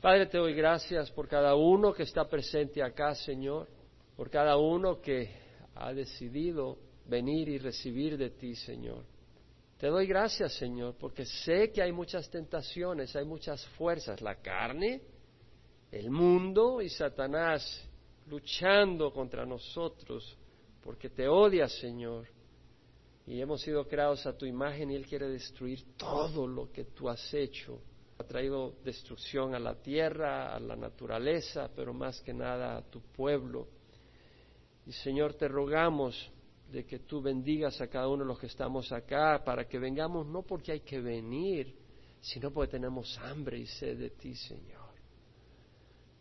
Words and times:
Padre, 0.00 0.26
te 0.26 0.38
doy 0.38 0.54
gracias 0.54 1.10
por 1.10 1.28
cada 1.28 1.54
uno 1.54 1.92
que 1.92 2.04
está 2.04 2.26
presente 2.26 2.82
acá, 2.82 3.14
Señor, 3.14 3.68
por 4.16 4.30
cada 4.30 4.56
uno 4.56 4.98
que 4.98 5.30
ha 5.74 5.92
decidido 5.92 6.78
venir 7.04 7.50
y 7.50 7.58
recibir 7.58 8.16
de 8.16 8.30
ti, 8.30 8.54
Señor. 8.54 9.04
Te 9.76 9.88
doy 9.88 10.06
gracias, 10.06 10.54
Señor, 10.54 10.94
porque 10.98 11.26
sé 11.26 11.70
que 11.70 11.82
hay 11.82 11.92
muchas 11.92 12.30
tentaciones, 12.30 13.14
hay 13.14 13.26
muchas 13.26 13.66
fuerzas, 13.76 14.22
la 14.22 14.36
carne, 14.36 15.02
el 15.92 16.10
mundo 16.10 16.80
y 16.80 16.88
Satanás 16.88 17.86
luchando 18.26 19.12
contra 19.12 19.44
nosotros, 19.44 20.34
porque 20.82 21.10
te 21.10 21.28
odias, 21.28 21.72
Señor. 21.78 22.26
Y 23.26 23.38
hemos 23.38 23.60
sido 23.60 23.86
creados 23.86 24.24
a 24.24 24.34
tu 24.34 24.46
imagen 24.46 24.90
y 24.90 24.96
Él 24.96 25.06
quiere 25.06 25.28
destruir 25.28 25.84
todo 25.98 26.46
lo 26.46 26.72
que 26.72 26.84
tú 26.84 27.10
has 27.10 27.34
hecho. 27.34 27.82
Ha 28.20 28.24
traído 28.24 28.74
destrucción 28.84 29.54
a 29.54 29.58
la 29.58 29.76
tierra, 29.76 30.54
a 30.54 30.60
la 30.60 30.76
naturaleza, 30.76 31.70
pero 31.74 31.94
más 31.94 32.20
que 32.20 32.34
nada 32.34 32.76
a 32.76 32.82
tu 32.82 33.00
pueblo. 33.00 33.66
Y 34.84 34.92
Señor, 34.92 35.32
te 35.32 35.48
rogamos 35.48 36.30
de 36.70 36.84
que 36.84 36.98
tú 36.98 37.22
bendigas 37.22 37.80
a 37.80 37.86
cada 37.86 38.08
uno 38.08 38.24
de 38.24 38.28
los 38.28 38.38
que 38.38 38.48
estamos 38.48 38.92
acá, 38.92 39.42
para 39.42 39.66
que 39.66 39.78
vengamos 39.78 40.26
no 40.26 40.42
porque 40.42 40.72
hay 40.72 40.80
que 40.80 41.00
venir, 41.00 41.74
sino 42.20 42.50
porque 42.50 42.72
tenemos 42.72 43.16
hambre 43.20 43.58
y 43.58 43.66
sed 43.66 43.98
de 43.98 44.10
ti, 44.10 44.34
Señor. 44.34 44.90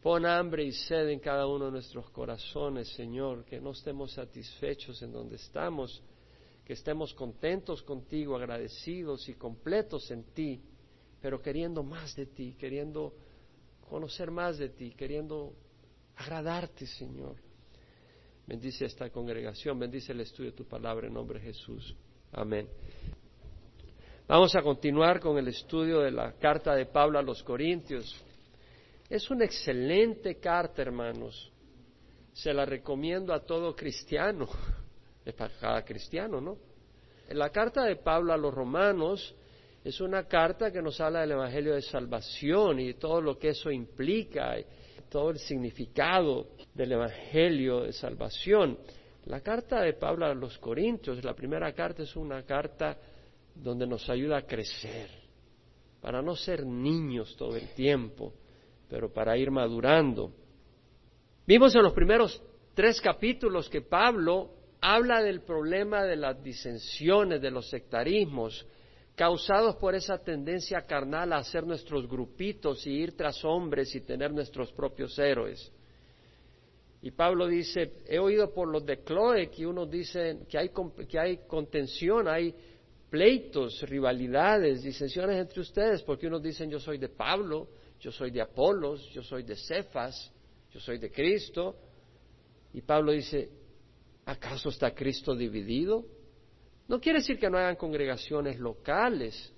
Pon 0.01 0.25
hambre 0.25 0.63
y 0.63 0.71
sed 0.71 1.09
en 1.09 1.19
cada 1.19 1.47
uno 1.47 1.65
de 1.65 1.71
nuestros 1.71 2.09
corazones, 2.11 2.87
Señor, 2.93 3.43
que 3.43 3.59
no 3.59 3.71
estemos 3.71 4.13
satisfechos 4.13 5.01
en 5.01 5.11
donde 5.11 5.35
estamos, 5.35 6.01
que 6.63 6.71
estemos 6.71 7.13
contentos 7.13 7.83
contigo, 7.83 8.37
agradecidos 8.37 9.27
y 9.27 9.33
completos 9.33 10.09
en 10.11 10.23
ti, 10.33 10.63
pero 11.21 11.41
queriendo 11.41 11.83
más 11.83 12.15
de 12.15 12.25
ti, 12.25 12.55
queriendo 12.57 13.13
conocer 13.89 14.31
más 14.31 14.57
de 14.57 14.69
ti, 14.69 14.91
queriendo 14.91 15.53
agradarte, 16.15 16.85
Señor. 16.85 17.35
Bendice 18.45 18.85
esta 18.85 19.09
congregación, 19.09 19.77
bendice 19.77 20.11
el 20.11 20.21
estudio 20.21 20.51
de 20.51 20.57
tu 20.57 20.65
palabra 20.65 21.07
en 21.07 21.13
nombre 21.13 21.39
de 21.39 21.45
Jesús. 21.45 21.95
Amén. 22.31 22.67
Vamos 24.27 24.55
a 24.55 24.61
continuar 24.61 25.19
con 25.19 25.37
el 25.37 25.47
estudio 25.47 26.01
de 26.01 26.11
la 26.11 26.33
carta 26.33 26.75
de 26.75 26.85
Pablo 26.85 27.19
a 27.19 27.21
los 27.21 27.41
Corintios. 27.43 28.15
Es 29.09 29.29
una 29.31 29.45
excelente 29.45 30.35
carta, 30.35 30.83
hermanos. 30.83 31.51
Se 32.33 32.53
la 32.53 32.63
recomiendo 32.65 33.33
a 33.33 33.39
todo 33.39 33.75
cristiano. 33.75 34.47
Para 35.37 35.53
cada 35.59 35.83
cristiano, 35.83 36.39
¿no? 36.39 36.57
La 37.29 37.49
carta 37.49 37.83
de 37.83 37.97
Pablo 37.97 38.33
a 38.33 38.37
los 38.37 38.53
romanos 38.53 39.35
es 39.83 40.01
una 40.01 40.25
carta 40.27 40.71
que 40.71 40.81
nos 40.81 40.99
habla 40.99 41.21
del 41.21 41.31
Evangelio 41.31 41.73
de 41.73 41.81
Salvación 41.81 42.79
y 42.79 42.95
todo 42.95 43.21
lo 43.21 43.37
que 43.37 43.49
eso 43.49 43.71
implica, 43.71 44.55
todo 45.09 45.31
el 45.31 45.39
significado 45.39 46.49
del 46.73 46.91
Evangelio 46.91 47.81
de 47.81 47.93
Salvación. 47.93 48.77
La 49.25 49.41
carta 49.41 49.81
de 49.81 49.93
Pablo 49.93 50.25
a 50.25 50.33
los 50.33 50.57
Corintios, 50.57 51.23
la 51.23 51.33
primera 51.33 51.71
carta 51.73 52.03
es 52.03 52.15
una 52.15 52.43
carta 52.43 52.97
donde 53.55 53.87
nos 53.87 54.09
ayuda 54.09 54.37
a 54.37 54.45
crecer, 54.45 55.09
para 56.01 56.21
no 56.21 56.35
ser 56.35 56.65
niños 56.65 57.35
todo 57.37 57.55
el 57.55 57.69
tiempo, 57.73 58.33
pero 58.89 59.11
para 59.13 59.37
ir 59.37 59.51
madurando. 59.51 60.31
Vimos 61.45 61.73
en 61.75 61.83
los 61.83 61.93
primeros 61.93 62.41
tres 62.73 62.99
capítulos 63.01 63.69
que 63.69 63.81
Pablo 63.81 64.51
habla 64.81 65.21
del 65.21 65.41
problema 65.41 66.03
de 66.03 66.15
las 66.15 66.41
disensiones, 66.43 67.41
de 67.41 67.51
los 67.51 67.69
sectarismos, 67.69 68.65
causados 69.19 69.75
por 69.75 69.95
esa 69.95 70.17
tendencia 70.17 70.83
carnal 70.83 71.33
a 71.33 71.39
hacer 71.39 71.67
nuestros 71.67 72.07
grupitos 72.07 72.87
y 72.87 72.91
ir 72.91 73.17
tras 73.17 73.43
hombres 73.43 73.93
y 73.93 73.99
tener 73.99 74.31
nuestros 74.31 74.71
propios 74.71 75.19
héroes. 75.19 75.73
Y 77.01 77.11
Pablo 77.11 77.45
dice, 77.45 77.95
he 78.07 78.17
oído 78.17 78.53
por 78.53 78.69
los 78.69 78.85
de 78.85 79.03
Chloe 79.03 79.49
que 79.49 79.67
unos 79.67 79.91
dicen 79.91 80.45
que 80.45 80.57
hay, 80.57 80.71
que 81.05 81.19
hay 81.19 81.39
contención, 81.45 82.29
hay 82.29 82.55
pleitos, 83.09 83.81
rivalidades, 83.89 84.83
disensiones 84.83 85.35
entre 85.35 85.59
ustedes, 85.59 86.01
porque 86.03 86.27
unos 86.27 86.41
dicen 86.41 86.69
yo 86.69 86.79
soy 86.79 86.97
de 86.97 87.09
Pablo, 87.09 87.67
yo 87.99 88.13
soy 88.13 88.31
de 88.31 88.39
Apolos, 88.39 89.09
yo 89.09 89.21
soy 89.21 89.43
de 89.43 89.57
Cefas, 89.57 90.31
yo 90.71 90.79
soy 90.79 90.97
de 90.97 91.11
Cristo. 91.11 91.75
Y 92.73 92.79
Pablo 92.79 93.11
dice, 93.11 93.49
¿acaso 94.23 94.69
está 94.69 94.95
Cristo 94.95 95.35
dividido? 95.35 96.05
No 96.89 96.99
quiere 96.99 97.19
decir 97.19 97.37
que 97.37 97.49
no 97.49 97.57
hayan 97.59 97.75
congregaciones 97.75 98.59
locales, 98.59 99.53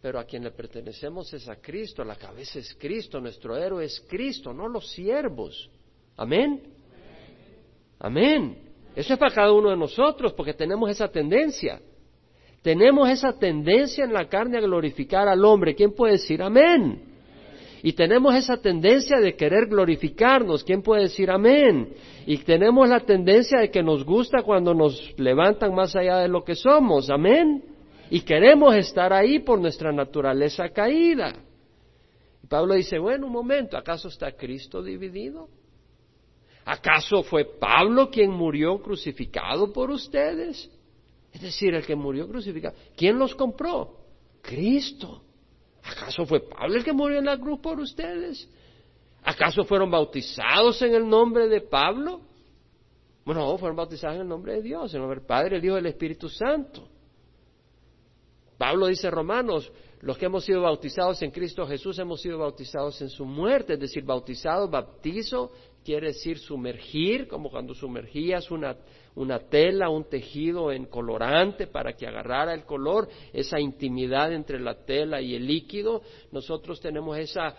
pero 0.00 0.20
a 0.20 0.24
quien 0.24 0.44
le 0.44 0.52
pertenecemos 0.52 1.32
es 1.34 1.48
a 1.48 1.56
Cristo, 1.56 2.04
la 2.04 2.14
cabeza 2.14 2.60
es 2.60 2.76
Cristo, 2.78 3.20
nuestro 3.20 3.56
héroe 3.56 3.84
es 3.84 4.00
Cristo, 4.08 4.54
no 4.54 4.68
los 4.68 4.88
siervos. 4.92 5.68
Amén. 6.16 6.62
Amén. 7.98 8.56
Eso 8.94 9.14
es 9.14 9.18
para 9.18 9.34
cada 9.34 9.52
uno 9.52 9.70
de 9.70 9.76
nosotros, 9.76 10.32
porque 10.32 10.54
tenemos 10.54 10.88
esa 10.88 11.08
tendencia. 11.08 11.80
Tenemos 12.62 13.10
esa 13.10 13.32
tendencia 13.32 14.04
en 14.04 14.12
la 14.12 14.28
carne 14.28 14.58
a 14.58 14.60
glorificar 14.60 15.26
al 15.26 15.44
hombre. 15.44 15.74
¿Quién 15.74 15.92
puede 15.92 16.12
decir 16.14 16.40
amén? 16.40 17.07
Y 17.82 17.92
tenemos 17.92 18.34
esa 18.34 18.56
tendencia 18.56 19.18
de 19.18 19.36
querer 19.36 19.66
glorificarnos. 19.66 20.64
¿Quién 20.64 20.82
puede 20.82 21.02
decir 21.02 21.30
amén? 21.30 21.94
Y 22.26 22.38
tenemos 22.38 22.88
la 22.88 23.00
tendencia 23.00 23.60
de 23.60 23.70
que 23.70 23.82
nos 23.82 24.04
gusta 24.04 24.42
cuando 24.42 24.74
nos 24.74 25.14
levantan 25.18 25.74
más 25.74 25.94
allá 25.94 26.18
de 26.18 26.28
lo 26.28 26.44
que 26.44 26.54
somos. 26.54 27.08
Amén. 27.10 27.64
Y 28.10 28.20
queremos 28.22 28.74
estar 28.74 29.12
ahí 29.12 29.38
por 29.38 29.60
nuestra 29.60 29.92
naturaleza 29.92 30.68
caída. 30.70 31.34
Y 32.42 32.46
Pablo 32.46 32.74
dice, 32.74 32.98
bueno, 32.98 33.26
un 33.26 33.32
momento, 33.32 33.76
¿acaso 33.76 34.08
está 34.08 34.32
Cristo 34.32 34.82
dividido? 34.82 35.48
¿Acaso 36.64 37.22
fue 37.22 37.44
Pablo 37.44 38.10
quien 38.10 38.30
murió 38.30 38.82
crucificado 38.82 39.72
por 39.72 39.90
ustedes? 39.90 40.70
Es 41.32 41.40
decir, 41.40 41.74
el 41.74 41.86
que 41.86 41.94
murió 41.94 42.28
crucificado. 42.28 42.74
¿Quién 42.96 43.18
los 43.18 43.34
compró? 43.34 43.96
Cristo. 44.42 45.22
¿Acaso 45.88 46.26
fue 46.26 46.40
Pablo 46.40 46.76
el 46.76 46.84
que 46.84 46.92
murió 46.92 47.18
en 47.18 47.24
la 47.24 47.38
cruz 47.38 47.60
por 47.60 47.80
ustedes? 47.80 48.48
¿Acaso 49.22 49.64
fueron 49.64 49.90
bautizados 49.90 50.80
en 50.82 50.94
el 50.94 51.08
nombre 51.08 51.48
de 51.48 51.60
Pablo? 51.62 52.20
Bueno, 53.24 53.42
no, 53.42 53.58
fueron 53.58 53.76
bautizados 53.76 54.16
en 54.16 54.22
el 54.22 54.28
nombre 54.28 54.54
de 54.54 54.62
Dios, 54.62 54.92
en 54.92 54.96
el 54.96 55.02
nombre 55.02 55.20
del 55.20 55.26
Padre, 55.26 55.56
el 55.56 55.64
Hijo 55.64 55.76
y 55.76 55.80
el 55.80 55.86
Espíritu 55.86 56.28
Santo. 56.28 56.88
Pablo 58.56 58.86
dice 58.86 59.10
Romanos, 59.10 59.70
los 60.00 60.18
que 60.18 60.26
hemos 60.26 60.44
sido 60.44 60.62
bautizados 60.62 61.22
en 61.22 61.30
Cristo 61.30 61.66
Jesús 61.66 61.98
hemos 61.98 62.20
sido 62.20 62.38
bautizados 62.38 63.00
en 63.00 63.08
su 63.08 63.24
muerte, 63.24 63.74
es 63.74 63.80
decir, 63.80 64.04
bautizados, 64.04 64.70
bautizo, 64.70 65.52
quiere 65.88 66.08
decir 66.08 66.38
sumergir, 66.38 67.26
como 67.26 67.48
cuando 67.48 67.72
sumergías 67.72 68.50
una, 68.50 68.76
una 69.14 69.38
tela, 69.38 69.88
un 69.88 70.04
tejido 70.04 70.70
en 70.70 70.84
colorante 70.84 71.66
para 71.66 71.94
que 71.94 72.06
agarrara 72.06 72.52
el 72.52 72.64
color, 72.64 73.08
esa 73.32 73.58
intimidad 73.58 74.34
entre 74.34 74.60
la 74.60 74.84
tela 74.84 75.22
y 75.22 75.34
el 75.34 75.46
líquido. 75.46 76.02
Nosotros 76.30 76.78
tenemos 76.78 77.16
esa, 77.16 77.56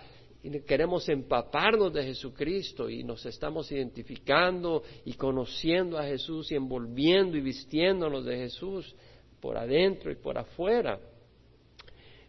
queremos 0.68 1.10
empaparnos 1.10 1.92
de 1.92 2.04
Jesucristo 2.04 2.88
y 2.88 3.04
nos 3.04 3.26
estamos 3.26 3.72
identificando 3.72 4.84
y 5.06 5.14
conociendo 5.14 5.98
a 5.98 6.04
Jesús 6.04 6.52
y 6.52 6.56
envolviendo 6.56 7.36
y 7.36 7.42
vistiéndonos 7.42 8.26
de 8.26 8.38
Jesús 8.38 8.96
por 9.42 9.58
adentro 9.58 10.12
y 10.12 10.18
por 10.18 10.38
afuera. 10.38 11.00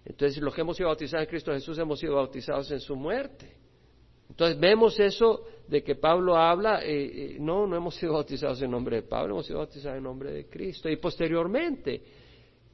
Entonces, 0.06 0.38
los 0.38 0.54
que 0.54 0.62
hemos 0.62 0.78
sido 0.78 0.88
bautizados 0.88 1.26
en 1.26 1.30
Cristo 1.30 1.52
Jesús 1.52 1.76
hemos 1.76 2.00
sido 2.00 2.14
bautizados 2.14 2.70
en 2.70 2.80
su 2.80 2.96
muerte. 2.96 3.60
Entonces 4.30 4.58
vemos 4.58 4.98
eso 5.00 5.44
de 5.70 5.84
que 5.84 5.94
Pablo 5.94 6.36
habla, 6.36 6.84
eh, 6.84 7.34
eh, 7.34 7.36
no, 7.38 7.64
no 7.64 7.76
hemos 7.76 7.94
sido 7.94 8.14
bautizados 8.14 8.60
en 8.60 8.72
nombre 8.72 8.96
de 8.96 9.02
Pablo, 9.02 9.34
hemos 9.34 9.46
sido 9.46 9.60
bautizados 9.60 9.98
en 9.98 10.02
nombre 10.02 10.32
de 10.32 10.46
Cristo. 10.46 10.88
Y 10.88 10.96
posteriormente, 10.96 12.02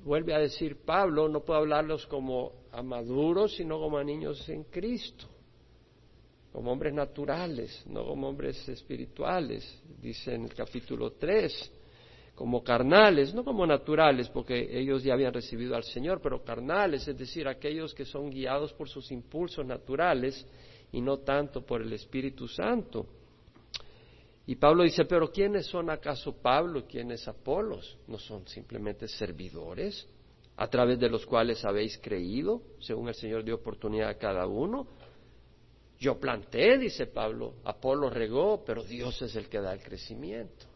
vuelve 0.03 0.33
a 0.33 0.39
decir 0.39 0.79
Pablo, 0.83 1.29
no 1.29 1.45
puedo 1.45 1.61
hablarlos 1.61 2.07
como 2.07 2.53
a 2.73 2.83
maduros, 2.83 3.55
sino 3.55 3.79
como 3.79 3.99
a 3.99 4.05
niños 4.05 4.49
en 4.49 4.65
Cristo, 4.65 5.27
como 6.51 6.73
hombres 6.73 6.95
naturales, 6.95 7.85
no 7.87 8.03
como 8.07 8.31
hombres 8.31 8.67
espirituales, 8.67 9.83
dice 10.01 10.35
en 10.35 10.45
el 10.45 10.55
capítulo 10.55 11.13
3, 11.13 11.73
como 12.35 12.65
carnales, 12.65 13.35
no 13.35 13.45
como 13.45 13.67
naturales, 13.67 14.31
porque 14.31 14.79
ellos 14.79 15.03
ya 15.03 15.13
habían 15.13 15.35
recibido 15.35 15.77
al 15.77 15.85
Señor, 15.85 16.23
pero 16.23 16.43
carnales, 16.43 17.07
es 17.07 17.19
decir, 17.19 17.47
aquellos 17.47 17.93
que 17.93 18.07
son 18.07 18.31
guiados 18.31 18.73
por 18.73 18.89
sus 18.89 19.13
impulsos 19.13 19.67
naturales 19.67 20.47
y 20.93 21.01
no 21.01 21.19
tanto 21.19 21.65
por 21.65 21.83
el 21.83 21.93
Espíritu 21.93 22.49
Santo. 22.49 23.07
Y 24.47 24.57
Pablo 24.57 24.85
dice, 24.85 25.05
pero 25.05 25.31
¿quiénes 25.31 25.67
son 25.67 25.91
acaso 25.91 26.37
Pablo? 26.41 26.87
¿Quiénes 26.87 27.27
Apolos? 27.27 27.99
¿No 28.07 28.19
son 28.19 28.47
simplemente 28.47 29.09
servidores 29.09 30.07
a 30.57 30.69
través 30.69 30.99
de 30.99 31.09
los 31.09 31.27
cuales 31.27 31.65
habéis 31.65 31.99
creído, 31.99 32.63
según 32.81 33.09
el 33.09 33.15
Señor 33.15 33.45
dio 33.45 33.57
oportunidad 33.57 34.09
a 34.09 34.19
cada 34.19 34.47
uno? 34.47 34.87
Yo 35.99 36.21
planté, 36.21 36.79
dice 36.79 37.07
Pablo, 37.07 37.55
Apolo 37.65 38.09
regó, 38.09 38.63
pero 38.65 38.85
Dios 38.85 39.21
es 39.23 39.35
el 39.35 39.49
que 39.49 39.61
da 39.61 39.73
el 39.73 39.83
crecimiento. 39.83 40.67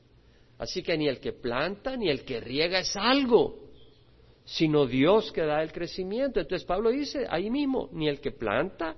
Así 0.59 0.83
que 0.83 0.97
ni 0.99 1.09
el 1.09 1.21
que 1.21 1.33
planta 1.33 1.97
ni 1.97 2.09
el 2.09 2.25
que 2.25 2.41
riega 2.41 2.81
es 2.81 2.97
algo, 2.97 3.71
sino 4.45 4.87
Dios 4.87 5.31
que 5.33 5.43
da 5.43 5.63
el 5.63 5.73
crecimiento. 5.73 6.41
Entonces 6.41 6.67
Pablo 6.67 6.91
dice 6.91 7.27
ahí 7.31 7.51
mismo, 7.51 7.89
ni 7.93 8.09
el 8.09 8.21
que 8.21 8.33
planta 8.33 8.97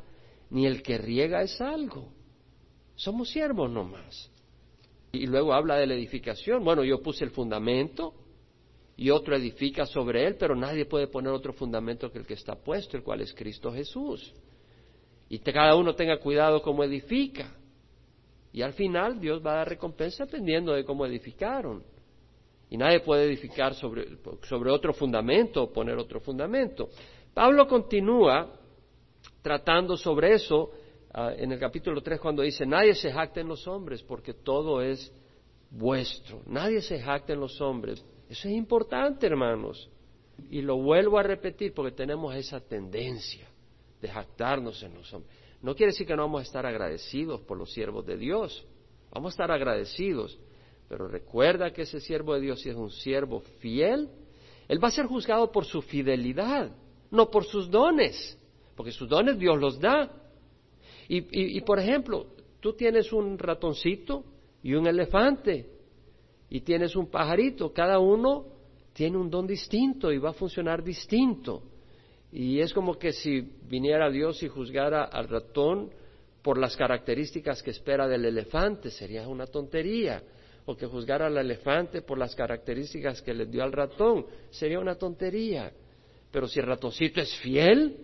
ni 0.52 0.66
el 0.66 0.82
que 0.82 0.98
riega 0.98 1.42
es 1.42 1.60
algo. 1.60 2.12
Somos 2.94 3.30
siervos 3.30 3.70
nomás. 3.70 4.30
Y 5.12 5.26
luego 5.26 5.54
habla 5.54 5.76
de 5.76 5.86
la 5.86 5.94
edificación. 5.94 6.62
Bueno, 6.62 6.84
yo 6.84 7.02
puse 7.02 7.24
el 7.24 7.30
fundamento 7.30 8.14
y 8.94 9.08
otro 9.08 9.34
edifica 9.34 9.86
sobre 9.86 10.26
él, 10.26 10.36
pero 10.38 10.54
nadie 10.54 10.84
puede 10.84 11.06
poner 11.06 11.32
otro 11.32 11.54
fundamento 11.54 12.12
que 12.12 12.18
el 12.18 12.26
que 12.26 12.34
está 12.34 12.54
puesto, 12.54 12.98
el 12.98 13.02
cual 13.02 13.22
es 13.22 13.32
Cristo 13.32 13.72
Jesús. 13.72 14.34
Y 15.30 15.38
cada 15.38 15.74
uno 15.74 15.94
tenga 15.94 16.18
cuidado 16.18 16.60
cómo 16.60 16.84
edifica. 16.84 17.56
Y 18.52 18.60
al 18.60 18.74
final 18.74 19.18
Dios 19.18 19.44
va 19.44 19.52
a 19.52 19.56
dar 19.56 19.70
recompensa 19.70 20.26
dependiendo 20.26 20.74
de 20.74 20.84
cómo 20.84 21.06
edificaron. 21.06 21.82
Y 22.68 22.76
nadie 22.76 23.00
puede 23.00 23.24
edificar 23.24 23.74
sobre, 23.74 24.18
sobre 24.42 24.70
otro 24.70 24.92
fundamento 24.92 25.62
o 25.62 25.72
poner 25.72 25.96
otro 25.96 26.20
fundamento. 26.20 26.90
Pablo 27.32 27.66
continúa 27.66 28.61
tratando 29.42 29.96
sobre 29.96 30.34
eso 30.34 30.70
ah, 31.12 31.32
en 31.36 31.52
el 31.52 31.58
capítulo 31.58 32.00
3 32.00 32.20
cuando 32.20 32.42
dice, 32.42 32.64
nadie 32.64 32.94
se 32.94 33.12
jacte 33.12 33.40
en 33.40 33.48
los 33.48 33.66
hombres 33.66 34.02
porque 34.02 34.32
todo 34.32 34.80
es 34.80 35.12
vuestro. 35.70 36.42
Nadie 36.46 36.80
se 36.80 37.00
jacte 37.00 37.32
en 37.32 37.40
los 37.40 37.60
hombres. 37.60 38.04
Eso 38.28 38.48
es 38.48 38.54
importante, 38.54 39.26
hermanos. 39.26 39.90
Y 40.50 40.62
lo 40.62 40.76
vuelvo 40.78 41.18
a 41.18 41.22
repetir 41.22 41.74
porque 41.74 41.92
tenemos 41.92 42.34
esa 42.34 42.60
tendencia 42.60 43.46
de 44.00 44.08
jactarnos 44.08 44.82
en 44.82 44.94
los 44.94 45.12
hombres. 45.12 45.36
No 45.60 45.74
quiere 45.74 45.92
decir 45.92 46.06
que 46.06 46.16
no 46.16 46.22
vamos 46.22 46.40
a 46.40 46.44
estar 46.44 46.66
agradecidos 46.66 47.40
por 47.42 47.58
los 47.58 47.72
siervos 47.72 48.06
de 48.06 48.16
Dios. 48.16 48.66
Vamos 49.12 49.32
a 49.32 49.34
estar 49.34 49.50
agradecidos. 49.50 50.38
Pero 50.88 51.08
recuerda 51.08 51.72
que 51.72 51.82
ese 51.82 52.00
siervo 52.00 52.34
de 52.34 52.40
Dios, 52.40 52.60
si 52.60 52.68
es 52.68 52.76
un 52.76 52.90
siervo 52.90 53.40
fiel, 53.60 54.08
él 54.68 54.82
va 54.82 54.88
a 54.88 54.92
ser 54.92 55.06
juzgado 55.06 55.50
por 55.52 55.64
su 55.64 55.80
fidelidad, 55.82 56.72
no 57.10 57.30
por 57.30 57.44
sus 57.44 57.70
dones 57.70 58.38
porque 58.76 58.92
sus 58.92 59.08
dones 59.08 59.38
Dios 59.38 59.58
los 59.58 59.78
da. 59.80 60.10
Y, 61.08 61.60
por 61.62 61.78
ejemplo, 61.78 62.26
tú 62.60 62.72
tienes 62.72 63.12
un 63.12 63.38
ratoncito 63.38 64.24
y 64.62 64.74
un 64.74 64.86
elefante 64.86 65.66
y 66.48 66.60
tienes 66.60 66.96
un 66.96 67.10
pajarito, 67.10 67.72
cada 67.72 67.98
uno 67.98 68.46
tiene 68.92 69.18
un 69.18 69.30
don 69.30 69.46
distinto 69.46 70.12
y 70.12 70.18
va 70.18 70.30
a 70.30 70.34
funcionar 70.34 70.82
distinto. 70.82 71.62
Y 72.30 72.60
es 72.60 72.72
como 72.72 72.98
que 72.98 73.12
si 73.12 73.40
viniera 73.68 74.10
Dios 74.10 74.42
y 74.42 74.48
juzgara 74.48 75.04
al 75.04 75.28
ratón 75.28 75.90
por 76.42 76.58
las 76.58 76.76
características 76.76 77.62
que 77.62 77.70
espera 77.70 78.08
del 78.08 78.24
elefante, 78.24 78.90
sería 78.90 79.28
una 79.28 79.46
tontería. 79.46 80.22
O 80.64 80.76
que 80.76 80.86
juzgara 80.86 81.26
al 81.26 81.36
elefante 81.36 82.02
por 82.02 82.18
las 82.18 82.34
características 82.34 83.20
que 83.20 83.34
le 83.34 83.46
dio 83.46 83.62
al 83.64 83.72
ratón, 83.72 84.26
sería 84.50 84.78
una 84.78 84.94
tontería. 84.94 85.72
Pero 86.30 86.46
si 86.46 86.60
el 86.60 86.66
ratoncito 86.66 87.20
es 87.20 87.34
fiel, 87.38 87.96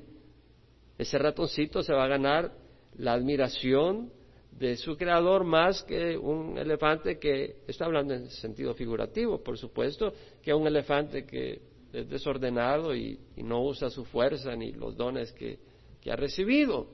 ese 0.98 1.16
ratoncito 1.16 1.82
se 1.82 1.94
va 1.94 2.04
a 2.04 2.08
ganar 2.08 2.52
la 2.96 3.12
admiración 3.12 4.10
de 4.50 4.76
su 4.76 4.96
creador 4.96 5.44
más 5.44 5.84
que 5.84 6.18
un 6.18 6.58
elefante 6.58 7.18
que 7.18 7.58
está 7.68 7.84
hablando 7.84 8.14
en 8.14 8.28
sentido 8.28 8.74
figurativo, 8.74 9.42
por 9.42 9.56
supuesto, 9.56 10.12
que 10.42 10.52
un 10.52 10.66
elefante 10.66 11.24
que 11.24 11.60
es 11.92 12.08
desordenado 12.08 12.94
y, 12.94 13.18
no 13.36 13.62
usa 13.64 13.88
su 13.88 14.04
fuerza 14.04 14.54
ni 14.56 14.72
los 14.72 14.96
dones 14.96 15.32
que, 15.32 15.58
ha 16.10 16.16
recibido. 16.16 16.86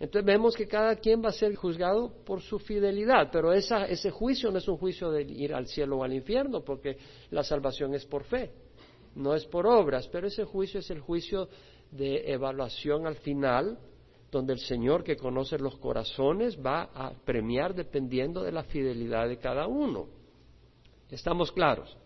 Entonces 0.00 0.24
vemos 0.26 0.56
que 0.56 0.66
cada 0.66 0.96
quien 0.96 1.22
va 1.22 1.28
a 1.28 1.32
ser 1.32 1.54
juzgado 1.54 2.12
por 2.24 2.40
su 2.40 2.58
fidelidad, 2.58 3.30
pero 3.30 3.52
ese 3.52 4.10
juicio 4.10 4.50
no 4.50 4.58
es 4.58 4.66
un 4.66 4.78
juicio 4.78 5.12
de 5.12 5.22
ir 5.22 5.54
al 5.54 5.68
cielo 5.68 5.98
o 5.98 6.02
al 6.02 6.12
infierno, 6.12 6.64
porque 6.64 6.96
la 7.30 7.44
salvación 7.44 7.94
es 7.94 8.04
por 8.04 8.24
fe, 8.24 8.50
no 9.14 9.32
es 9.32 9.44
por 9.46 9.64
obras, 9.68 10.08
pero 10.08 10.26
ese 10.26 10.42
juicio 10.44 10.80
es 10.80 10.90
el 10.90 10.98
juicio 10.98 11.48
de 11.90 12.32
evaluación 12.32 13.06
al 13.06 13.16
final, 13.16 13.78
donde 14.30 14.52
el 14.52 14.58
Señor 14.58 15.04
que 15.04 15.16
conoce 15.16 15.58
los 15.58 15.76
corazones 15.76 16.58
va 16.58 16.90
a 16.94 17.12
premiar 17.24 17.74
dependiendo 17.74 18.42
de 18.42 18.52
la 18.52 18.64
fidelidad 18.64 19.28
de 19.28 19.38
cada 19.38 19.66
uno. 19.66 20.06
¿Estamos 21.10 21.50
claros? 21.50 21.96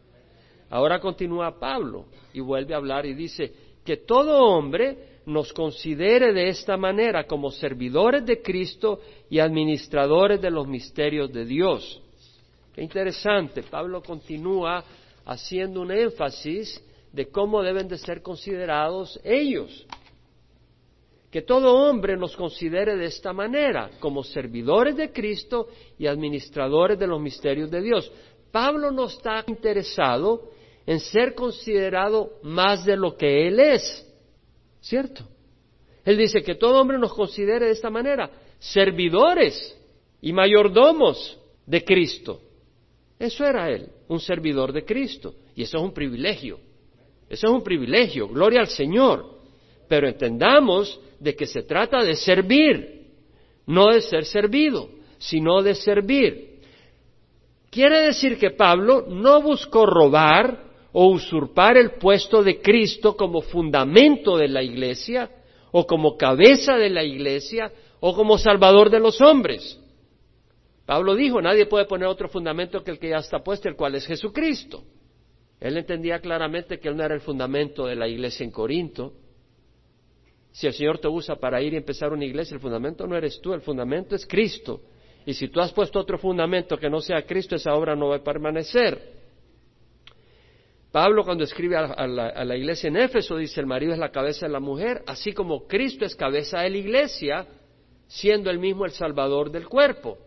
Ahora 0.70 1.00
continúa 1.00 1.58
Pablo 1.58 2.06
y 2.32 2.40
vuelve 2.40 2.75
a 2.75 2.79
hablar 2.79 3.05
y 3.06 3.14
dice 3.14 3.52
que 3.84 3.99
todo 3.99 4.44
hombre 4.44 5.20
nos 5.26 5.52
considere 5.52 6.32
de 6.32 6.49
esta 6.49 6.76
manera 6.76 7.26
como 7.26 7.50
servidores 7.50 8.25
de 8.25 8.40
Cristo 8.40 9.00
y 9.28 9.38
administradores 9.38 10.40
de 10.40 10.50
los 10.50 10.67
misterios 10.67 11.32
de 11.32 11.44
Dios. 11.44 12.00
Qué 12.75 12.82
interesante, 12.82 13.62
Pablo 13.64 14.02
continúa 14.02 14.82
haciendo 15.26 15.82
un 15.82 15.93
énfasis 15.93 16.82
de 17.12 17.29
cómo 17.31 17.62
deben 17.62 17.88
de 17.88 17.99
ser 17.99 18.23
considerados 18.23 19.20
ellos. 19.23 19.87
Que 21.31 21.43
todo 21.43 21.88
hombre 21.88 22.17
nos 22.17 22.37
considere 22.37 22.97
de 22.97 23.06
esta 23.06 23.32
manera, 23.32 23.91
como 24.00 24.23
servidores 24.23 24.97
de 24.97 25.12
Cristo 25.12 25.69
y 25.99 26.06
administradores 26.06 26.99
de 26.99 27.06
los 27.06 27.20
misterios 27.20 27.70
de 27.70 27.81
Dios. 27.81 28.11
Pablo 28.50 28.91
no 28.91 29.06
está 29.06 29.44
interesado 29.47 30.50
en 30.87 31.00
ser 31.00 31.35
considerado 31.35 32.38
más 32.43 32.85
de 32.85 32.97
lo 32.97 33.17
que 33.17 33.49
él 33.49 33.61
es, 33.61 34.06
¿cierto? 34.81 35.25
Él 36.05 36.19
dice 36.19 36.43
que 36.43 36.56
todo 36.56 36.81
hombre 36.81 36.99
nos 36.99 37.14
considere 37.14 37.67
de 37.67 37.73
esta 37.73 37.88
manera, 37.88 38.31
servidores 38.59 39.79
y 40.20 40.32
mayordomos 40.32 41.38
de 41.64 41.85
Cristo. 41.85 42.41
Eso 43.19 43.44
era 43.44 43.70
él, 43.70 43.88
un 44.09 44.20
servidor 44.20 44.73
de 44.73 44.85
Cristo, 44.85 45.35
y 45.55 45.62
eso 45.62 45.79
es 45.79 45.82
un 45.85 45.94
privilegio. 45.94 46.59
Eso 47.32 47.46
es 47.46 47.52
un 47.55 47.64
privilegio, 47.64 48.29
gloria 48.29 48.61
al 48.61 48.67
Señor. 48.67 49.25
Pero 49.88 50.06
entendamos 50.06 51.00
de 51.19 51.34
que 51.34 51.46
se 51.46 51.62
trata 51.62 52.05
de 52.05 52.14
servir, 52.14 53.06
no 53.67 53.87
de 53.87 54.02
ser 54.02 54.26
servido, 54.26 54.90
sino 55.17 55.62
de 55.62 55.75
servir. 55.75 56.61
Quiere 57.70 58.02
decir 58.02 58.38
que 58.38 58.50
Pablo 58.50 59.06
no 59.08 59.40
buscó 59.40 59.87
robar 59.87 60.62
o 60.93 61.06
usurpar 61.06 61.79
el 61.79 61.93
puesto 61.93 62.43
de 62.43 62.61
Cristo 62.61 63.17
como 63.17 63.40
fundamento 63.40 64.37
de 64.37 64.49
la 64.49 64.62
iglesia, 64.62 65.31
o 65.70 65.87
como 65.87 66.19
cabeza 66.19 66.76
de 66.76 66.90
la 66.90 67.02
iglesia, 67.02 67.73
o 68.00 68.14
como 68.14 68.37
salvador 68.37 68.90
de 68.90 69.00
los 69.00 69.23
hombres. 69.23 69.81
Pablo 70.85 71.14
dijo, 71.14 71.40
nadie 71.40 71.64
puede 71.64 71.87
poner 71.87 72.08
otro 72.08 72.28
fundamento 72.28 72.85
que 72.85 72.90
el 72.90 72.99
que 72.99 73.08
ya 73.08 73.20
está 73.20 73.43
puesto, 73.43 73.70
el 73.70 73.76
cual 73.76 73.94
es 73.94 74.06
Jesucristo. 74.06 74.85
Él 75.62 75.76
entendía 75.76 76.19
claramente 76.19 76.81
que 76.81 76.88
él 76.88 76.97
no 76.97 77.05
era 77.05 77.14
el 77.14 77.20
fundamento 77.20 77.87
de 77.87 77.94
la 77.94 78.09
iglesia 78.09 78.43
en 78.43 78.50
Corinto. 78.50 79.12
Si 80.50 80.67
el 80.67 80.73
Señor 80.73 80.99
te 80.99 81.06
usa 81.06 81.37
para 81.37 81.62
ir 81.62 81.73
y 81.73 81.76
empezar 81.76 82.12
una 82.12 82.25
iglesia, 82.25 82.56
el 82.56 82.61
fundamento 82.61 83.06
no 83.06 83.17
eres 83.17 83.41
tú, 83.41 83.55
el 83.55 83.61
fundamento 83.61 84.17
es 84.17 84.26
Cristo. 84.26 84.81
Y 85.25 85.35
si 85.35 85.47
tú 85.47 85.61
has 85.61 85.73
puesto 85.73 86.00
otro 86.00 86.19
fundamento 86.19 86.76
que 86.76 86.90
no 86.90 87.00
sea 87.00 87.23
Cristo, 87.23 87.54
esa 87.54 87.75
obra 87.75 87.95
no 87.95 88.09
va 88.09 88.16
a 88.16 88.25
permanecer. 88.25 89.23
Pablo 90.90 91.23
cuando 91.23 91.45
escribe 91.45 91.76
a, 91.76 92.07
la, 92.09 92.26
a, 92.26 92.45
la, 92.45 92.57
iglesia 92.57 92.88
en 92.88 92.97
Éfeso 92.97 93.37
dice 93.37 93.61
el 93.61 93.66
marido 93.66 93.92
es 93.92 94.00
la 94.00 94.11
cabeza 94.11 94.47
de 94.47 94.52
la 94.52 94.61
mujer, 94.61 95.04
así 95.07 95.33
como 95.33 95.69
Cristo 95.69 96.04
es 96.04 96.16
cabeza 96.16 96.59
de 96.62 96.71
la 96.71 96.76
iglesia, 96.76 97.47
siendo 98.09 98.50
él 98.50 98.59
mismo 98.59 98.85
el 98.85 98.90
salvador 98.90 99.52
del 99.52 99.69
cuerpo. 99.69 100.19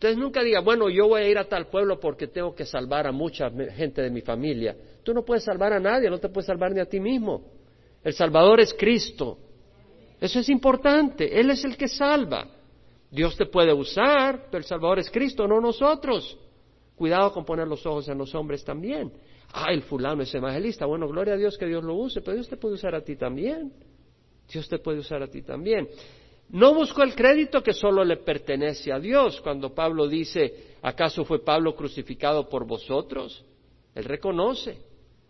Entonces 0.00 0.16
nunca 0.16 0.42
diga, 0.42 0.60
bueno, 0.60 0.88
yo 0.88 1.08
voy 1.08 1.20
a 1.20 1.28
ir 1.28 1.36
a 1.36 1.44
tal 1.44 1.66
pueblo 1.66 2.00
porque 2.00 2.26
tengo 2.26 2.54
que 2.54 2.64
salvar 2.64 3.06
a 3.06 3.12
mucha 3.12 3.50
gente 3.50 4.00
de 4.00 4.08
mi 4.08 4.22
familia. 4.22 4.74
Tú 5.02 5.12
no 5.12 5.26
puedes 5.26 5.44
salvar 5.44 5.74
a 5.74 5.78
nadie, 5.78 6.08
no 6.08 6.16
te 6.16 6.30
puedes 6.30 6.46
salvar 6.46 6.72
ni 6.72 6.80
a 6.80 6.86
ti 6.86 6.98
mismo. 6.98 7.42
El 8.02 8.14
Salvador 8.14 8.60
es 8.60 8.72
Cristo. 8.72 9.36
Eso 10.18 10.38
es 10.38 10.48
importante. 10.48 11.38
Él 11.38 11.50
es 11.50 11.62
el 11.66 11.76
que 11.76 11.86
salva. 11.86 12.46
Dios 13.10 13.36
te 13.36 13.44
puede 13.44 13.74
usar, 13.74 14.46
pero 14.46 14.60
el 14.60 14.64
Salvador 14.64 15.00
es 15.00 15.10
Cristo, 15.10 15.46
no 15.46 15.60
nosotros. 15.60 16.38
Cuidado 16.96 17.30
con 17.34 17.44
poner 17.44 17.68
los 17.68 17.84
ojos 17.84 18.08
en 18.08 18.16
los 18.16 18.34
hombres 18.34 18.64
también. 18.64 19.12
Ah, 19.52 19.70
el 19.70 19.82
fulano 19.82 20.22
es 20.22 20.34
evangelista. 20.34 20.86
Bueno, 20.86 21.08
gloria 21.08 21.34
a 21.34 21.36
Dios 21.36 21.58
que 21.58 21.66
Dios 21.66 21.84
lo 21.84 21.92
use, 21.96 22.22
pero 22.22 22.36
Dios 22.36 22.48
te 22.48 22.56
puede 22.56 22.76
usar 22.76 22.94
a 22.94 23.02
ti 23.02 23.16
también. 23.16 23.70
Dios 24.50 24.66
te 24.66 24.78
puede 24.78 25.00
usar 25.00 25.22
a 25.22 25.26
ti 25.26 25.42
también. 25.42 25.86
No 26.52 26.74
buscó 26.74 27.02
el 27.02 27.14
crédito 27.14 27.62
que 27.62 27.72
solo 27.72 28.04
le 28.04 28.16
pertenece 28.16 28.92
a 28.92 28.98
Dios. 28.98 29.40
Cuando 29.40 29.72
Pablo 29.72 30.08
dice, 30.08 30.74
¿acaso 30.82 31.24
fue 31.24 31.44
Pablo 31.44 31.76
crucificado 31.76 32.48
por 32.48 32.66
vosotros? 32.66 33.44
Él 33.94 34.04
reconoce 34.04 34.78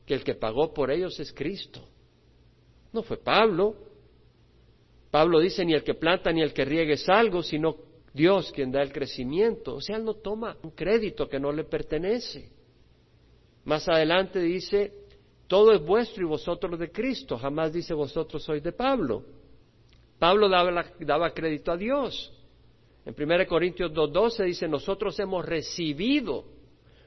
que 0.07 0.15
el 0.15 0.25
que 0.25 0.35
pagó 0.35 0.73
por 0.73 0.91
ellos 0.91 1.21
es 1.21 1.33
Cristo. 1.33 1.83
No 2.93 3.03
fue 3.03 3.19
Pablo. 3.19 3.75
Pablo 5.11 5.41
dice, 5.41 5.65
ni 5.65 5.75
el 5.75 5.85
que 5.85 5.95
planta 5.95 6.33
ni 6.33 6.41
el 6.41 6.55
que 6.55 6.65
riegue 6.65 6.95
es 6.95 7.09
algo, 7.09 7.43
sino 7.43 7.77
Dios 8.15 8.51
quien 8.53 8.73
da 8.73 8.81
el 8.81 8.93
crecimiento. 8.93 9.75
O 9.75 9.81
sea, 9.81 9.97
él 9.97 10.05
no 10.05 10.15
toma 10.15 10.57
un 10.63 10.71
crédito 10.71 11.29
que 11.29 11.39
no 11.39 11.53
le 11.53 11.65
pertenece. 11.65 12.51
Más 13.65 13.87
adelante 13.89 14.41
dice, 14.41 14.93
todo 15.47 15.73
es 15.73 15.85
vuestro 15.85 16.23
y 16.23 16.27
vosotros 16.27 16.79
de 16.79 16.91
Cristo. 16.91 17.37
Jamás 17.37 17.73
dice 17.75 17.93
vosotros 17.93 18.43
sois 18.43 18.63
de 18.63 18.73
Pablo. 18.73 19.23
Pablo 20.21 20.51
daba, 20.51 21.31
crédito 21.33 21.73
a 21.73 21.79
Dios. 21.79 22.31
En 23.07 23.15
1 23.19 23.47
Corintios 23.49 23.91
2.12 23.91 24.45
dice, 24.45 24.69
nosotros 24.69 25.19
hemos 25.19 25.45
recibido 25.47 26.45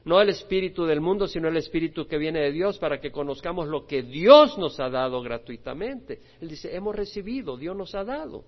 no 0.04 0.20
el 0.20 0.30
espíritu 0.30 0.84
del 0.84 1.00
mundo, 1.00 1.28
sino 1.28 1.48
el 1.48 1.56
espíritu 1.56 2.06
que 2.06 2.18
viene 2.18 2.40
de 2.40 2.50
Dios 2.50 2.76
para 2.78 3.00
que 3.00 3.12
conozcamos 3.12 3.68
lo 3.68 3.86
que 3.86 4.02
Dios 4.02 4.58
nos 4.58 4.80
ha 4.80 4.90
dado 4.90 5.22
gratuitamente. 5.22 6.20
Él 6.40 6.48
dice, 6.48 6.74
hemos 6.74 6.94
recibido, 6.94 7.56
Dios 7.56 7.76
nos 7.76 7.94
ha 7.94 8.02
dado. 8.02 8.44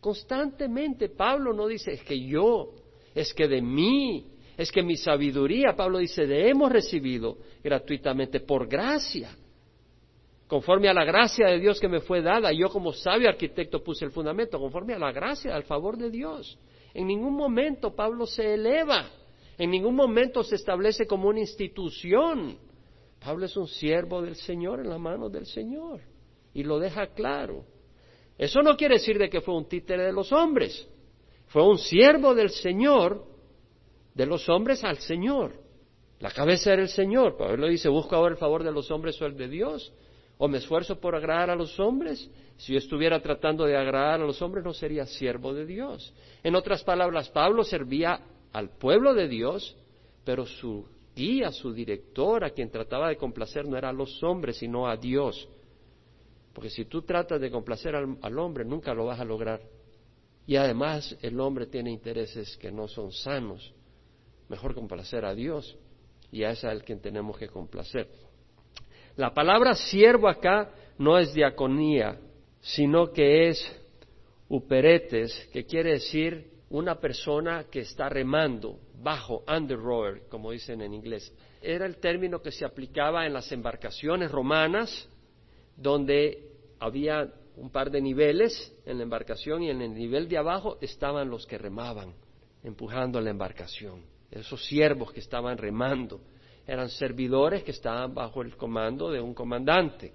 Constantemente 0.00 1.08
Pablo 1.08 1.52
no 1.52 1.66
dice, 1.66 1.94
es 1.94 2.04
que 2.04 2.18
yo, 2.24 2.70
es 3.14 3.34
que 3.34 3.48
de 3.48 3.60
mí, 3.60 4.28
es 4.56 4.70
que 4.70 4.84
mi 4.84 4.96
sabiduría, 4.96 5.74
Pablo 5.76 5.98
dice, 5.98 6.24
de 6.24 6.48
hemos 6.50 6.70
recibido 6.70 7.36
gratuitamente 7.64 8.38
por 8.38 8.68
gracia 8.68 9.36
conforme 10.54 10.88
a 10.88 10.94
la 10.94 11.04
gracia 11.04 11.48
de 11.48 11.58
Dios 11.58 11.80
que 11.80 11.88
me 11.88 11.98
fue 11.98 12.22
dada, 12.22 12.52
yo 12.52 12.68
como 12.68 12.92
sabio 12.92 13.28
arquitecto 13.28 13.82
puse 13.82 14.04
el 14.04 14.12
fundamento, 14.12 14.56
conforme 14.60 14.94
a 14.94 15.00
la 15.00 15.10
gracia, 15.10 15.52
al 15.52 15.64
favor 15.64 15.96
de 15.96 16.10
Dios. 16.10 16.56
En 16.94 17.08
ningún 17.08 17.34
momento 17.34 17.92
Pablo 17.96 18.24
se 18.24 18.54
eleva, 18.54 19.10
en 19.58 19.68
ningún 19.68 19.96
momento 19.96 20.44
se 20.44 20.54
establece 20.54 21.08
como 21.08 21.28
una 21.28 21.40
institución. 21.40 22.56
Pablo 23.18 23.46
es 23.46 23.56
un 23.56 23.66
siervo 23.66 24.22
del 24.22 24.36
Señor 24.36 24.78
en 24.78 24.90
las 24.90 25.00
manos 25.00 25.32
del 25.32 25.44
Señor 25.44 26.02
y 26.52 26.62
lo 26.62 26.78
deja 26.78 27.08
claro. 27.08 27.64
Eso 28.38 28.62
no 28.62 28.76
quiere 28.76 28.94
decir 28.94 29.18
de 29.18 29.28
que 29.28 29.40
fue 29.40 29.56
un 29.56 29.68
títere 29.68 30.04
de 30.04 30.12
los 30.12 30.30
hombres, 30.30 30.88
fue 31.46 31.66
un 31.66 31.78
siervo 31.78 32.32
del 32.32 32.50
Señor, 32.50 33.26
de 34.14 34.24
los 34.24 34.48
hombres 34.48 34.84
al 34.84 34.98
Señor. 34.98 35.50
La 36.20 36.30
cabeza 36.30 36.72
era 36.72 36.82
el 36.82 36.90
Señor. 36.90 37.36
Pablo 37.36 37.66
dice, 37.66 37.88
busco 37.88 38.14
ahora 38.14 38.34
el 38.34 38.38
favor 38.38 38.62
de 38.62 38.70
los 38.70 38.88
hombres 38.92 39.20
o 39.20 39.26
el 39.26 39.36
de 39.36 39.48
Dios. 39.48 39.92
¿O 40.38 40.48
me 40.48 40.58
esfuerzo 40.58 41.00
por 41.00 41.14
agradar 41.14 41.50
a 41.50 41.56
los 41.56 41.78
hombres? 41.78 42.28
Si 42.56 42.72
yo 42.72 42.78
estuviera 42.78 43.20
tratando 43.20 43.64
de 43.64 43.76
agradar 43.76 44.20
a 44.20 44.24
los 44.24 44.40
hombres, 44.42 44.64
no 44.64 44.72
sería 44.72 45.06
siervo 45.06 45.54
de 45.54 45.66
Dios. 45.66 46.12
En 46.42 46.54
otras 46.54 46.82
palabras, 46.82 47.28
Pablo 47.30 47.64
servía 47.64 48.20
al 48.52 48.70
pueblo 48.70 49.14
de 49.14 49.28
Dios, 49.28 49.76
pero 50.24 50.46
su 50.46 50.86
guía, 51.14 51.52
su 51.52 51.72
director, 51.72 52.44
a 52.44 52.50
quien 52.50 52.70
trataba 52.70 53.08
de 53.08 53.16
complacer, 53.16 53.66
no 53.66 53.76
era 53.76 53.90
a 53.90 53.92
los 53.92 54.22
hombres, 54.22 54.56
sino 54.56 54.88
a 54.88 54.96
Dios. 54.96 55.48
Porque 56.52 56.70
si 56.70 56.84
tú 56.84 57.02
tratas 57.02 57.40
de 57.40 57.50
complacer 57.50 57.94
al, 57.94 58.16
al 58.22 58.38
hombre, 58.38 58.64
nunca 58.64 58.94
lo 58.94 59.06
vas 59.06 59.20
a 59.20 59.24
lograr. 59.24 59.60
Y 60.46 60.56
además 60.56 61.16
el 61.22 61.38
hombre 61.40 61.66
tiene 61.66 61.90
intereses 61.90 62.56
que 62.56 62.70
no 62.70 62.86
son 62.86 63.12
sanos. 63.12 63.72
Mejor 64.48 64.74
complacer 64.74 65.24
a 65.24 65.34
Dios. 65.34 65.76
Y 66.30 66.44
a 66.44 66.50
ese 66.50 66.66
es 66.66 66.72
el 66.72 66.82
quien 66.82 67.00
tenemos 67.00 67.38
que 67.38 67.48
complacer. 67.48 68.08
La 69.16 69.32
palabra 69.32 69.74
siervo 69.74 70.28
acá 70.28 70.70
no 70.98 71.18
es 71.18 71.32
diaconía, 71.32 72.18
sino 72.60 73.12
que 73.12 73.48
es 73.48 73.80
uperetes, 74.48 75.48
que 75.52 75.64
quiere 75.64 75.92
decir 75.92 76.50
una 76.70 76.96
persona 76.96 77.64
que 77.70 77.80
está 77.80 78.08
remando 78.08 78.78
bajo, 79.00 79.44
under 79.46 79.78
rower, 79.78 80.22
como 80.28 80.50
dicen 80.50 80.80
en 80.80 80.94
inglés. 80.94 81.32
Era 81.62 81.86
el 81.86 81.98
término 81.98 82.42
que 82.42 82.50
se 82.50 82.64
aplicaba 82.64 83.26
en 83.26 83.32
las 83.32 83.52
embarcaciones 83.52 84.30
romanas, 84.30 85.08
donde 85.76 86.50
había 86.80 87.32
un 87.56 87.70
par 87.70 87.90
de 87.90 88.00
niveles 88.00 88.74
en 88.84 88.98
la 88.98 89.04
embarcación 89.04 89.62
y 89.62 89.70
en 89.70 89.80
el 89.80 89.94
nivel 89.94 90.28
de 90.28 90.38
abajo 90.38 90.78
estaban 90.80 91.30
los 91.30 91.46
que 91.46 91.56
remaban, 91.56 92.14
empujando 92.64 93.20
la 93.20 93.30
embarcación, 93.30 94.02
esos 94.30 94.64
siervos 94.64 95.12
que 95.12 95.20
estaban 95.20 95.56
remando 95.56 96.20
eran 96.66 96.88
servidores 96.88 97.62
que 97.62 97.72
estaban 97.72 98.14
bajo 98.14 98.42
el 98.42 98.56
comando 98.56 99.10
de 99.10 99.20
un 99.20 99.34
comandante, 99.34 100.12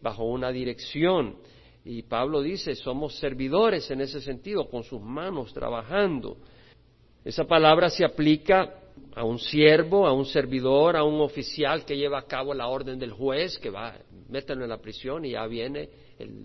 bajo 0.00 0.24
una 0.24 0.50
dirección. 0.50 1.36
Y 1.84 2.02
Pablo 2.02 2.42
dice, 2.42 2.74
somos 2.74 3.16
servidores 3.18 3.90
en 3.90 4.00
ese 4.00 4.20
sentido, 4.20 4.68
con 4.68 4.82
sus 4.82 5.00
manos 5.00 5.52
trabajando. 5.52 6.36
Esa 7.24 7.44
palabra 7.44 7.90
se 7.90 8.04
aplica 8.04 8.74
a 9.14 9.24
un 9.24 9.38
siervo, 9.38 10.06
a 10.06 10.12
un 10.12 10.26
servidor, 10.26 10.96
a 10.96 11.04
un 11.04 11.20
oficial 11.20 11.84
que 11.84 11.96
lleva 11.96 12.18
a 12.18 12.26
cabo 12.26 12.54
la 12.54 12.68
orden 12.68 12.98
del 12.98 13.12
juez, 13.12 13.58
que 13.58 13.70
va, 13.70 13.94
mételo 14.28 14.64
en 14.64 14.70
la 14.70 14.78
prisión 14.78 15.24
y 15.24 15.32
ya 15.32 15.46
viene 15.46 15.88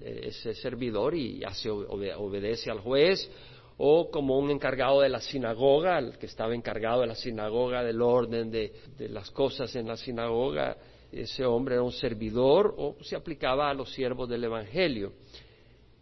ese 0.04 0.54
servidor 0.56 1.16
y 1.16 1.44
hace, 1.44 1.70
obedece 1.70 2.72
al 2.72 2.80
juez, 2.80 3.30
o 3.78 4.10
como 4.10 4.38
un 4.38 4.52
encargado 4.52 5.02
de 5.02 5.10
la 5.10 5.20
sinagoga, 5.20 6.00
el 6.00 6.18
que 6.18 6.28
estaba 6.28 6.56
encargado 6.56 7.02
de 7.02 7.08
la 7.08 7.16
sinagoga, 7.16 7.84
del 7.84 8.02
orden 8.02 8.50
de, 8.50 8.72
las 9.10 9.30
cosas 9.32 9.76
en 9.76 9.88
la 9.88 9.98
sinagoga, 9.98 10.78
ese 11.12 11.46
hombre 11.46 11.76
era 11.76 11.84
un 11.84 11.92
servidor 11.92 12.74
o 12.78 12.96
se 13.02 13.16
aplicaba 13.16 13.70
a 13.70 13.74
los 13.74 13.92
siervos 13.94 14.30
del 14.30 14.46
Evangelio. 14.46 15.14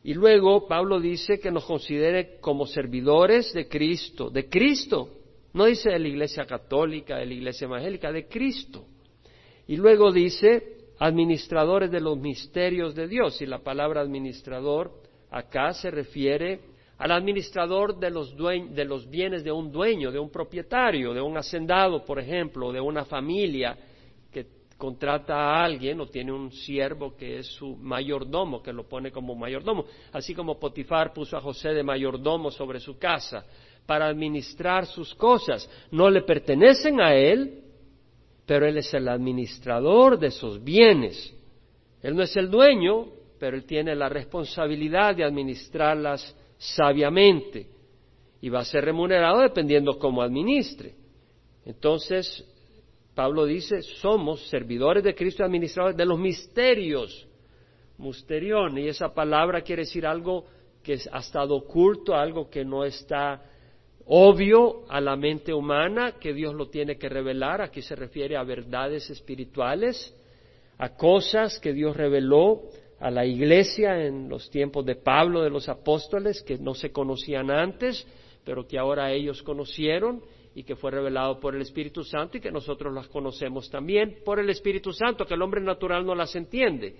Y 0.04 0.14
luego 0.14 0.68
Pablo 0.68 1.00
dice 1.00 1.40
que 1.40 1.52
nos 1.52 1.66
considere 1.66 2.38
como 2.40 2.66
servidores 2.66 3.54
de 3.54 3.68
Cristo, 3.68 4.30
de 4.30 4.50
Cristo, 4.50 5.10
no 5.54 5.66
dice 5.66 5.90
de 5.90 6.00
la 6.00 6.08
Iglesia 6.08 6.46
Católica, 6.46 7.18
de 7.18 7.26
la 7.26 7.34
Iglesia 7.34 7.66
Evangélica, 7.66 8.12
de 8.12 8.28
Cristo. 8.28 8.86
Y 9.68 9.78
luego 9.78 10.12
dice 10.12 10.78
administradores 11.00 11.90
de 11.92 12.02
los 12.02 12.18
misterios 12.18 12.96
de 12.96 13.08
Dios, 13.08 13.42
y 13.42 13.46
la 13.46 13.60
palabra 13.60 14.02
administrador 14.02 14.92
acá 15.32 15.74
se 15.74 15.90
refiere 15.90 16.73
al 16.98 17.12
administrador 17.12 17.98
de 17.98 18.10
los, 18.10 18.36
de 18.38 18.86
los 18.86 19.10
bienes 19.10 19.44
de 19.44 19.52
un 19.52 19.72
dueño, 19.72 20.12
de 20.12 20.20
un 20.20 20.30
propietario, 20.30 21.14
de 21.14 21.22
un 21.22 21.38
hacendado, 21.38 22.06
por 22.06 22.20
ejemplo, 22.20 22.72
de 22.72 22.80
una 22.80 23.04
familia 23.06 23.78
que 24.32 24.46
contrata 24.78 25.36
a 25.36 25.64
alguien 25.64 26.00
o 26.02 26.08
tiene 26.08 26.32
un 26.32 26.52
siervo 26.52 27.16
que 27.16 27.40
es 27.40 27.48
su 27.48 27.76
mayordomo, 27.76 28.62
que 28.62 28.72
lo 28.72 28.88
pone 28.88 29.12
como 29.12 29.36
mayordomo, 29.36 29.86
así 30.12 30.36
como 30.36 30.60
Potifar 30.60 31.14
puso 31.14 31.36
a 31.36 31.42
José 31.42 31.70
de 31.70 31.84
mayordomo 31.84 32.52
sobre 32.52 32.80
su 32.80 32.98
casa 32.98 33.44
para 33.86 34.08
administrar 34.08 34.86
sus 34.86 35.14
cosas. 35.16 35.70
No 35.92 36.10
le 36.10 36.22
pertenecen 36.22 37.02
a 37.02 37.16
él, 37.16 37.64
pero 38.46 38.68
él 38.68 38.78
es 38.78 38.94
el 38.94 39.08
administrador 39.08 40.20
de 40.20 40.28
esos 40.28 40.64
bienes. 40.64 41.34
Él 42.02 42.16
no 42.16 42.24
es 42.24 42.36
el 42.36 42.50
dueño, 42.50 43.08
pero 43.40 43.58
él 43.58 43.66
tiene 43.66 43.96
la 43.96 44.10
responsabilidad 44.10 45.16
de 45.16 45.24
administrarlas 45.24 46.36
sabiamente 46.64 47.68
y 48.42 48.50
va 48.50 48.60
a 48.60 48.66
ser 48.66 48.86
remunerado 48.86 49.42
dependiendo 49.42 49.98
cómo 49.98 50.22
administre. 50.22 50.94
Entonces, 51.66 52.46
Pablo 53.14 53.46
dice, 53.46 53.82
somos 53.82 54.48
servidores 54.50 55.04
de 55.04 55.16
Cristo 55.16 55.44
y 55.44 55.46
administradores 55.46 55.98
de 55.98 56.06
los 56.06 56.20
misterios, 56.20 57.28
musterión, 57.98 58.78
y 58.78 58.88
esa 58.88 59.14
palabra 59.14 59.62
quiere 59.62 59.84
decir 59.84 60.06
algo 60.06 60.46
que 60.82 61.00
ha 61.12 61.20
estado 61.20 61.56
oculto, 61.56 62.16
algo 62.16 62.50
que 62.50 62.66
no 62.66 62.84
está 62.84 63.42
obvio 64.06 64.84
a 64.90 65.00
la 65.00 65.16
mente 65.16 65.54
humana, 65.54 66.14
que 66.20 66.34
Dios 66.34 66.54
lo 66.54 66.70
tiene 66.70 66.98
que 66.98 67.08
revelar, 67.08 67.62
aquí 67.62 67.82
se 67.82 67.96
refiere 67.96 68.36
a 68.36 68.44
verdades 68.44 69.10
espirituales, 69.10 70.14
a 70.78 70.96
cosas 70.96 71.60
que 71.60 71.72
Dios 71.72 71.96
reveló 71.96 72.64
a 73.04 73.12
la 73.12 73.26
iglesia 73.26 74.02
en 74.06 74.30
los 74.30 74.50
tiempos 74.50 74.86
de 74.86 74.96
Pablo, 74.96 75.42
de 75.42 75.50
los 75.50 75.68
apóstoles, 75.68 76.42
que 76.42 76.58
no 76.58 76.74
se 76.74 76.94
conocían 76.94 77.52
antes, 77.52 78.08
pero 78.46 78.66
que 78.66 78.80
ahora 78.80 79.12
ellos 79.12 79.44
conocieron 79.44 80.22
y 80.56 80.64
que 80.64 80.78
fue 80.78 80.90
revelado 80.90 81.38
por 81.38 81.54
el 81.54 81.62
Espíritu 81.62 82.06
Santo 82.06 82.38
y 82.38 82.40
que 82.40 82.50
nosotros 82.50 82.94
las 82.94 83.10
conocemos 83.10 83.70
también 83.70 84.20
por 84.24 84.40
el 84.40 84.50
Espíritu 84.50 84.94
Santo, 84.94 85.26
que 85.26 85.34
el 85.34 85.42
hombre 85.42 85.60
natural 85.60 86.06
no 86.06 86.16
las 86.16 86.34
entiende. 86.34 86.96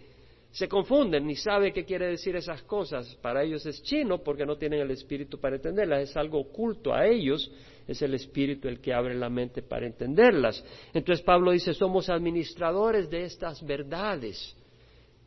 Se 0.52 0.68
confunden, 0.68 1.26
ni 1.26 1.38
sabe 1.38 1.72
qué 1.72 1.86
quiere 1.86 2.08
decir 2.08 2.36
esas 2.36 2.62
cosas. 2.64 3.16
Para 3.22 3.42
ellos 3.42 3.66
es 3.66 3.82
chino 3.84 4.18
porque 4.18 4.46
no 4.46 4.58
tienen 4.58 4.82
el 4.82 4.92
Espíritu 4.92 5.40
para 5.40 5.56
entenderlas. 5.56 6.10
Es 6.10 6.18
algo 6.18 6.38
oculto 6.38 6.94
a 6.94 7.08
ellos. 7.08 7.50
Es 7.88 8.02
el 8.02 8.14
Espíritu 8.14 8.68
el 8.68 8.82
que 8.82 8.94
abre 8.94 9.16
la 9.16 9.30
mente 9.30 9.62
para 9.62 9.86
entenderlas. 9.86 10.62
Entonces 10.94 11.24
Pablo 11.24 11.52
dice, 11.52 11.74
somos 11.74 12.10
administradores 12.10 13.10
de 13.10 13.24
estas 13.24 13.66
verdades 13.66 14.54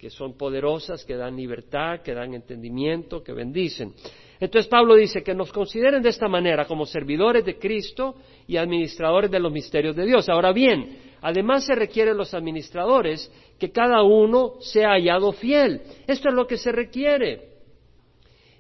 que 0.07 0.11
son 0.11 0.37
poderosas, 0.39 1.05
que 1.05 1.17
dan 1.17 1.35
libertad, 1.35 2.01
que 2.01 2.15
dan 2.15 2.33
entendimiento, 2.33 3.25
que 3.25 3.33
bendicen. 3.33 3.93
Entonces 4.39 4.69
Pablo 4.69 4.95
dice 4.95 5.21
que 5.25 5.35
nos 5.35 5.51
consideren 5.53 6.01
de 6.01 6.11
esta 6.11 6.29
manera 6.29 6.65
como 6.65 6.87
servidores 6.87 7.45
de 7.45 7.59
Cristo 7.59 8.15
y 8.47 8.57
administradores 8.57 9.33
de 9.33 9.41
los 9.41 9.51
misterios 9.51 9.97
de 9.97 10.07
Dios. 10.07 10.29
Ahora 10.29 10.53
bien, 10.53 10.97
además 11.23 11.67
se 11.67 11.75
requieren 11.75 12.17
los 12.17 12.35
administradores 12.35 13.33
que 13.59 13.73
cada 13.73 14.05
uno 14.05 14.61
sea 14.61 14.91
hallado 14.91 15.33
fiel. 15.33 15.81
Esto 16.07 16.29
es 16.29 16.35
lo 16.37 16.47
que 16.47 16.57
se 16.57 16.71
requiere. 16.71 17.57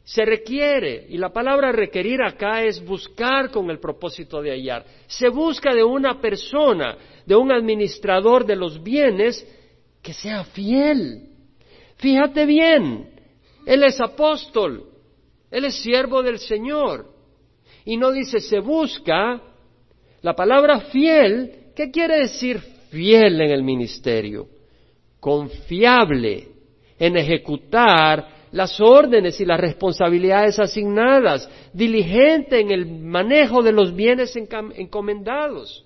Se 0.03 0.25
requiere, 0.25 1.07
y 1.09 1.17
la 1.17 1.33
palabra 1.33 1.71
requerir 1.71 2.23
acá 2.23 2.65
es 2.65 2.85
buscar 2.85 3.53
con 3.53 3.71
el 3.71 3.79
propósito 3.79 4.43
de 4.43 4.51
hallar. 4.51 4.85
Se 5.07 5.29
busca 5.29 5.73
de 5.73 5.85
una 5.85 6.21
persona, 6.21 6.99
de 7.25 7.37
un 7.37 7.53
administrador 7.53 8.45
de 8.45 8.57
los 8.57 8.83
bienes, 8.83 9.47
que 10.07 10.13
sea 10.13 10.45
fiel. 10.45 11.36
Fíjate 11.97 12.47
bien, 12.47 13.09
Él 13.67 13.85
es 13.85 14.01
apóstol, 14.01 14.85
Él 15.51 15.65
es 15.65 15.77
siervo 15.83 16.23
del 16.23 16.39
Señor. 16.39 17.11
Y 17.85 17.97
no 17.97 18.11
dice 18.13 18.41
se 18.41 18.61
busca, 18.61 19.41
la 20.23 20.35
palabra 20.35 20.81
fiel, 20.81 21.71
¿qué 21.75 21.91
quiere 21.91 22.19
decir 22.19 22.59
fiel 22.91 23.41
en 23.41 23.51
el 23.51 23.63
ministerio? 23.63 24.49
Confiable 25.21 26.49
en 26.99 27.17
ejecutar 27.17 28.37
las 28.53 28.81
órdenes 28.81 29.41
y 29.41 29.45
las 29.45 29.61
responsabilidades 29.61 30.59
asignadas, 30.59 31.49
diligente 31.73 32.61
en 32.61 32.71
el 32.71 32.87
manejo 32.87 33.63
de 33.63 33.73
los 33.73 33.95
bienes 33.95 34.35
encomendados. 34.37 35.85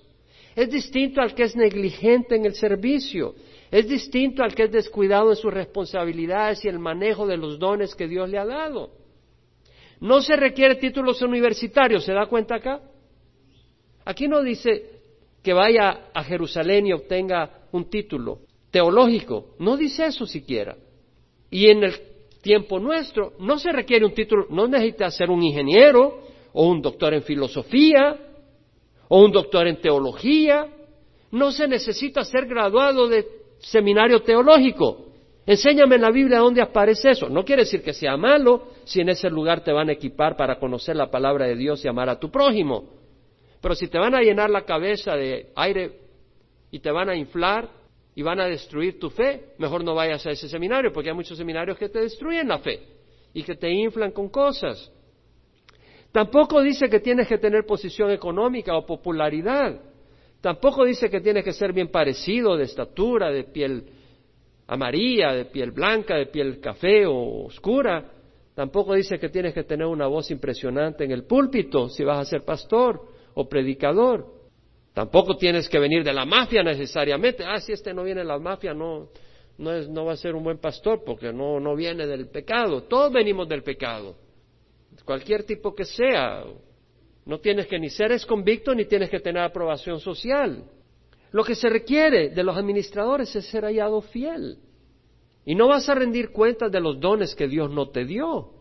Es 0.55 0.69
distinto 0.69 1.21
al 1.21 1.33
que 1.33 1.43
es 1.43 1.55
negligente 1.55 2.35
en 2.35 2.45
el 2.45 2.55
servicio. 2.55 3.35
Es 3.71 3.87
distinto 3.87 4.43
al 4.43 4.53
que 4.53 4.63
es 4.63 4.71
descuidado 4.71 5.29
en 5.29 5.37
sus 5.37 5.53
responsabilidades 5.53 6.63
y 6.65 6.67
el 6.67 6.77
manejo 6.77 7.25
de 7.25 7.37
los 7.37 7.57
dones 7.57 7.95
que 7.95 8.07
Dios 8.07 8.29
le 8.29 8.37
ha 8.37 8.45
dado. 8.45 8.91
No 10.01 10.21
se 10.21 10.35
requiere 10.35 10.75
títulos 10.75 11.21
universitarios, 11.21 12.03
¿se 12.03 12.11
da 12.11 12.25
cuenta 12.25 12.55
acá? 12.55 12.81
Aquí 14.03 14.27
no 14.27 14.41
dice 14.41 14.99
que 15.41 15.53
vaya 15.53 16.09
a 16.13 16.23
Jerusalén 16.23 16.87
y 16.87 16.93
obtenga 16.93 17.61
un 17.71 17.89
título 17.89 18.39
teológico, 18.71 19.55
no 19.59 19.77
dice 19.77 20.05
eso 20.05 20.25
siquiera. 20.25 20.75
Y 21.49 21.67
en 21.67 21.83
el 21.83 21.93
tiempo 22.41 22.77
nuestro 22.79 23.33
no 23.39 23.57
se 23.57 23.71
requiere 23.71 24.05
un 24.05 24.13
título, 24.13 24.47
no 24.49 24.67
necesita 24.67 25.09
ser 25.11 25.29
un 25.29 25.43
ingeniero 25.43 26.23
o 26.51 26.67
un 26.67 26.81
doctor 26.81 27.13
en 27.13 27.23
filosofía 27.23 28.17
o 29.07 29.23
un 29.23 29.31
doctor 29.31 29.67
en 29.67 29.79
teología, 29.79 30.67
no 31.31 31.51
se 31.51 31.67
necesita 31.67 32.25
ser 32.25 32.47
graduado 32.47 33.07
de 33.07 33.40
seminario 33.61 34.21
teológico. 34.21 35.07
Enséñame 35.45 35.95
en 35.95 36.01
la 36.01 36.11
Biblia 36.11 36.39
dónde 36.39 36.61
aparece 36.61 37.11
eso. 37.11 37.29
No 37.29 37.43
quiere 37.43 37.63
decir 37.63 37.81
que 37.83 37.93
sea 37.93 38.15
malo 38.15 38.67
si 38.83 39.01
en 39.01 39.09
ese 39.09 39.29
lugar 39.29 39.63
te 39.63 39.71
van 39.71 39.89
a 39.89 39.93
equipar 39.93 40.35
para 40.37 40.59
conocer 40.59 40.95
la 40.95 41.09
palabra 41.09 41.47
de 41.47 41.55
Dios 41.55 41.83
y 41.83 41.87
amar 41.87 42.09
a 42.09 42.19
tu 42.19 42.29
prójimo. 42.29 42.89
Pero 43.61 43.75
si 43.75 43.87
te 43.87 43.97
van 43.97 44.15
a 44.15 44.21
llenar 44.21 44.49
la 44.49 44.65
cabeza 44.65 45.15
de 45.15 45.51
aire 45.55 45.99
y 46.71 46.79
te 46.79 46.91
van 46.91 47.09
a 47.09 47.15
inflar 47.15 47.69
y 48.15 48.21
van 48.21 48.39
a 48.39 48.47
destruir 48.47 48.99
tu 48.99 49.09
fe, 49.09 49.53
mejor 49.57 49.83
no 49.83 49.95
vayas 49.95 50.25
a 50.25 50.31
ese 50.31 50.49
seminario, 50.49 50.91
porque 50.91 51.09
hay 51.09 51.15
muchos 51.15 51.37
seminarios 51.37 51.77
que 51.77 51.89
te 51.89 52.01
destruyen 52.01 52.47
la 52.47 52.59
fe 52.59 52.79
y 53.33 53.43
que 53.43 53.55
te 53.55 53.69
inflan 53.69 54.11
con 54.11 54.29
cosas. 54.29 54.91
Tampoco 56.11 56.61
dice 56.61 56.89
que 56.89 56.99
tienes 56.99 57.27
que 57.27 57.37
tener 57.37 57.65
posición 57.65 58.11
económica 58.11 58.75
o 58.75 58.85
popularidad. 58.85 59.79
Tampoco 60.41 60.83
dice 60.85 61.09
que 61.09 61.21
tienes 61.21 61.43
que 61.43 61.53
ser 61.53 61.71
bien 61.71 61.89
parecido 61.89 62.57
de 62.57 62.63
estatura, 62.63 63.29
de 63.29 63.43
piel 63.43 63.85
amarilla, 64.67 65.33
de 65.33 65.45
piel 65.45 65.71
blanca, 65.71 66.15
de 66.15 66.25
piel 66.25 66.59
café 66.59 67.05
o 67.05 67.45
oscura. 67.45 68.11
Tampoco 68.55 68.95
dice 68.95 69.19
que 69.19 69.29
tienes 69.29 69.53
que 69.53 69.63
tener 69.63 69.85
una 69.85 70.07
voz 70.07 70.31
impresionante 70.31 71.03
en 71.03 71.11
el 71.11 71.25
púlpito 71.25 71.89
si 71.89 72.03
vas 72.03 72.19
a 72.19 72.29
ser 72.29 72.43
pastor 72.43 73.01
o 73.35 73.47
predicador. 73.47 74.25
Tampoco 74.93 75.37
tienes 75.37 75.69
que 75.69 75.79
venir 75.79 76.03
de 76.03 76.11
la 76.11 76.25
mafia 76.25 76.63
necesariamente. 76.63 77.43
Ah, 77.45 77.61
si 77.61 77.71
este 77.71 77.93
no 77.93 78.03
viene 78.03 78.21
de 78.21 78.27
la 78.27 78.39
mafia, 78.39 78.73
no, 78.73 79.09
no, 79.57 79.73
es, 79.73 79.87
no 79.87 80.05
va 80.05 80.13
a 80.13 80.17
ser 80.17 80.35
un 80.35 80.43
buen 80.43 80.57
pastor 80.57 81.03
porque 81.05 81.31
no, 81.31 81.59
no 81.59 81.75
viene 81.75 82.07
del 82.07 82.27
pecado. 82.29 82.83
Todos 82.83 83.13
venimos 83.13 83.47
del 83.47 83.63
pecado. 83.63 84.15
Cualquier 85.05 85.43
tipo 85.43 85.73
que 85.73 85.85
sea. 85.85 86.43
No 87.25 87.39
tienes 87.39 87.67
que 87.67 87.79
ni 87.79 87.89
ser 87.89 88.11
convicto 88.25 88.73
ni 88.73 88.85
tienes 88.85 89.09
que 89.09 89.19
tener 89.19 89.43
aprobación 89.43 89.99
social. 89.99 90.63
Lo 91.31 91.43
que 91.43 91.55
se 91.55 91.69
requiere 91.69 92.29
de 92.29 92.43
los 92.43 92.57
administradores 92.57 93.35
es 93.35 93.45
ser 93.45 93.63
hallado 93.63 94.01
fiel. 94.01 94.57
Y 95.45 95.55
no 95.55 95.67
vas 95.67 95.87
a 95.89 95.95
rendir 95.95 96.31
cuenta 96.31 96.69
de 96.69 96.79
los 96.79 96.99
dones 96.99 97.35
que 97.35 97.47
Dios 97.47 97.71
no 97.71 97.89
te 97.89 98.05
dio, 98.05 98.51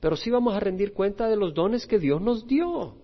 pero 0.00 0.16
sí 0.16 0.30
vamos 0.30 0.54
a 0.54 0.60
rendir 0.60 0.92
cuenta 0.92 1.28
de 1.28 1.36
los 1.36 1.54
dones 1.54 1.86
que 1.86 1.98
Dios 1.98 2.20
nos 2.20 2.46
dio. 2.46 2.96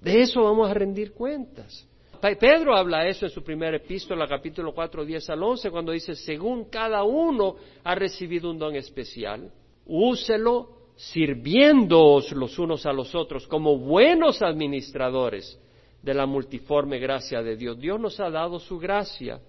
De 0.00 0.20
eso 0.20 0.42
vamos 0.42 0.70
a 0.70 0.74
rendir 0.74 1.12
cuentas. 1.12 1.88
Pedro 2.20 2.74
habla 2.74 3.06
eso 3.06 3.26
en 3.26 3.30
su 3.30 3.42
primera 3.42 3.76
epístola, 3.76 4.26
capítulo 4.26 4.74
4, 4.74 5.04
10 5.04 5.30
al 5.30 5.42
11, 5.42 5.70
cuando 5.70 5.92
dice, 5.92 6.16
según 6.16 6.64
cada 6.64 7.04
uno 7.04 7.56
ha 7.84 7.94
recibido 7.94 8.50
un 8.50 8.58
don 8.58 8.74
especial, 8.74 9.52
úselo 9.86 10.75
sirviéndoos 10.96 12.32
los 12.32 12.58
unos 12.58 12.86
a 12.86 12.92
los 12.92 13.14
otros 13.14 13.46
como 13.46 13.78
buenos 13.78 14.42
administradores 14.42 15.60
de 16.02 16.14
la 16.14 16.26
multiforme 16.26 16.98
gracia 16.98 17.42
de 17.42 17.56
Dios. 17.56 17.78
Dios 17.78 18.00
nos 18.00 18.18
ha 18.20 18.30
dado 18.30 18.58
su 18.58 18.78
gracia. 18.78 19.40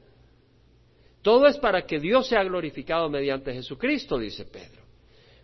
Todo 1.21 1.47
es 1.47 1.57
para 1.57 1.85
que 1.85 1.99
Dios 1.99 2.27
sea 2.27 2.43
glorificado 2.43 3.09
mediante 3.09 3.53
Jesucristo, 3.53 4.17
dice 4.17 4.45
Pedro. 4.45 4.81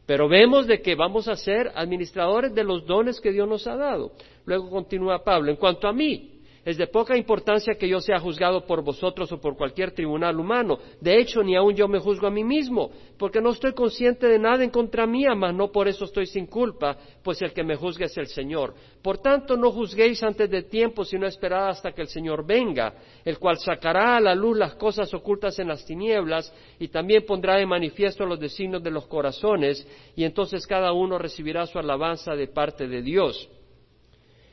Pero 0.05 0.27
vemos 0.27 0.67
de 0.67 0.81
que 0.81 0.95
vamos 0.95 1.27
a 1.27 1.35
ser 1.35 1.71
administradores 1.75 2.53
de 2.53 2.63
los 2.63 2.85
dones 2.85 3.21
que 3.21 3.31
Dios 3.31 3.47
nos 3.47 3.65
ha 3.67 3.77
dado. 3.77 4.11
Luego 4.45 4.69
continúa 4.69 5.23
Pablo, 5.23 5.49
en 5.49 5.57
cuanto 5.57 5.87
a 5.87 5.93
mí, 5.93 6.32
es 6.65 6.77
de 6.77 6.87
poca 6.87 7.17
importancia 7.17 7.75
que 7.75 7.89
yo 7.89 7.99
sea 7.99 8.19
juzgado 8.19 8.65
por 8.65 8.83
vosotros 8.83 9.29
o 9.33 9.41
por 9.41 9.57
cualquier 9.57 9.91
tribunal 9.91 10.39
humano. 10.39 10.79
De 11.01 11.19
hecho, 11.19 11.43
ni 11.43 11.55
aun 11.55 11.75
yo 11.75 11.89
me 11.89 11.99
juzgo 11.99 12.27
a 12.27 12.31
mí 12.31 12.43
mismo, 12.43 12.89
porque 13.17 13.41
no 13.41 13.49
estoy 13.49 13.73
consciente 13.73 14.27
de 14.27 14.39
nada 14.39 14.63
en 14.63 14.69
contra 14.69 15.05
mía, 15.05 15.35
mas 15.35 15.53
no 15.53 15.71
por 15.71 15.89
eso 15.89 16.05
estoy 16.05 16.25
sin 16.25 16.45
culpa, 16.45 16.97
pues 17.21 17.41
el 17.41 17.51
que 17.51 17.63
me 17.63 17.75
juzga 17.75 18.05
es 18.05 18.17
el 18.17 18.27
Señor. 18.27 18.73
Por 19.01 19.17
tanto, 19.17 19.57
no 19.57 19.71
juzguéis 19.71 20.23
antes 20.23 20.49
de 20.49 20.63
tiempo, 20.63 21.03
sino 21.03 21.27
esperad 21.27 21.67
hasta 21.67 21.91
que 21.91 22.01
el 22.01 22.07
Señor 22.07 22.45
venga, 22.45 22.93
el 23.25 23.37
cual 23.39 23.57
sacará 23.57 24.15
a 24.15 24.21
la 24.21 24.33
luz 24.33 24.57
las 24.57 24.75
cosas 24.75 25.13
ocultas 25.13 25.59
en 25.59 25.67
las 25.67 25.85
tinieblas 25.85 26.53
y 26.79 26.87
también 26.87 27.25
pondrá 27.25 27.57
de 27.57 27.65
manifiesto 27.65 28.25
los 28.25 28.39
designios 28.39 28.81
de 28.81 28.91
los 28.91 29.05
corazones, 29.07 29.85
y 30.15 30.23
entonces 30.23 30.65
cada 30.65 30.93
uno 30.93 31.17
recibirá 31.17 31.65
su 31.65 31.77
alabanza 31.77 32.35
de 32.35 32.47
parte 32.47 32.87
de 32.87 33.01
Dios. 33.01 33.49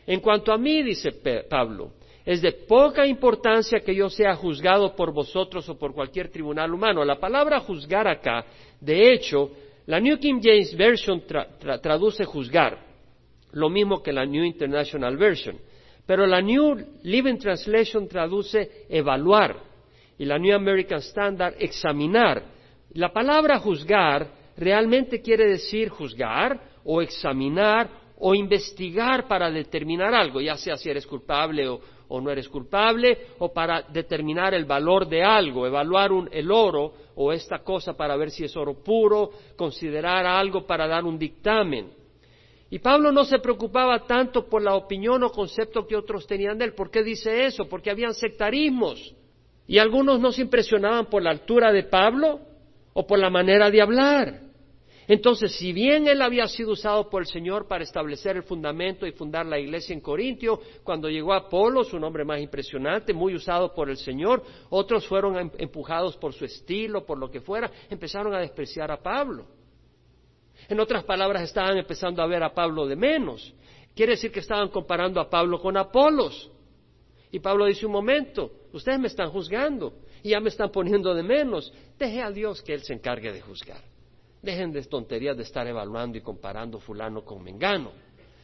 En 0.07 0.18
cuanto 0.18 0.53
a 0.53 0.59
mí, 0.59 0.83
dice 0.83 1.12
Pablo, 1.49 1.92
es 2.31 2.40
de 2.40 2.53
poca 2.53 3.05
importancia 3.05 3.81
que 3.81 3.93
yo 3.93 4.09
sea 4.09 4.37
juzgado 4.37 4.95
por 4.95 5.12
vosotros 5.12 5.69
o 5.69 5.77
por 5.77 5.93
cualquier 5.93 6.29
tribunal 6.29 6.73
humano. 6.73 7.05
La 7.05 7.19
palabra 7.19 7.59
juzgar 7.59 8.07
acá, 8.07 8.45
de 8.81 9.12
hecho, 9.12 9.51
la 9.87 9.99
New 9.99 10.16
King 10.21 10.38
James 10.40 10.77
Version 10.77 11.25
traduce 11.83 12.25
juzgar, 12.25 12.79
lo 13.51 13.69
mismo 13.69 14.01
que 14.01 14.12
la 14.12 14.25
New 14.25 14.45
International 14.45 15.16
Version. 15.16 15.59
Pero 16.07 16.25
la 16.25 16.40
New 16.40 16.77
Living 17.03 17.37
Translation 17.37 18.07
traduce 18.07 18.87
evaluar 18.88 19.57
y 20.16 20.25
la 20.25 20.38
New 20.38 20.55
American 20.55 21.01
Standard 21.01 21.57
examinar. 21.59 22.45
La 22.93 23.12
palabra 23.12 23.59
juzgar 23.59 24.29
realmente 24.57 25.21
quiere 25.21 25.49
decir 25.49 25.88
juzgar 25.88 26.61
o 26.85 27.03
examinar 27.03 27.90
o 28.21 28.37
investigar 28.37 29.27
para 29.27 29.51
determinar 29.51 30.14
algo, 30.14 30.40
ya 30.40 30.57
sea 30.57 30.77
si 30.77 30.88
eres 30.88 31.07
culpable 31.07 31.66
o, 31.66 31.81
o 32.11 32.20
no 32.20 32.31
eres 32.31 32.49
culpable, 32.49 33.29
o 33.38 33.53
para 33.53 33.83
determinar 33.83 34.53
el 34.53 34.64
valor 34.64 35.09
de 35.09 35.23
algo, 35.23 35.66
evaluar 35.66 36.11
el 36.33 36.51
oro 36.51 36.92
o 37.14 37.33
esta 37.33 37.61
cosa 37.61 37.96
para 37.96 38.16
ver 38.16 38.31
si 38.31 38.44
es 38.44 38.57
oro 38.57 38.75
puro, 38.83 39.31
considerar 39.57 40.27
algo 40.27 40.66
para 40.66 40.87
dar 40.87 41.05
un 41.05 41.18
dictamen. 41.18 41.92
Y 42.68 42.79
Pablo 42.81 43.11
no 43.12 43.25
se 43.25 43.38
preocupaba 43.38 44.07
tanto 44.07 44.49
por 44.49 44.62
la 44.62 44.75
opinión 44.75 45.23
o 45.25 45.31
concepto 45.31 45.87
que 45.87 45.96
otros 45.96 46.27
tenían 46.27 46.59
de 46.59 46.66
él. 46.66 46.75
¿Por 46.75 46.90
qué 46.90 47.03
dice 47.03 47.46
eso? 47.46 47.68
Porque 47.68 47.90
habían 47.90 48.14
sectarismos. 48.14 49.14
Y 49.66 49.79
algunos 49.79 50.20
no 50.20 50.31
se 50.33 50.42
impresionaban 50.42 51.07
por 51.07 51.23
la 51.23 51.31
altura 51.31 51.73
de 51.73 51.85
Pablo 51.85 52.40
o 52.92 53.07
por 53.07 53.18
la 53.18 53.31
manera 53.31 53.70
de 53.70 53.83
hablar. 53.83 54.50
Entonces, 55.11 55.57
si 55.57 55.73
bien 55.73 56.07
él 56.07 56.23
había 56.23 56.46
sido 56.46 56.70
usado 56.70 57.11
por 57.11 57.23
el 57.23 57.27
Señor 57.27 57.66
para 57.66 57.83
establecer 57.83 58.37
el 58.37 58.44
fundamento 58.44 59.09
y 59.09 59.11
fundar 59.11 59.44
la 59.44 59.59
iglesia 59.59 59.92
en 59.92 60.01
Corintio, 60.01 60.61
cuando 60.85 61.09
llegó 61.11 61.35
Apolo, 61.35 61.83
su 61.83 61.99
nombre 61.99 62.25
más 62.25 62.40
impresionante, 62.40 63.12
muy 63.12 63.35
usado 63.35 63.75
por 63.75 63.90
el 63.90 63.96
Señor, 63.96 64.44
otros 64.68 65.09
fueron 65.09 65.37
em-, 65.37 65.51
empujados 65.59 66.16
por 66.16 66.33
su 66.33 66.44
estilo, 66.44 67.05
por 67.05 67.18
lo 67.18 67.29
que 67.29 67.40
fuera, 67.40 67.68
empezaron 67.90 68.33
a 68.37 68.38
despreciar 68.38 68.92
a 68.92 69.03
Pablo. 69.03 69.46
En 70.68 70.79
otras 70.79 71.03
palabras, 71.03 71.42
estaban 71.42 71.77
empezando 71.77 72.23
a 72.23 72.29
ver 72.29 72.44
a 72.44 72.55
Pablo 72.55 72.87
de 72.87 72.94
menos. 72.94 73.53
Quiere 73.96 74.12
decir 74.12 74.31
que 74.31 74.38
estaban 74.38 74.68
comparando 74.68 75.20
a 75.20 75.29
Pablo 75.29 75.61
con 75.61 75.77
Apolos. 75.77 76.53
Y 77.33 77.40
Pablo 77.40 77.66
dice 77.66 77.85
un 77.85 77.90
momento, 77.90 78.53
ustedes 78.73 79.01
me 79.01 79.09
están 79.09 79.31
juzgando 79.31 79.92
y 80.23 80.29
ya 80.29 80.38
me 80.38 80.51
están 80.51 80.70
poniendo 80.70 81.12
de 81.16 81.25
menos. 81.25 81.73
Deje 81.99 82.23
a 82.23 82.31
Dios 82.31 82.62
que 82.62 82.75
Él 82.75 82.85
se 82.85 82.94
encargue 82.94 83.33
de 83.33 83.40
juzgar. 83.40 83.89
Dejen 84.42 84.72
de 84.72 84.83
tonterías 84.83 85.37
de 85.37 85.42
estar 85.42 85.66
evaluando 85.66 86.16
y 86.16 86.22
comparando 86.22 86.79
fulano 86.79 87.24
con 87.24 87.42
mengano. 87.42 87.92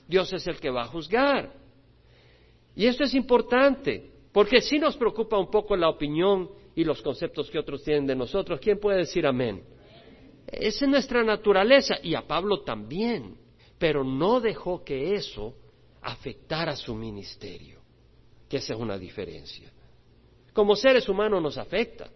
Dios 0.06 0.32
es 0.32 0.46
el 0.46 0.60
que 0.60 0.70
va 0.70 0.82
a 0.82 0.88
juzgar. 0.88 1.52
Y 2.74 2.86
esto 2.86 3.04
es 3.04 3.14
importante, 3.14 4.10
porque 4.32 4.60
si 4.60 4.78
nos 4.78 4.96
preocupa 4.96 5.38
un 5.38 5.50
poco 5.50 5.76
la 5.76 5.88
opinión 5.88 6.50
y 6.76 6.84
los 6.84 7.02
conceptos 7.02 7.50
que 7.50 7.58
otros 7.58 7.82
tienen 7.82 8.06
de 8.06 8.14
nosotros. 8.14 8.60
¿Quién 8.60 8.78
puede 8.78 8.98
decir 8.98 9.26
amén? 9.26 9.64
Esa 10.46 10.84
es 10.84 10.90
nuestra 10.90 11.24
naturaleza 11.24 11.96
y 12.02 12.14
a 12.14 12.22
Pablo 12.22 12.60
también, 12.60 13.36
pero 13.78 14.04
no 14.04 14.40
dejó 14.40 14.84
que 14.84 15.14
eso 15.14 15.54
afectara 16.02 16.76
su 16.76 16.94
ministerio, 16.94 17.80
que 18.48 18.58
esa 18.58 18.74
es 18.74 18.78
una 18.78 18.98
diferencia. 18.98 19.72
Como 20.52 20.76
seres 20.76 21.08
humanos 21.08 21.42
nos 21.42 21.56
afecta, 21.56 22.10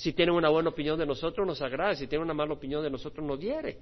si 0.00 0.14
tienen 0.14 0.34
una 0.34 0.48
buena 0.48 0.70
opinión 0.70 0.98
de 0.98 1.04
nosotros, 1.04 1.46
nos 1.46 1.60
agrada. 1.60 1.94
Si 1.94 2.06
tienen 2.06 2.24
una 2.24 2.32
mala 2.32 2.54
opinión 2.54 2.82
de 2.82 2.88
nosotros, 2.88 3.22
nos 3.26 3.38
hiere. 3.38 3.76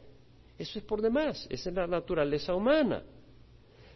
Eso 0.59 0.81
es 0.81 0.85
por 0.85 1.01
demás. 1.01 1.47
Esa 1.49 1.71
es 1.71 1.77
la 1.77 1.87
naturaleza 1.87 2.57
humana. 2.57 3.05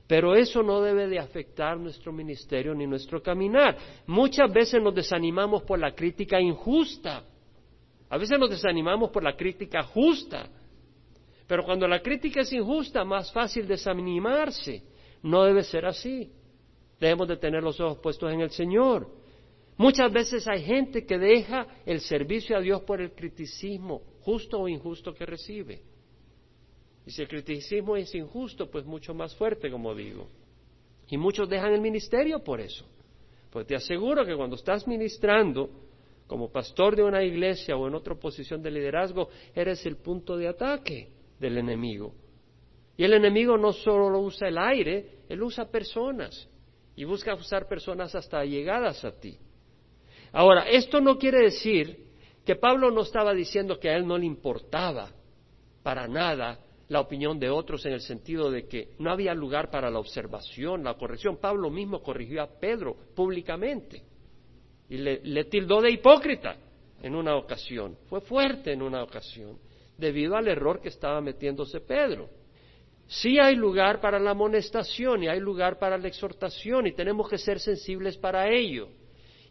Pero 0.07 0.33
eso 0.37 0.63
no 0.63 0.81
debe 0.81 1.09
de 1.09 1.19
afectar 1.19 1.77
nuestro 1.81 2.13
ministerio 2.13 2.77
ni 2.77 2.87
nuestro 2.87 3.21
caminar. 3.21 3.77
Muchas 4.07 4.53
veces 4.53 4.81
nos 4.81 4.95
desanimamos 4.95 5.65
por 5.65 5.81
la 5.81 5.97
crítica 5.97 6.41
injusta. 6.41 7.25
A 8.09 8.17
veces 8.19 8.39
nos 8.39 8.51
desanimamos 8.51 9.11
por 9.11 9.25
la 9.25 9.35
crítica 9.35 9.83
justa. 9.83 10.49
Pero 11.49 11.65
cuando 11.65 11.89
la 11.89 12.01
crítica 12.01 12.43
es 12.43 12.53
injusta, 12.53 13.05
más 13.05 13.33
fácil 13.33 13.67
desanimarse. 13.67 14.81
No 15.25 15.43
debe 15.43 15.65
ser 15.65 15.87
así. 15.87 16.31
Debemos 17.01 17.27
de 17.27 17.37
tener 17.37 17.65
los 17.65 17.81
ojos 17.81 17.99
puestos 17.99 18.33
en 18.33 18.43
el 18.43 18.51
Señor. 18.53 19.22
Muchas 19.83 20.13
veces 20.13 20.47
hay 20.47 20.63
gente 20.63 21.05
que 21.05 21.19
deja 21.19 21.67
el 21.85 21.99
servicio 22.03 22.57
a 22.57 22.61
Dios 22.61 22.83
por 22.83 23.01
el 23.01 23.11
criticismo, 23.17 24.01
justo 24.21 24.61
o 24.61 24.69
injusto 24.69 25.13
que 25.13 25.27
recibe. 25.27 25.83
Y 27.05 27.11
si 27.11 27.23
el 27.23 27.27
criticismo 27.27 27.97
es 27.97 28.15
injusto, 28.15 28.71
pues 28.71 28.85
mucho 28.85 29.13
más 29.13 29.35
fuerte, 29.35 29.73
como 29.73 29.93
digo. 29.93 30.29
Y 31.09 31.19
muchos 31.19 31.49
dejan 31.49 31.73
el 31.73 31.81
ministerio 31.81 32.45
por 32.45 32.61
eso. 32.61 32.87
Pues 33.51 33.67
te 33.67 33.75
aseguro 33.75 34.25
que 34.25 34.37
cuando 34.37 34.55
estás 34.55 34.87
ministrando 34.87 35.69
como 36.29 36.53
pastor 36.53 36.95
de 36.95 37.03
una 37.03 37.25
iglesia 37.25 37.77
o 37.77 37.89
en 37.89 37.97
otra 37.97 38.15
posición 38.15 38.63
de 38.63 38.71
liderazgo, 38.71 39.31
eres 39.53 39.85
el 39.85 39.97
punto 39.97 40.37
de 40.37 40.47
ataque 40.47 41.09
del 41.41 41.59
enemigo. 41.59 42.15
Y 42.97 43.03
el 43.03 43.15
enemigo 43.15 43.59
no 43.59 43.73
solo 43.73 44.17
usa 44.21 44.47
el 44.47 44.59
aire, 44.59 45.23
él 45.29 45.43
usa 45.43 45.69
personas 45.69 46.49
y 46.95 47.03
busca 47.03 47.35
usar 47.35 47.67
personas 47.67 48.15
hasta 48.15 48.45
llegadas 48.45 49.05
a 49.05 49.11
ti. 49.11 49.37
Ahora, 50.33 50.63
esto 50.63 51.01
no 51.01 51.19
quiere 51.19 51.41
decir 51.41 52.07
que 52.45 52.57
Pablo 52.57 52.91
no 52.91 53.03
estaba 53.03 53.35
diciendo 53.35 53.79
que 53.79 53.91
a 53.91 53.97
él 53.97 54.07
no 54.07 54.17
le 54.19 54.27
importaba 54.27 55.11
para 55.83 56.09
nada 56.09 56.59
la 56.89 57.01
opinión 57.01 57.39
de 57.39 57.51
otros 57.51 57.85
en 57.87 57.93
el 57.93 58.01
sentido 58.01 58.51
de 58.51 58.67
que 58.67 58.91
no 58.99 59.11
había 59.11 59.35
lugar 59.35 59.71
para 59.71 59.91
la 59.91 59.99
observación, 59.99 60.85
la 60.85 60.95
corrección. 60.95 61.39
Pablo 61.39 61.71
mismo 61.71 62.03
corrigió 62.03 62.43
a 62.43 62.47
Pedro 62.47 62.97
públicamente 63.15 64.03
y 64.89 64.99
le, 64.99 65.45
tildó 65.45 65.81
de 65.81 65.91
hipócrita 65.91 66.57
en 67.03 67.15
una 67.15 67.37
ocasión. 67.37 67.97
Fue 68.09 68.21
fuerte 68.21 68.73
en 68.73 68.83
una 68.83 69.03
ocasión 69.03 69.59
debido 69.97 70.37
al 70.37 70.49
error 70.49 70.81
que 70.81 70.89
estaba 70.89 71.21
metiéndose 71.21 71.81
Pedro. 71.81 72.29
Sí 73.07 73.39
hay 73.39 73.57
lugar 73.57 74.01
para 74.01 74.19
la 74.19 74.31
amonestación 74.31 75.23
y 75.23 75.29
hay 75.29 75.41
lugar 75.41 75.79
para 75.79 75.99
la 75.99 76.09
exhortación 76.09 76.87
y 76.87 76.93
tenemos 76.93 77.29
que 77.29 77.39
ser 77.39 77.59
sensibles 77.59 78.17
para 78.17 78.51
ello. 78.51 78.89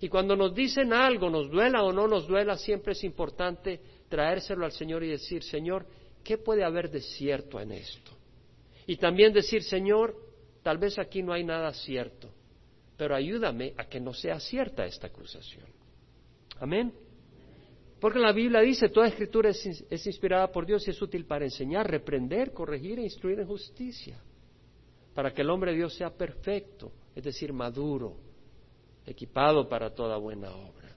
Y 0.01 0.09
cuando 0.09 0.35
nos 0.35 0.55
dicen 0.55 0.93
algo, 0.93 1.29
nos 1.29 1.51
duela 1.51 1.83
o 1.83 1.93
no 1.93 2.07
nos 2.07 2.27
duela, 2.27 2.57
siempre 2.57 2.93
es 2.93 3.03
importante 3.03 3.79
traérselo 4.09 4.65
al 4.65 4.71
Señor 4.71 5.03
y 5.03 5.09
decir, 5.09 5.43
Señor, 5.43 5.85
¿qué 6.23 6.39
puede 6.39 6.63
haber 6.63 6.89
de 6.89 7.01
cierto 7.01 7.59
en 7.59 7.71
esto? 7.71 8.11
Y 8.87 8.97
también 8.97 9.31
decir, 9.31 9.61
Señor, 9.61 10.15
tal 10.63 10.79
vez 10.79 10.97
aquí 10.97 11.21
no 11.21 11.33
hay 11.33 11.43
nada 11.43 11.71
cierto, 11.71 12.33
pero 12.97 13.15
ayúdame 13.15 13.75
a 13.77 13.85
que 13.85 13.99
no 13.99 14.11
sea 14.11 14.39
cierta 14.39 14.85
esta 14.85 15.05
acusación. 15.05 15.67
Amén. 16.59 16.91
Porque 17.99 18.17
la 18.17 18.31
Biblia 18.31 18.61
dice, 18.61 18.89
toda 18.89 19.07
escritura 19.07 19.51
es, 19.51 19.85
es, 19.87 20.07
inspirada 20.07 20.51
por 20.51 20.65
Dios 20.65 20.87
y 20.87 20.89
es 20.89 20.99
útil 20.99 21.25
para 21.25 21.45
enseñar, 21.45 21.87
reprender, 21.87 22.53
corregir 22.53 22.97
e 22.97 23.03
instruir 23.03 23.39
en 23.39 23.45
justicia, 23.45 24.19
para 25.13 25.31
que 25.31 25.43
el 25.43 25.49
hombre 25.51 25.71
de 25.71 25.77
Dios 25.77 25.93
sea 25.93 26.09
perfecto, 26.09 26.91
es 27.15 27.23
decir, 27.23 27.53
maduro, 27.53 28.30
equipado 29.05 29.67
para 29.67 29.93
toda 29.93 30.17
buena 30.17 30.51
obra. 30.51 30.95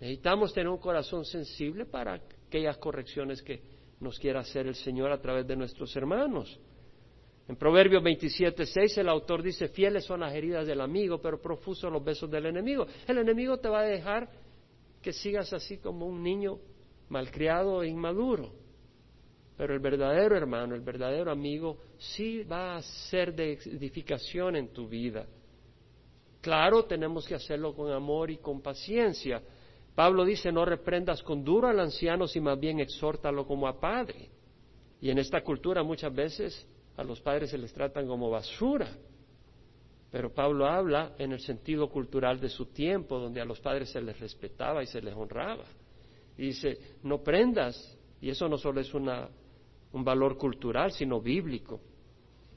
Necesitamos 0.00 0.52
tener 0.52 0.68
un 0.68 0.78
corazón 0.78 1.24
sensible 1.24 1.84
para 1.84 2.14
aquellas 2.46 2.78
correcciones 2.78 3.42
que 3.42 3.62
nos 4.00 4.18
quiera 4.18 4.40
hacer 4.40 4.66
el 4.66 4.74
Señor 4.74 5.12
a 5.12 5.20
través 5.20 5.46
de 5.46 5.56
nuestros 5.56 5.94
hermanos. 5.94 6.58
En 7.48 7.56
Proverbios 7.56 8.02
27, 8.02 8.64
6 8.64 8.98
el 8.98 9.08
autor 9.08 9.42
dice, 9.42 9.68
fieles 9.68 10.04
son 10.04 10.20
las 10.20 10.32
heridas 10.32 10.66
del 10.66 10.80
amigo, 10.80 11.20
pero 11.20 11.40
profusos 11.40 11.92
los 11.92 12.02
besos 12.02 12.30
del 12.30 12.46
enemigo. 12.46 12.86
El 13.06 13.18
enemigo 13.18 13.58
te 13.58 13.68
va 13.68 13.80
a 13.80 13.84
dejar 13.84 14.30
que 15.02 15.12
sigas 15.12 15.52
así 15.52 15.78
como 15.78 16.06
un 16.06 16.22
niño 16.22 16.58
malcriado 17.08 17.82
e 17.82 17.88
inmaduro. 17.88 18.52
Pero 19.56 19.74
el 19.74 19.80
verdadero 19.80 20.36
hermano, 20.36 20.74
el 20.74 20.80
verdadero 20.80 21.30
amigo, 21.30 21.76
sí 21.98 22.42
va 22.44 22.76
a 22.76 22.82
ser 22.82 23.34
de 23.34 23.52
edificación 23.52 24.56
en 24.56 24.72
tu 24.72 24.88
vida. 24.88 25.26
Claro, 26.40 26.84
tenemos 26.84 27.26
que 27.26 27.34
hacerlo 27.34 27.74
con 27.74 27.92
amor 27.92 28.30
y 28.30 28.38
con 28.38 28.62
paciencia, 28.62 29.42
Pablo 29.94 30.24
dice, 30.24 30.50
no 30.52 30.64
reprendas 30.64 31.22
con 31.22 31.44
duro 31.44 31.68
al 31.68 31.80
anciano, 31.80 32.26
sino 32.26 32.46
más 32.46 32.58
bien 32.58 32.80
exhórtalo 32.80 33.46
como 33.46 33.66
a 33.66 33.78
padre. 33.78 34.30
Y 35.00 35.10
en 35.10 35.18
esta 35.18 35.42
cultura 35.42 35.82
muchas 35.82 36.14
veces 36.14 36.66
a 36.96 37.04
los 37.04 37.20
padres 37.20 37.50
se 37.50 37.58
les 37.58 37.72
tratan 37.72 38.06
como 38.06 38.30
basura. 38.30 38.88
Pero 40.10 40.32
Pablo 40.32 40.66
habla 40.66 41.14
en 41.18 41.32
el 41.32 41.40
sentido 41.40 41.88
cultural 41.88 42.40
de 42.40 42.48
su 42.48 42.66
tiempo, 42.66 43.18
donde 43.18 43.40
a 43.40 43.44
los 43.44 43.60
padres 43.60 43.90
se 43.90 44.00
les 44.00 44.18
respetaba 44.18 44.82
y 44.82 44.86
se 44.86 45.00
les 45.00 45.14
honraba. 45.14 45.64
Y 46.36 46.46
dice, 46.46 46.96
no 47.02 47.22
prendas, 47.22 47.98
y 48.20 48.30
eso 48.30 48.48
no 48.48 48.56
solo 48.56 48.80
es 48.80 48.92
una, 48.94 49.28
un 49.92 50.04
valor 50.04 50.36
cultural, 50.36 50.92
sino 50.92 51.20
bíblico. 51.20 51.80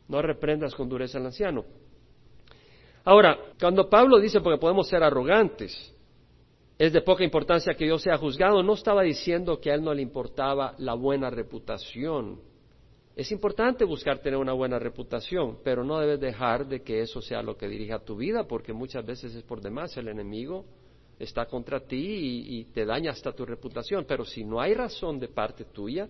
No 0.07 0.21
reprendas 0.21 0.73
con 0.75 0.89
dureza 0.89 1.17
al 1.17 1.27
anciano. 1.27 1.65
Ahora, 3.03 3.37
cuando 3.59 3.89
Pablo 3.89 4.19
dice, 4.19 4.39
porque 4.39 4.59
podemos 4.59 4.87
ser 4.87 5.03
arrogantes, 5.03 5.93
es 6.77 6.93
de 6.93 7.01
poca 7.01 7.23
importancia 7.23 7.75
que 7.75 7.87
yo 7.87 7.99
sea 7.99 8.17
juzgado, 8.17 8.63
no 8.63 8.73
estaba 8.73 9.03
diciendo 9.03 9.59
que 9.59 9.71
a 9.71 9.75
él 9.75 9.83
no 9.83 9.93
le 9.93 10.01
importaba 10.01 10.73
la 10.77 10.93
buena 10.93 11.29
reputación. 11.29 12.39
Es 13.15 13.31
importante 13.31 13.85
buscar 13.85 14.19
tener 14.19 14.39
una 14.39 14.53
buena 14.53 14.79
reputación, 14.79 15.59
pero 15.63 15.83
no 15.83 15.99
debes 15.99 16.19
dejar 16.19 16.65
de 16.65 16.81
que 16.81 17.01
eso 17.01 17.21
sea 17.21 17.43
lo 17.43 17.55
que 17.55 17.67
dirija 17.67 17.99
tu 17.99 18.15
vida, 18.15 18.47
porque 18.47 18.73
muchas 18.73 19.05
veces 19.05 19.35
es 19.35 19.43
por 19.43 19.61
demás 19.61 19.95
el 19.97 20.07
enemigo 20.07 20.65
está 21.19 21.45
contra 21.45 21.79
ti 21.79 21.95
y, 21.95 22.59
y 22.59 22.65
te 22.65 22.85
daña 22.85 23.11
hasta 23.11 23.33
tu 23.33 23.45
reputación. 23.45 24.05
Pero 24.07 24.25
si 24.25 24.43
no 24.43 24.59
hay 24.59 24.73
razón 24.73 25.19
de 25.19 25.27
parte 25.27 25.65
tuya, 25.65 26.09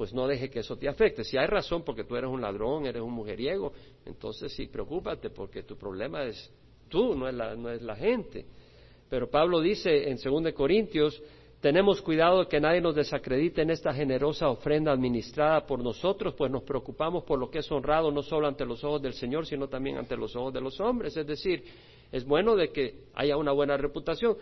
pues 0.00 0.14
no 0.14 0.26
deje 0.26 0.48
que 0.48 0.60
eso 0.60 0.78
te 0.78 0.88
afecte. 0.88 1.24
Si 1.24 1.36
hay 1.36 1.46
razón 1.46 1.82
porque 1.84 2.04
tú 2.04 2.16
eres 2.16 2.30
un 2.30 2.40
ladrón, 2.40 2.86
eres 2.86 3.02
un 3.02 3.12
mujeriego, 3.12 3.74
entonces 4.06 4.50
sí, 4.50 4.66
preocúpate 4.66 5.28
porque 5.28 5.62
tu 5.62 5.76
problema 5.76 6.24
es 6.24 6.50
tú, 6.88 7.14
no 7.14 7.28
es 7.28 7.34
la, 7.34 7.54
no 7.54 7.68
es 7.68 7.82
la 7.82 7.94
gente. 7.94 8.46
Pero 9.10 9.28
Pablo 9.28 9.60
dice 9.60 10.08
en 10.08 10.16
2 10.16 10.54
Corintios, 10.54 11.22
tenemos 11.60 12.00
cuidado 12.00 12.38
de 12.38 12.46
que 12.46 12.58
nadie 12.58 12.80
nos 12.80 12.94
desacredite 12.94 13.60
en 13.60 13.68
esta 13.68 13.92
generosa 13.92 14.48
ofrenda 14.48 14.90
administrada 14.90 15.66
por 15.66 15.84
nosotros, 15.84 16.32
pues 16.32 16.50
nos 16.50 16.62
preocupamos 16.62 17.24
por 17.24 17.38
lo 17.38 17.50
que 17.50 17.58
es 17.58 17.70
honrado 17.70 18.10
no 18.10 18.22
solo 18.22 18.46
ante 18.46 18.64
los 18.64 18.82
ojos 18.82 19.02
del 19.02 19.12
Señor, 19.12 19.44
sino 19.44 19.68
también 19.68 19.98
ante 19.98 20.16
los 20.16 20.34
ojos 20.34 20.54
de 20.54 20.62
los 20.62 20.80
hombres. 20.80 21.14
Es 21.14 21.26
decir, 21.26 21.62
es 22.10 22.24
bueno 22.24 22.56
de 22.56 22.72
que 22.72 23.04
haya 23.12 23.36
una 23.36 23.52
buena 23.52 23.76
reputación. 23.76 24.34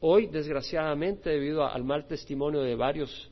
Hoy, 0.00 0.26
desgraciadamente, 0.26 1.30
debido 1.30 1.64
al 1.64 1.84
mal 1.84 2.04
testimonio 2.08 2.62
de 2.62 2.74
varios 2.74 3.30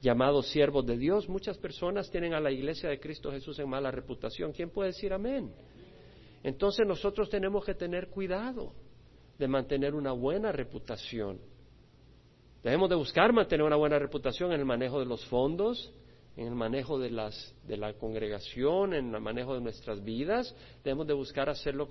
llamados 0.00 0.48
siervos 0.48 0.86
de 0.86 0.96
Dios, 0.96 1.28
muchas 1.28 1.58
personas 1.58 2.10
tienen 2.10 2.34
a 2.34 2.40
la 2.40 2.50
iglesia 2.50 2.88
de 2.88 3.00
Cristo 3.00 3.30
Jesús 3.30 3.58
en 3.58 3.68
mala 3.68 3.90
reputación. 3.90 4.52
¿Quién 4.52 4.70
puede 4.70 4.90
decir 4.90 5.12
amén? 5.12 5.52
Entonces 6.42 6.86
nosotros 6.86 7.28
tenemos 7.28 7.64
que 7.64 7.74
tener 7.74 8.08
cuidado 8.08 8.72
de 9.38 9.48
mantener 9.48 9.94
una 9.94 10.12
buena 10.12 10.52
reputación. 10.52 11.38
Debemos 12.62 12.88
de 12.88 12.96
buscar 12.96 13.32
mantener 13.32 13.64
una 13.64 13.76
buena 13.76 13.98
reputación 13.98 14.52
en 14.52 14.60
el 14.60 14.66
manejo 14.66 14.98
de 14.98 15.06
los 15.06 15.24
fondos, 15.26 15.92
en 16.36 16.46
el 16.46 16.54
manejo 16.54 16.98
de, 16.98 17.10
las, 17.10 17.54
de 17.66 17.76
la 17.76 17.94
congregación, 17.94 18.94
en 18.94 19.14
el 19.14 19.20
manejo 19.20 19.54
de 19.54 19.60
nuestras 19.60 20.02
vidas. 20.02 20.54
Debemos 20.84 21.06
de 21.06 21.14
buscar 21.14 21.48
hacerlo 21.48 21.88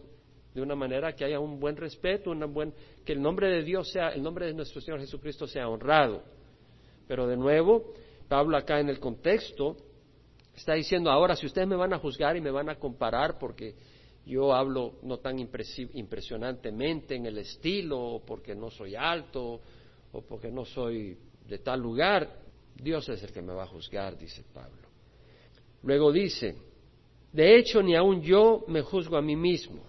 de 0.54 0.62
una 0.62 0.76
manera 0.76 1.14
que 1.14 1.26
haya 1.26 1.40
un 1.40 1.60
buen 1.60 1.76
respeto, 1.76 2.32
una 2.32 2.46
buen, 2.46 2.74
que 3.06 3.14
el 3.14 3.22
nombre 3.22 3.50
de 3.50 3.64
Dios 3.64 3.92
sea, 3.92 4.10
el 4.10 4.24
nombre 4.24 4.48
de 4.48 4.54
nuestro 4.54 4.82
Señor 4.82 5.00
Jesucristo 5.00 5.48
sea 5.48 5.70
honrado. 5.70 6.24
Pero 7.08 7.28
de 7.28 7.38
nuevo, 7.38 7.94
Pablo 8.28 8.58
acá 8.58 8.80
en 8.80 8.90
el 8.90 9.00
contexto 9.00 9.78
está 10.56 10.74
diciendo, 10.74 11.10
ahora 11.10 11.36
si 11.36 11.46
ustedes 11.46 11.68
me 11.68 11.76
van 11.76 11.94
a 11.94 12.00
juzgar 12.00 12.36
y 12.36 12.42
me 12.42 12.52
van 12.52 12.70
a 12.70 12.76
comparar 12.76 13.38
porque 13.40 13.76
yo 14.26 14.54
hablo 14.54 14.96
no 15.04 15.20
tan 15.20 15.40
impresionantemente 15.40 17.16
en 17.16 17.26
el 17.28 17.38
estilo, 17.38 17.98
o 17.98 18.26
porque 18.26 18.54
no 18.56 18.70
soy 18.70 18.96
alto, 18.96 19.62
o 20.12 20.22
porque 20.22 20.52
no 20.52 20.66
soy 20.66 21.18
de 21.48 21.60
tal 21.60 21.80
lugar. 21.80 22.42
Dios 22.76 23.08
es 23.08 23.24
el 23.24 23.32
que 23.32 23.42
me 23.42 23.54
va 23.54 23.64
a 23.64 23.68
juzgar, 23.68 24.18
dice 24.18 24.44
Pablo. 24.54 24.88
Luego 25.84 26.12
dice, 26.12 26.56
de 27.32 27.58
hecho 27.58 27.82
ni 27.82 27.96
aun 27.96 28.22
yo 28.22 28.66
me 28.68 28.82
juzgo 28.82 29.16
a 29.16 29.22
mí 29.22 29.36
mismo, 29.36 29.82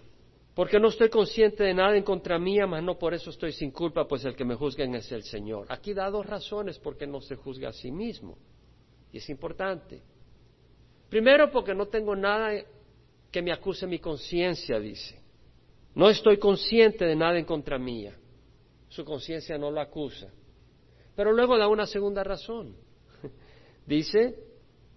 porque 0.59 0.77
no 0.77 0.89
estoy 0.89 1.07
consciente 1.07 1.63
de 1.63 1.73
nada 1.73 1.95
en 1.95 2.03
contra 2.03 2.37
mía, 2.37 2.67
mas 2.67 2.83
no 2.83 2.99
por 2.99 3.13
eso 3.13 3.29
estoy 3.29 3.53
sin 3.53 3.71
culpa, 3.71 4.05
pues 4.05 4.25
el 4.25 4.35
que 4.35 4.43
me 4.43 4.55
juzga 4.55 4.83
es 4.83 5.09
el 5.09 5.23
Señor. 5.23 5.65
Aquí 5.69 5.93
da 5.93 6.09
dos 6.09 6.25
razones 6.25 6.77
por 6.79 6.97
qué 6.97 7.07
no 7.07 7.21
se 7.21 7.37
juzga 7.37 7.69
a 7.69 7.71
sí 7.71 7.89
mismo, 7.89 8.37
y 9.09 9.19
es 9.19 9.29
importante. 9.29 10.01
Primero, 11.07 11.49
porque 11.49 11.73
no 11.73 11.85
tengo 11.85 12.13
nada 12.13 12.61
que 13.31 13.41
me 13.41 13.53
acuse 13.53 13.87
mi 13.87 13.99
conciencia, 13.99 14.81
dice. 14.81 15.21
No 15.95 16.09
estoy 16.09 16.37
consciente 16.37 17.05
de 17.05 17.15
nada 17.15 17.39
en 17.39 17.45
contra 17.45 17.79
mía. 17.79 18.17
Su 18.89 19.05
conciencia 19.05 19.57
no 19.57 19.71
lo 19.71 19.79
acusa. 19.79 20.27
Pero 21.15 21.31
luego 21.31 21.57
da 21.57 21.69
una 21.69 21.85
segunda 21.85 22.21
razón. 22.21 22.75
Dice, 23.87 24.35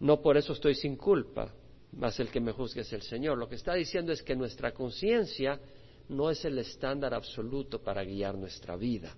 no 0.00 0.20
por 0.20 0.36
eso 0.36 0.54
estoy 0.54 0.74
sin 0.74 0.96
culpa, 0.96 1.54
mas 1.92 2.18
el 2.20 2.28
que 2.28 2.40
me 2.40 2.52
juzgue 2.52 2.82
es 2.82 2.92
el 2.92 3.02
Señor. 3.02 3.38
Lo 3.38 3.48
que 3.48 3.56
está 3.56 3.74
diciendo 3.74 4.12
es 4.12 4.22
que 4.22 4.34
nuestra 4.34 4.72
conciencia 4.72 5.60
no 6.08 6.30
es 6.30 6.44
el 6.44 6.58
estándar 6.58 7.14
absoluto 7.14 7.82
para 7.82 8.04
guiar 8.04 8.36
nuestra 8.36 8.76
vida, 8.76 9.14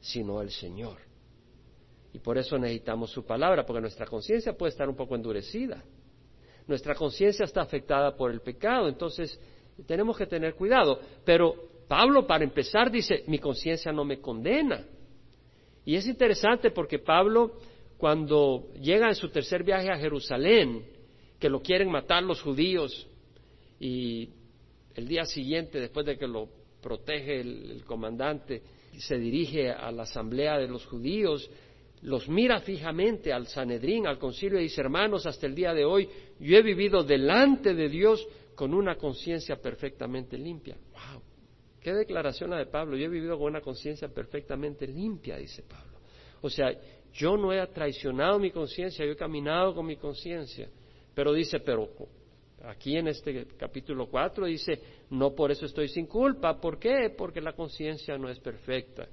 sino 0.00 0.42
el 0.42 0.50
Señor. 0.50 0.98
Y 2.12 2.18
por 2.18 2.36
eso 2.36 2.58
necesitamos 2.58 3.10
su 3.10 3.24
palabra, 3.24 3.64
porque 3.64 3.80
nuestra 3.80 4.06
conciencia 4.06 4.52
puede 4.52 4.70
estar 4.70 4.88
un 4.88 4.96
poco 4.96 5.14
endurecida 5.14 5.82
nuestra 6.66 6.94
conciencia 6.94 7.44
está 7.44 7.62
afectada 7.62 8.16
por 8.16 8.30
el 8.30 8.40
pecado, 8.40 8.88
entonces 8.88 9.38
tenemos 9.86 10.16
que 10.16 10.26
tener 10.26 10.54
cuidado. 10.54 11.00
Pero 11.24 11.54
Pablo, 11.88 12.26
para 12.26 12.44
empezar, 12.44 12.90
dice, 12.90 13.24
mi 13.26 13.38
conciencia 13.38 13.92
no 13.92 14.04
me 14.04 14.20
condena. 14.20 14.84
Y 15.84 15.96
es 15.96 16.06
interesante 16.06 16.70
porque 16.70 17.00
Pablo, 17.00 17.58
cuando 17.98 18.68
llega 18.80 19.08
en 19.08 19.14
su 19.14 19.28
tercer 19.28 19.64
viaje 19.64 19.90
a 19.90 19.98
Jerusalén, 19.98 20.84
que 21.42 21.50
lo 21.50 21.60
quieren 21.60 21.90
matar 21.90 22.22
los 22.22 22.40
judíos 22.40 23.04
y 23.80 24.28
el 24.94 25.08
día 25.08 25.24
siguiente, 25.24 25.80
después 25.80 26.06
de 26.06 26.16
que 26.16 26.28
lo 26.28 26.48
protege 26.80 27.40
el, 27.40 27.82
comandante, 27.84 28.62
se 28.96 29.18
dirige 29.18 29.68
a 29.68 29.90
la 29.90 30.04
asamblea 30.04 30.56
de 30.56 30.68
los 30.68 30.86
judíos, 30.86 31.50
los 32.02 32.28
mira 32.28 32.60
fijamente 32.60 33.32
al 33.32 33.48
Sanedrín, 33.48 34.06
al 34.06 34.20
concilio 34.20 34.60
y 34.60 34.64
dice, 34.64 34.82
hermanos, 34.82 35.26
hasta 35.26 35.48
el 35.48 35.56
día 35.56 35.74
de 35.74 35.84
hoy 35.84 36.08
yo 36.38 36.56
he 36.56 36.62
vivido 36.62 37.02
delante 37.02 37.74
de 37.74 37.88
Dios 37.88 38.24
con 38.54 38.72
una 38.72 38.94
conciencia 38.94 39.56
perfectamente 39.56 40.38
limpia. 40.38 40.76
¡Wow! 40.92 41.22
¿Qué 41.80 41.92
declaración 41.92 42.50
la 42.50 42.58
de 42.58 42.66
Pablo? 42.66 42.96
Yo 42.96 43.06
he 43.06 43.08
vivido 43.08 43.36
con 43.36 43.48
una 43.48 43.62
conciencia 43.62 44.06
perfectamente 44.06 44.86
limpia, 44.86 45.38
dice 45.38 45.64
Pablo. 45.64 45.98
O 46.40 46.48
sea, 46.48 46.72
yo 47.12 47.36
no 47.36 47.52
he 47.52 47.66
traicionado 47.66 48.38
mi 48.38 48.52
conciencia, 48.52 49.04
yo 49.04 49.10
he 49.10 49.16
caminado 49.16 49.74
con 49.74 49.86
mi 49.86 49.96
conciencia. 49.96 50.68
Pero 51.14 51.32
dice, 51.32 51.60
pero 51.60 51.88
aquí 52.64 52.96
en 52.96 53.08
este 53.08 53.46
capítulo 53.56 54.06
4 54.06 54.46
dice, 54.46 54.80
no 55.10 55.34
por 55.34 55.50
eso 55.50 55.66
estoy 55.66 55.88
sin 55.88 56.06
culpa. 56.06 56.60
¿Por 56.60 56.78
qué? 56.78 57.14
Porque 57.16 57.40
la 57.40 57.52
conciencia 57.52 58.16
no 58.16 58.28
es 58.28 58.38
perfecta. 58.38 59.08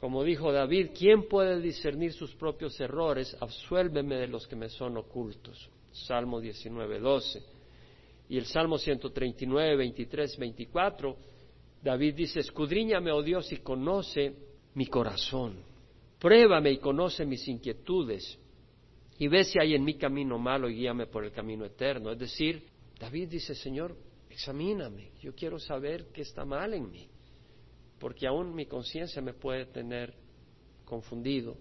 Como 0.00 0.24
dijo 0.24 0.50
David, 0.50 0.90
¿quién 0.98 1.28
puede 1.28 1.60
discernir 1.60 2.12
sus 2.12 2.34
propios 2.34 2.80
errores? 2.80 3.36
Absuélveme 3.38 4.16
de 4.16 4.28
los 4.28 4.46
que 4.46 4.56
me 4.56 4.68
son 4.68 4.96
ocultos. 4.96 5.68
Salmo 5.92 6.40
19, 6.40 7.00
12. 7.00 7.42
Y 8.30 8.38
el 8.38 8.46
Salmo 8.46 8.78
139, 8.78 9.76
23, 9.76 10.38
24, 10.38 11.16
David 11.82 12.14
dice, 12.14 12.40
escudriñame, 12.40 13.10
oh 13.10 13.22
Dios, 13.22 13.52
y 13.52 13.56
conoce 13.58 14.34
mi 14.74 14.86
corazón. 14.86 15.56
Pruébame 16.18 16.70
y 16.70 16.78
conoce 16.78 17.26
mis 17.26 17.46
inquietudes 17.48 18.38
y 19.20 19.28
ve 19.28 19.44
si 19.44 19.58
hay 19.60 19.74
en 19.74 19.84
mi 19.84 19.98
camino 19.98 20.38
malo 20.38 20.70
y 20.70 20.76
guíame 20.76 21.06
por 21.06 21.26
el 21.26 21.30
camino 21.30 21.66
eterno. 21.66 22.10
Es 22.10 22.18
decir, 22.18 22.66
David 22.98 23.28
dice, 23.28 23.54
Señor, 23.54 23.94
examíname, 24.30 25.12
yo 25.20 25.34
quiero 25.34 25.58
saber 25.58 26.06
qué 26.06 26.22
está 26.22 26.46
mal 26.46 26.72
en 26.72 26.90
mí, 26.90 27.06
porque 27.98 28.26
aún 28.26 28.54
mi 28.54 28.64
conciencia 28.64 29.20
me 29.20 29.34
puede 29.34 29.66
tener 29.66 30.14
confundido, 30.86 31.54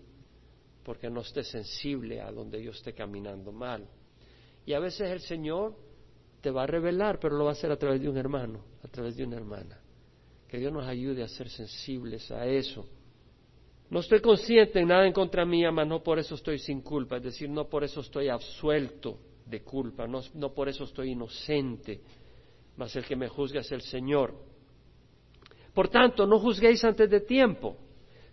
porque 0.86 1.10
no 1.10 1.20
esté 1.20 1.44
sensible 1.44 2.22
a 2.22 2.32
donde 2.32 2.64
yo 2.64 2.72
esté 2.72 2.94
caminando 2.94 3.52
mal. 3.52 3.90
Y 4.66 4.72
a 4.72 4.80
veces 4.80 5.12
el 5.12 5.20
Señor 5.20 5.76
te 6.40 6.52
va 6.52 6.64
a 6.64 6.68
revelar, 6.68 7.20
pero 7.20 7.36
lo 7.36 7.44
va 7.44 7.50
a 7.50 7.54
hacer 7.54 7.74
a 7.74 7.78
través 7.78 8.00
de 8.00 8.08
un 8.08 8.16
hermano, 8.16 8.64
a 8.82 8.88
través 8.88 9.18
de 9.18 9.26
una 9.26 9.36
hermana. 9.36 9.78
Que 10.48 10.60
Dios 10.60 10.72
nos 10.72 10.88
ayude 10.88 11.24
a 11.24 11.28
ser 11.28 11.50
sensibles 11.50 12.32
a 12.32 12.48
eso. 12.48 12.88
No 13.90 14.02
estoy 14.02 14.22
consciente 14.22 14.80
en 14.80 14.90
nada 14.90 15.08
en 15.08 15.14
contra 15.14 15.46
mía, 15.46 15.72
mas 15.72 15.88
no 15.88 16.04
por 16.04 16.20
eso 16.20 16.36
estoy 16.36 16.60
sin 16.60 16.82
culpa, 16.82 17.18
es 17.18 17.24
decir, 17.24 17.50
no 17.50 17.68
por 17.68 17.84
eso 17.84 18.02
estoy 18.02 18.30
absuelto 18.30 19.18
de 19.46 19.64
culpa, 19.64 20.06
no, 20.08 20.22
no 20.36 20.54
por 20.54 20.70
eso 20.70 20.84
estoy 20.84 21.12
inocente, 21.12 22.02
mas 22.78 22.96
el 22.96 23.04
que 23.04 23.16
me 23.16 23.28
juzga 23.28 23.62
es 23.62 23.72
el 23.72 23.82
Señor. 23.82 24.36
Por 25.74 25.88
tanto, 25.88 26.28
no 26.28 26.40
juzguéis 26.40 26.84
antes 26.84 27.10
de 27.10 27.22
tiempo, 27.22 27.78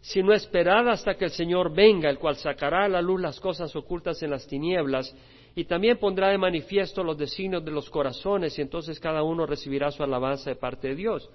sino 0.02 0.34
esperad 0.34 0.88
hasta 0.90 1.14
que 1.16 1.24
el 1.24 1.30
Señor 1.30 1.74
venga, 1.74 2.10
el 2.10 2.18
cual 2.18 2.36
sacará 2.36 2.84
a 2.84 2.88
la 2.88 3.00
luz 3.00 3.20
las 3.20 3.40
cosas 3.40 3.74
ocultas 3.74 4.22
en 4.22 4.30
las 4.30 4.46
tinieblas, 4.46 5.14
y 5.54 5.64
también 5.64 5.98
pondrá 5.98 6.28
de 6.28 6.36
manifiesto 6.36 7.02
los 7.02 7.16
designios 7.16 7.64
de 7.64 7.70
los 7.70 7.88
corazones, 7.88 8.58
y 8.58 8.62
entonces 8.62 9.00
cada 9.00 9.22
uno 9.22 9.46
recibirá 9.46 9.90
su 9.90 10.02
alabanza 10.02 10.50
de 10.50 10.56
parte 10.56 10.88
de 10.88 10.96
Dios. 10.96 11.30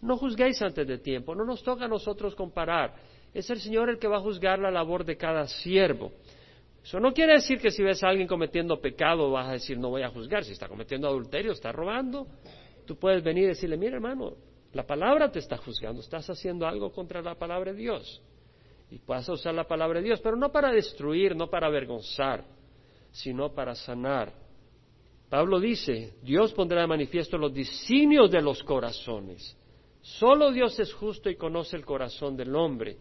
No 0.00 0.16
juzguéis 0.16 0.62
antes 0.62 0.86
de 0.86 0.98
tiempo, 0.98 1.34
no 1.34 1.44
nos 1.44 1.62
toca 1.62 1.86
a 1.86 1.88
nosotros 1.88 2.36
comparar 2.36 2.94
es 3.34 3.50
el 3.50 3.60
Señor 3.60 3.90
el 3.90 3.98
que 3.98 4.08
va 4.08 4.18
a 4.18 4.20
juzgar 4.20 4.58
la 4.58 4.70
labor 4.70 5.04
de 5.04 5.16
cada 5.16 5.46
siervo. 5.46 6.12
Eso 6.82 7.00
no 7.00 7.12
quiere 7.12 7.34
decir 7.34 7.58
que 7.58 7.70
si 7.70 7.82
ves 7.82 8.04
a 8.04 8.08
alguien 8.08 8.28
cometiendo 8.28 8.80
pecado 8.80 9.30
vas 9.30 9.48
a 9.48 9.52
decir 9.52 9.78
no 9.78 9.90
voy 9.90 10.02
a 10.02 10.08
juzgar. 10.08 10.44
Si 10.44 10.52
está 10.52 10.68
cometiendo 10.68 11.08
adulterio, 11.08 11.52
está 11.52 11.72
robando, 11.72 12.26
tú 12.86 12.96
puedes 12.96 13.22
venir 13.22 13.44
y 13.44 13.48
decirle, 13.48 13.76
mira 13.76 13.96
hermano, 13.96 14.34
la 14.72 14.86
palabra 14.86 15.30
te 15.30 15.38
está 15.38 15.56
juzgando, 15.56 16.00
estás 16.00 16.28
haciendo 16.30 16.66
algo 16.66 16.92
contra 16.92 17.22
la 17.22 17.34
palabra 17.36 17.72
de 17.72 17.78
Dios. 17.78 18.22
Y 18.90 18.98
puedes 18.98 19.28
usar 19.28 19.54
la 19.54 19.64
palabra 19.64 20.00
de 20.00 20.06
Dios, 20.06 20.20
pero 20.20 20.36
no 20.36 20.52
para 20.52 20.70
destruir, 20.70 21.34
no 21.34 21.48
para 21.48 21.66
avergonzar, 21.66 22.44
sino 23.10 23.52
para 23.52 23.74
sanar. 23.74 24.32
Pablo 25.28 25.58
dice, 25.58 26.14
Dios 26.22 26.52
pondrá 26.52 26.82
de 26.82 26.86
manifiesto 26.86 27.38
los 27.38 27.52
designios 27.52 28.30
de 28.30 28.42
los 28.42 28.62
corazones. 28.62 29.56
Solo 30.02 30.52
Dios 30.52 30.78
es 30.78 30.92
justo 30.92 31.30
y 31.30 31.36
conoce 31.36 31.76
el 31.76 31.84
corazón 31.84 32.36
del 32.36 32.54
hombre. 32.54 32.98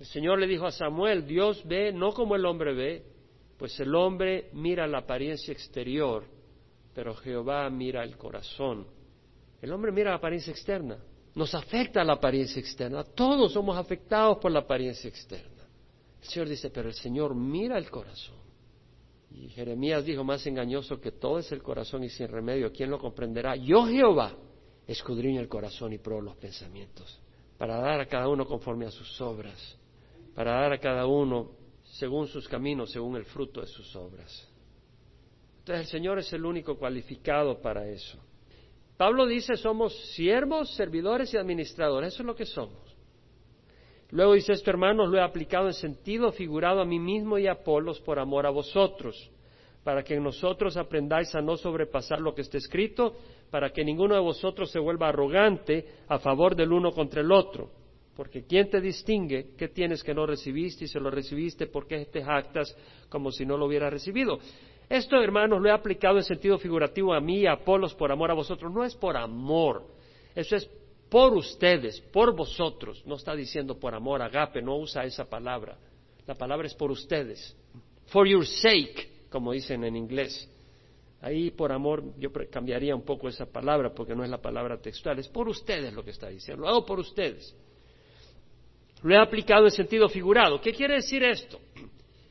El 0.00 0.06
Señor 0.06 0.38
le 0.38 0.46
dijo 0.46 0.66
a 0.66 0.72
Samuel, 0.72 1.26
Dios 1.26 1.62
ve 1.66 1.92
no 1.92 2.12
como 2.12 2.34
el 2.34 2.44
hombre 2.46 2.74
ve, 2.74 3.04
pues 3.56 3.78
el 3.80 3.94
hombre 3.94 4.50
mira 4.52 4.86
la 4.86 4.98
apariencia 4.98 5.52
exterior, 5.52 6.24
pero 6.94 7.14
Jehová 7.14 7.68
mira 7.70 8.02
el 8.02 8.16
corazón. 8.16 8.86
El 9.62 9.72
hombre 9.72 9.92
mira 9.92 10.10
la 10.10 10.16
apariencia 10.16 10.50
externa, 10.50 10.98
nos 11.34 11.54
afecta 11.54 12.04
la 12.04 12.14
apariencia 12.14 12.60
externa, 12.60 13.04
todos 13.04 13.52
somos 13.52 13.76
afectados 13.76 14.38
por 14.38 14.50
la 14.50 14.60
apariencia 14.60 15.08
externa. 15.08 15.62
El 16.22 16.28
Señor 16.28 16.48
dice, 16.48 16.70
pero 16.70 16.88
el 16.88 16.94
Señor 16.94 17.34
mira 17.34 17.78
el 17.78 17.90
corazón. 17.90 18.36
Y 19.30 19.48
Jeremías 19.48 20.04
dijo, 20.04 20.22
más 20.22 20.46
engañoso 20.46 21.00
que 21.00 21.12
todo 21.12 21.38
es 21.38 21.50
el 21.52 21.62
corazón 21.62 22.04
y 22.04 22.08
sin 22.08 22.28
remedio, 22.28 22.72
¿quién 22.72 22.90
lo 22.90 22.98
comprenderá? 22.98 23.56
Yo 23.56 23.86
Jehová 23.86 24.36
escudriño 24.86 25.40
el 25.40 25.48
corazón 25.48 25.92
y 25.92 25.98
pruebo 25.98 26.20
los 26.20 26.36
pensamientos, 26.36 27.20
para 27.58 27.80
dar 27.80 28.00
a 28.00 28.06
cada 28.06 28.28
uno 28.28 28.44
conforme 28.44 28.86
a 28.86 28.90
sus 28.90 29.20
obras 29.20 29.78
para 30.34 30.60
dar 30.60 30.72
a 30.72 30.78
cada 30.78 31.06
uno 31.06 31.50
según 31.84 32.26
sus 32.26 32.48
caminos, 32.48 32.90
según 32.90 33.16
el 33.16 33.24
fruto 33.24 33.60
de 33.60 33.66
sus 33.66 33.94
obras. 33.94 34.50
Entonces 35.60 35.86
el 35.86 35.90
Señor 35.90 36.18
es 36.18 36.32
el 36.32 36.44
único 36.44 36.76
cualificado 36.76 37.60
para 37.60 37.86
eso. 37.88 38.18
Pablo 38.96 39.26
dice, 39.26 39.56
somos 39.56 39.94
siervos, 40.14 40.74
servidores 40.74 41.32
y 41.34 41.36
administradores, 41.36 42.14
eso 42.14 42.22
es 42.22 42.26
lo 42.26 42.34
que 42.34 42.46
somos. 42.46 42.94
Luego 44.10 44.34
dice 44.34 44.52
esto, 44.52 44.70
hermanos, 44.70 45.08
lo 45.08 45.18
he 45.18 45.22
aplicado 45.22 45.66
en 45.66 45.72
sentido 45.72 46.30
figurado 46.32 46.80
a 46.80 46.84
mí 46.84 47.00
mismo 47.00 47.38
y 47.38 47.46
a 47.46 47.52
Apolos 47.52 48.00
por 48.00 48.18
amor 48.18 48.46
a 48.46 48.50
vosotros, 48.50 49.30
para 49.82 50.04
que 50.04 50.20
nosotros 50.20 50.76
aprendáis 50.76 51.34
a 51.34 51.40
no 51.40 51.56
sobrepasar 51.56 52.20
lo 52.20 52.34
que 52.34 52.42
está 52.42 52.58
escrito, 52.58 53.16
para 53.50 53.70
que 53.70 53.84
ninguno 53.84 54.14
de 54.14 54.20
vosotros 54.20 54.70
se 54.70 54.78
vuelva 54.78 55.08
arrogante 55.08 55.86
a 56.08 56.18
favor 56.18 56.54
del 56.54 56.72
uno 56.72 56.92
contra 56.92 57.20
el 57.20 57.32
otro 57.32 57.83
porque 58.16 58.44
¿quién 58.44 58.70
te 58.70 58.80
distingue 58.80 59.54
qué 59.56 59.68
tienes 59.68 60.02
que 60.02 60.14
no 60.14 60.26
recibiste 60.26 60.84
y 60.84 60.88
se 60.88 61.00
lo 61.00 61.10
recibiste? 61.10 61.66
¿Por 61.66 61.86
qué 61.86 62.04
te 62.06 62.22
jactas 62.22 62.76
como 63.08 63.30
si 63.30 63.44
no 63.44 63.56
lo 63.56 63.66
hubiera 63.66 63.90
recibido? 63.90 64.38
Esto, 64.88 65.20
hermanos, 65.20 65.60
lo 65.60 65.68
he 65.68 65.72
aplicado 65.72 66.18
en 66.18 66.24
sentido 66.24 66.58
figurativo 66.58 67.14
a 67.14 67.20
mí 67.20 67.46
a 67.46 67.52
Apolos 67.52 67.94
por 67.94 68.12
amor 68.12 68.30
a 68.30 68.34
vosotros. 68.34 68.72
No 68.72 68.84
es 68.84 68.94
por 68.94 69.16
amor, 69.16 69.86
eso 70.34 70.56
es 70.56 70.68
por 71.08 71.32
ustedes, 71.34 72.00
por 72.12 72.34
vosotros. 72.36 73.02
No 73.06 73.16
está 73.16 73.34
diciendo 73.34 73.78
por 73.78 73.94
amor, 73.94 74.22
agape, 74.22 74.62
no 74.62 74.76
usa 74.76 75.04
esa 75.04 75.24
palabra. 75.24 75.76
La 76.26 76.34
palabra 76.34 76.66
es 76.66 76.74
por 76.74 76.90
ustedes. 76.90 77.56
For 78.06 78.28
your 78.28 78.46
sake, 78.46 79.26
como 79.30 79.52
dicen 79.52 79.84
en 79.84 79.96
inglés. 79.96 80.50
Ahí 81.20 81.50
por 81.50 81.72
amor 81.72 82.04
yo 82.18 82.30
cambiaría 82.50 82.94
un 82.94 83.02
poco 83.02 83.28
esa 83.28 83.46
palabra 83.46 83.94
porque 83.94 84.14
no 84.14 84.24
es 84.24 84.30
la 84.30 84.42
palabra 84.42 84.78
textual, 84.78 85.18
es 85.18 85.28
por 85.28 85.48
ustedes 85.48 85.92
lo 85.94 86.04
que 86.04 86.10
está 86.10 86.28
diciendo, 86.28 86.64
lo 86.64 86.68
hago 86.68 86.84
por 86.84 86.98
ustedes. 86.98 87.56
Lo 89.04 89.14
he 89.14 89.18
aplicado 89.18 89.66
en 89.66 89.70
sentido 89.70 90.08
figurado. 90.08 90.58
¿Qué 90.62 90.72
quiere 90.72 90.94
decir 90.94 91.22
esto? 91.22 91.60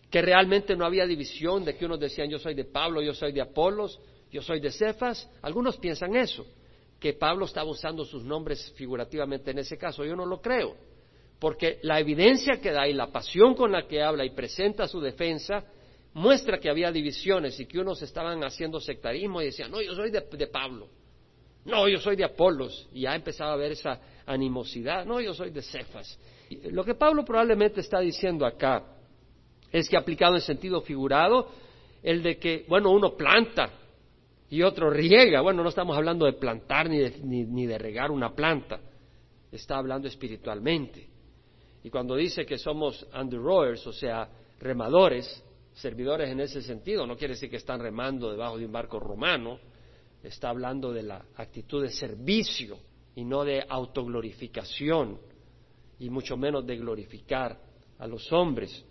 Que 0.10 0.24
realmente 0.24 0.76
no 0.76 0.86
había 0.86 1.06
división 1.06 1.64
de 1.64 1.76
que 1.76 1.86
unos 1.86 2.00
decían 2.00 2.32
yo 2.32 2.40
soy 2.40 2.56
de 2.56 2.66
Pablo, 2.66 3.00
yo 3.00 3.14
soy 3.14 3.32
de 3.32 3.42
Apolos, 3.42 4.00
yo 4.32 4.42
soy 4.42 4.60
de 4.60 4.72
Cefas. 4.72 5.30
Algunos 5.44 5.78
piensan 5.78 6.16
eso, 6.16 6.48
que 7.00 7.14
Pablo 7.14 7.46
estaba 7.46 7.70
usando 7.70 8.04
sus 8.04 8.24
nombres 8.24 8.74
figurativamente 8.76 9.52
en 9.52 9.60
ese 9.60 9.78
caso. 9.78 10.04
Yo 10.04 10.16
no 10.16 10.26
lo 10.26 10.42
creo, 10.42 10.76
porque 11.38 11.78
la 11.84 12.00
evidencia 12.00 12.60
que 12.60 12.72
da 12.72 12.88
y 12.88 12.94
la 12.94 13.12
pasión 13.12 13.54
con 13.54 13.72
la 13.72 13.86
que 13.88 14.02
habla 14.02 14.26
y 14.26 14.32
presenta 14.32 14.88
su 14.88 15.00
defensa 15.00 15.64
muestra 16.14 16.60
que 16.60 16.72
había 16.72 16.92
divisiones 16.92 17.60
y 17.60 17.68
que 17.68 17.78
unos 17.78 18.02
estaban 18.02 18.44
haciendo 18.44 18.80
sectarismo 18.80 19.44
y 19.44 19.46
decían, 19.46 19.70
no, 19.70 19.80
yo 19.80 19.94
soy 19.94 20.10
de, 20.10 20.48
Pablo, 20.48 20.88
no, 21.66 21.88
yo 21.88 22.00
soy 22.00 22.16
de 22.16 22.24
Apolos, 22.24 22.90
y 22.92 23.02
ya 23.02 23.14
empezaba 23.14 23.52
a 23.52 23.54
haber 23.54 23.74
esa 23.74 24.00
animosidad, 24.26 25.06
no, 25.06 25.22
yo 25.22 25.36
soy 25.36 25.52
de 25.52 25.62
Cefas. 25.62 26.18
Lo 26.72 26.84
que 26.84 26.96
Pablo 26.96 27.24
probablemente 27.24 27.82
está 27.82 28.00
diciendo 28.00 28.46
acá 28.46 28.84
es 29.72 29.90
que 29.90 29.98
aplicado 29.98 30.36
en 30.36 30.42
sentido 30.42 30.82
figurado, 30.82 31.50
el 32.04 32.22
de 32.22 32.38
que, 32.38 32.66
bueno, 32.68 32.92
uno 32.92 33.16
planta 33.16 33.72
y 34.50 34.62
otro 34.62 34.90
riega. 34.92 35.42
Bueno, 35.42 35.64
no 35.64 35.70
estamos 35.70 35.98
hablando 35.98 36.26
de 36.26 36.34
plantar 36.34 36.90
ni 36.90 37.00
de, 37.00 37.20
ni, 37.24 37.66
de 37.66 37.78
regar 37.78 38.12
una 38.12 38.36
planta, 38.36 38.80
está 39.52 39.78
hablando 39.78 40.08
espiritualmente. 40.08 41.08
Y 41.84 41.90
cuando 41.90 42.16
dice 42.16 42.46
que 42.46 42.58
somos 42.58 43.06
underrowers, 43.20 43.86
o 43.88 43.94
sea, 43.94 44.30
remadores, 44.60 45.44
servidores 45.74 46.30
en 46.30 46.40
ese 46.40 46.62
sentido, 46.62 47.08
no 47.08 47.18
quiere 47.18 47.34
decir 47.34 47.50
que 47.50 47.58
están 47.58 47.80
remando 47.80 48.32
debajo 48.32 48.58
de 48.58 48.66
un 48.66 48.72
barco 48.72 49.00
romano, 49.00 49.60
está 50.22 50.50
hablando 50.50 50.94
de 50.94 51.04
la 51.04 51.26
actitud 51.36 51.82
de 51.82 51.90
servicio 51.90 52.78
y 53.16 53.26
no 53.26 53.44
de 53.44 53.66
autoglorificación 53.68 55.20
y 56.00 56.10
mucho 56.10 56.38
menos 56.38 56.66
de 56.66 56.78
glorificar 56.78 57.60
a 58.00 58.08
los 58.08 58.32
hombres. 58.32 58.86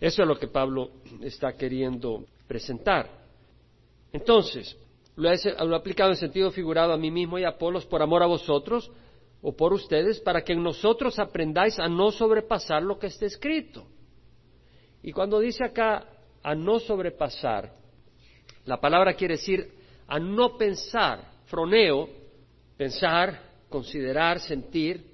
Eso 0.00 0.22
es 0.22 0.28
lo 0.28 0.38
que 0.38 0.48
Pablo 0.48 0.90
está 1.20 1.52
queriendo 1.52 2.24
presentar. 2.46 3.08
Entonces, 4.12 4.76
lo 5.16 5.30
he, 5.30 5.36
aplicado 5.74 6.10
en 6.10 6.16
sentido 6.16 6.50
figurado 6.50 6.92
a 6.92 6.98
mí 6.98 7.10
mismo 7.10 7.38
y 7.38 7.44
a 7.44 7.50
Apolos 7.50 7.86
por 7.86 8.02
amor 8.02 8.22
a 8.22 8.26
vosotros 8.26 8.90
o 9.40 9.56
por 9.56 9.72
ustedes, 9.72 10.20
para 10.20 10.42
que 10.42 10.52
en 10.52 10.62
nosotros 10.62 11.18
aprendáis 11.18 11.78
a 11.78 11.88
no 11.88 12.12
sobrepasar 12.12 12.82
lo 12.82 12.98
que 12.98 13.08
está 13.08 13.26
escrito. 13.26 13.86
Y 15.02 15.12
cuando 15.12 15.40
dice 15.40 15.64
acá 15.64 16.06
a 16.42 16.54
no 16.54 16.78
sobrepasar, 16.78 17.72
la 18.64 18.80
palabra 18.80 19.14
quiere 19.14 19.34
decir 19.34 19.72
a 20.06 20.18
no 20.18 20.56
pensar, 20.56 21.42
froneo, 21.46 22.08
pensar, 22.76 23.40
considerar, 23.68 24.38
sentir, 24.38 25.11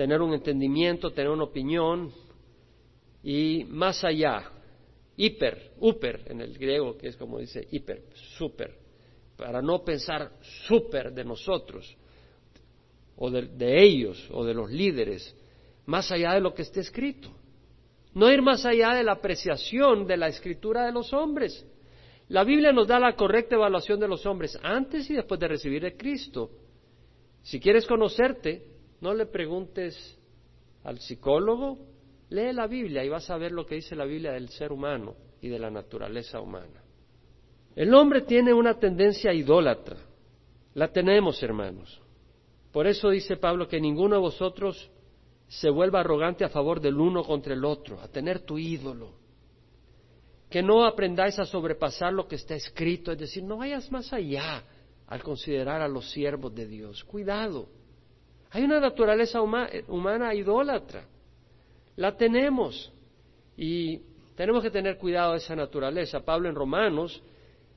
tener 0.00 0.22
un 0.22 0.32
entendimiento, 0.32 1.10
tener 1.10 1.30
una 1.30 1.44
opinión 1.44 2.10
y 3.22 3.66
más 3.68 4.02
allá, 4.02 4.50
hiper, 5.14 5.72
upper 5.78 6.22
en 6.24 6.40
el 6.40 6.56
griego, 6.56 6.96
que 6.96 7.08
es 7.08 7.18
como 7.18 7.38
dice 7.38 7.68
hiper, 7.70 8.04
super, 8.38 8.78
para 9.36 9.60
no 9.60 9.84
pensar 9.84 10.32
super 10.66 11.12
de 11.12 11.22
nosotros 11.22 11.94
o 13.14 13.30
de, 13.30 13.42
de 13.42 13.82
ellos 13.82 14.26
o 14.32 14.42
de 14.42 14.54
los 14.54 14.70
líderes, 14.70 15.36
más 15.84 16.10
allá 16.10 16.32
de 16.32 16.40
lo 16.40 16.54
que 16.54 16.62
esté 16.62 16.80
escrito. 16.80 17.28
No 18.14 18.32
ir 18.32 18.40
más 18.40 18.64
allá 18.64 18.94
de 18.94 19.04
la 19.04 19.12
apreciación 19.12 20.06
de 20.06 20.16
la 20.16 20.28
escritura 20.28 20.86
de 20.86 20.92
los 20.92 21.12
hombres. 21.12 21.62
La 22.28 22.42
Biblia 22.42 22.72
nos 22.72 22.88
da 22.88 22.98
la 22.98 23.16
correcta 23.16 23.56
evaluación 23.56 24.00
de 24.00 24.08
los 24.08 24.24
hombres 24.24 24.58
antes 24.62 25.10
y 25.10 25.14
después 25.14 25.38
de 25.38 25.48
recibir 25.48 25.84
a 25.84 25.90
Cristo. 25.90 26.52
Si 27.42 27.60
quieres 27.60 27.86
conocerte, 27.86 28.79
no 29.00 29.14
le 29.14 29.26
preguntes 29.26 30.18
al 30.84 30.98
psicólogo, 31.00 31.78
lee 32.28 32.52
la 32.52 32.66
Biblia 32.66 33.04
y 33.04 33.08
vas 33.08 33.28
a 33.30 33.36
ver 33.36 33.52
lo 33.52 33.66
que 33.66 33.76
dice 33.76 33.96
la 33.96 34.04
Biblia 34.04 34.32
del 34.32 34.48
ser 34.48 34.72
humano 34.72 35.14
y 35.40 35.48
de 35.48 35.58
la 35.58 35.70
naturaleza 35.70 36.40
humana. 36.40 36.82
El 37.74 37.94
hombre 37.94 38.22
tiene 38.22 38.52
una 38.52 38.78
tendencia 38.78 39.32
idólatra. 39.32 39.96
La 40.74 40.88
tenemos, 40.88 41.42
hermanos. 41.42 42.00
Por 42.72 42.86
eso 42.86 43.10
dice 43.10 43.36
Pablo 43.36 43.66
que 43.66 43.80
ninguno 43.80 44.16
de 44.16 44.20
vosotros 44.20 44.90
se 45.48 45.70
vuelva 45.70 46.00
arrogante 46.00 46.44
a 46.44 46.48
favor 46.48 46.80
del 46.80 46.94
uno 46.94 47.24
contra 47.24 47.54
el 47.54 47.64
otro, 47.64 48.00
a 48.00 48.08
tener 48.08 48.40
tu 48.40 48.58
ídolo. 48.58 49.14
Que 50.48 50.62
no 50.62 50.84
aprendáis 50.84 51.38
a 51.38 51.44
sobrepasar 51.44 52.12
lo 52.12 52.28
que 52.28 52.36
está 52.36 52.54
escrito, 52.54 53.12
es 53.12 53.18
decir, 53.18 53.42
no 53.42 53.56
vayas 53.56 53.90
más 53.90 54.12
allá 54.12 54.62
al 55.06 55.22
considerar 55.22 55.80
a 55.80 55.88
los 55.88 56.10
siervos 56.10 56.54
de 56.54 56.66
Dios. 56.66 57.02
Cuidado. 57.04 57.68
Hay 58.50 58.64
una 58.64 58.80
naturaleza 58.80 59.40
humana 59.40 60.34
idólatra. 60.34 61.04
La 61.96 62.16
tenemos. 62.16 62.92
Y 63.56 64.00
tenemos 64.34 64.62
que 64.62 64.70
tener 64.70 64.96
cuidado 64.96 65.32
de 65.32 65.38
esa 65.38 65.54
naturaleza. 65.54 66.24
Pablo 66.24 66.48
en 66.48 66.54
Romanos 66.54 67.22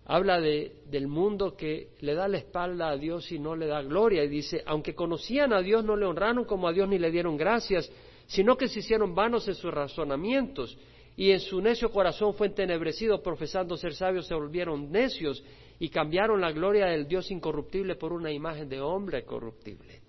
habla 0.06 0.40
de, 0.40 0.78
del 0.90 1.08
mundo 1.08 1.56
que 1.56 1.90
le 2.02 2.14
da 2.16 2.28
la 2.28 2.38
espalda 2.38 2.90
a 2.90 2.98
Dios 2.98 3.32
y 3.32 3.40
no 3.40 3.56
le 3.56 3.68
da 3.68 3.82
gloria. 3.82 4.24
Y 4.24 4.28
dice, 4.28 4.64
aunque 4.66 4.96
conocían 4.96 5.54
a 5.54 5.62
Dios, 5.62 5.84
no 5.84 5.96
le 5.96 6.06
honraron 6.06 6.46
como 6.46 6.68
a 6.68 6.74
Dios 6.74 6.88
ni 6.90 6.98
le 6.98 7.12
dieron 7.12 7.38
gracias, 7.38 7.92
sino 8.26 8.58
que 8.58 8.68
se 8.68 8.80
hicieron 8.80 9.14
vanos 9.14 9.48
en 9.48 9.56
sus 9.56 9.74
razonamientos. 9.74 10.78
Y 11.16 11.32
en 11.32 11.40
su 11.40 11.62
necio 11.62 11.92
corazón 11.92 12.34
fue 12.34 12.48
entenebrecido, 12.48 13.22
profesando 13.22 13.78
ser 13.78 13.94
sabios, 13.94 14.26
se 14.26 14.34
volvieron 14.34 14.92
necios 14.92 15.44
y 15.80 15.90
cambiaron 15.90 16.42
la 16.42 16.52
gloria 16.52 16.88
del 16.88 17.08
Dios 17.08 17.30
incorruptible 17.30 17.96
por 17.96 18.14
una 18.14 18.32
imagen 18.32 18.70
de 18.70 18.82
hombre 18.82 19.24
corruptible, 19.24 20.02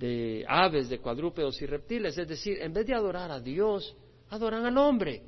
de 0.00 0.46
aves, 0.48 0.88
de 0.88 0.98
cuadrúpedos 0.98 1.60
y 1.60 1.66
reptiles. 1.66 2.16
Es 2.16 2.26
decir, 2.26 2.58
en 2.60 2.72
vez 2.72 2.86
de 2.86 2.94
adorar 2.94 3.30
a 3.30 3.38
Dios, 3.38 3.94
adoran 4.30 4.64
al 4.64 4.78
hombre. 4.78 5.22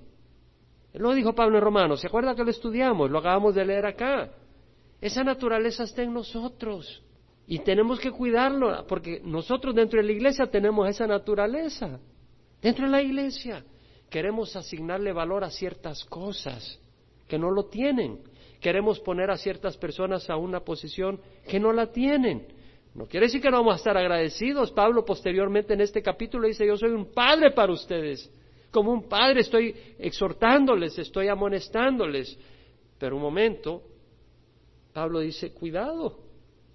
Lo 0.94 1.12
dijo 1.12 1.35
Pablo 1.35 1.58
en 1.58 1.64
Romanos. 1.64 2.00
¿Se 2.00 2.06
acuerda 2.06 2.35
que 2.35 2.42
lo 2.42 2.50
estudiamos? 2.50 3.11
Lo 3.11 3.18
acabamos 3.18 3.54
de 3.54 3.66
leer 3.66 3.85
acá. 3.85 4.30
Esa 5.00 5.22
naturaleza 5.22 5.85
está 5.85 6.02
en 6.02 6.14
nosotros. 6.14 7.02
Y 7.46 7.58
tenemos 7.58 8.00
que 8.00 8.11
cuidarlo, 8.11 8.87
porque 8.87 9.20
nosotros 9.22 9.74
dentro 9.74 10.00
de 10.00 10.06
la 10.06 10.12
iglesia 10.12 10.46
tenemos 10.46 10.88
esa 10.88 11.06
naturaleza. 11.06 12.00
Dentro 12.62 12.87
de 12.87 12.92
la 12.92 13.02
iglesia 13.02 13.64
queremos 14.08 14.56
asignarle 14.56 15.12
valor 15.12 15.44
a 15.44 15.50
ciertas 15.50 16.02
cosas 16.04 16.80
que 17.28 17.38
no 17.38 17.50
lo 17.50 17.66
tienen. 17.66 18.20
Queremos 18.61 19.00
poner 19.00 19.30
a 19.30 19.37
ciertas 19.37 19.76
personas 19.76 20.30
a 20.30 20.37
una 20.37 20.61
posición 20.61 21.20
que 21.46 21.61
no 21.61 21.72
la 21.72 21.92
tienen. 21.92 22.46
No 22.94 23.07
quiere 23.07 23.26
decir 23.26 23.40
que 23.40 23.50
no 23.50 23.59
vamos 23.59 23.74
a 23.74 23.76
estar 23.76 23.96
agradecidos. 23.96 24.70
Pablo 24.70 25.05
posteriormente 25.05 25.72
en 25.72 25.81
este 25.81 26.02
capítulo 26.02 26.46
dice, 26.46 26.66
yo 26.66 26.76
soy 26.76 26.90
un 26.90 27.12
padre 27.12 27.52
para 27.52 27.72
ustedes. 27.72 28.31
Como 28.70 28.92
un 28.92 29.09
padre 29.09 29.40
estoy 29.40 29.74
exhortándoles, 29.98 30.98
estoy 30.98 31.28
amonestándoles. 31.28 32.38
Pero 32.98 33.16
un 33.16 33.22
momento, 33.22 33.83
Pablo 34.92 35.20
dice, 35.20 35.52
cuidado 35.52 36.18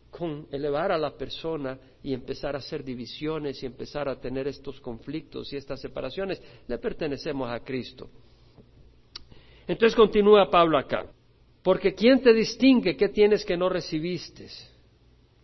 con 0.10 0.48
elevar 0.52 0.92
a 0.92 0.98
la 0.98 1.12
persona 1.12 1.78
y 2.02 2.14
empezar 2.14 2.56
a 2.56 2.60
hacer 2.60 2.84
divisiones 2.84 3.62
y 3.62 3.66
empezar 3.68 4.10
a 4.10 4.20
tener 4.20 4.48
estos 4.48 4.80
conflictos 4.80 5.54
y 5.54 5.58
estas 5.58 5.80
separaciones. 5.80 6.42
Le 6.68 6.80
pertenecemos 6.80 7.50
a 7.52 7.60
Cristo. 7.60 8.10
Entonces 9.68 9.96
continúa 9.96 10.50
Pablo 10.50 10.78
acá. 10.78 11.06
Porque 11.62 11.94
¿quién 11.94 12.22
te 12.22 12.34
distingue 12.34 12.96
qué 12.96 13.10
tienes 13.10 13.46
que 13.46 13.58
no 13.58 13.70
recibiste? 13.70 14.48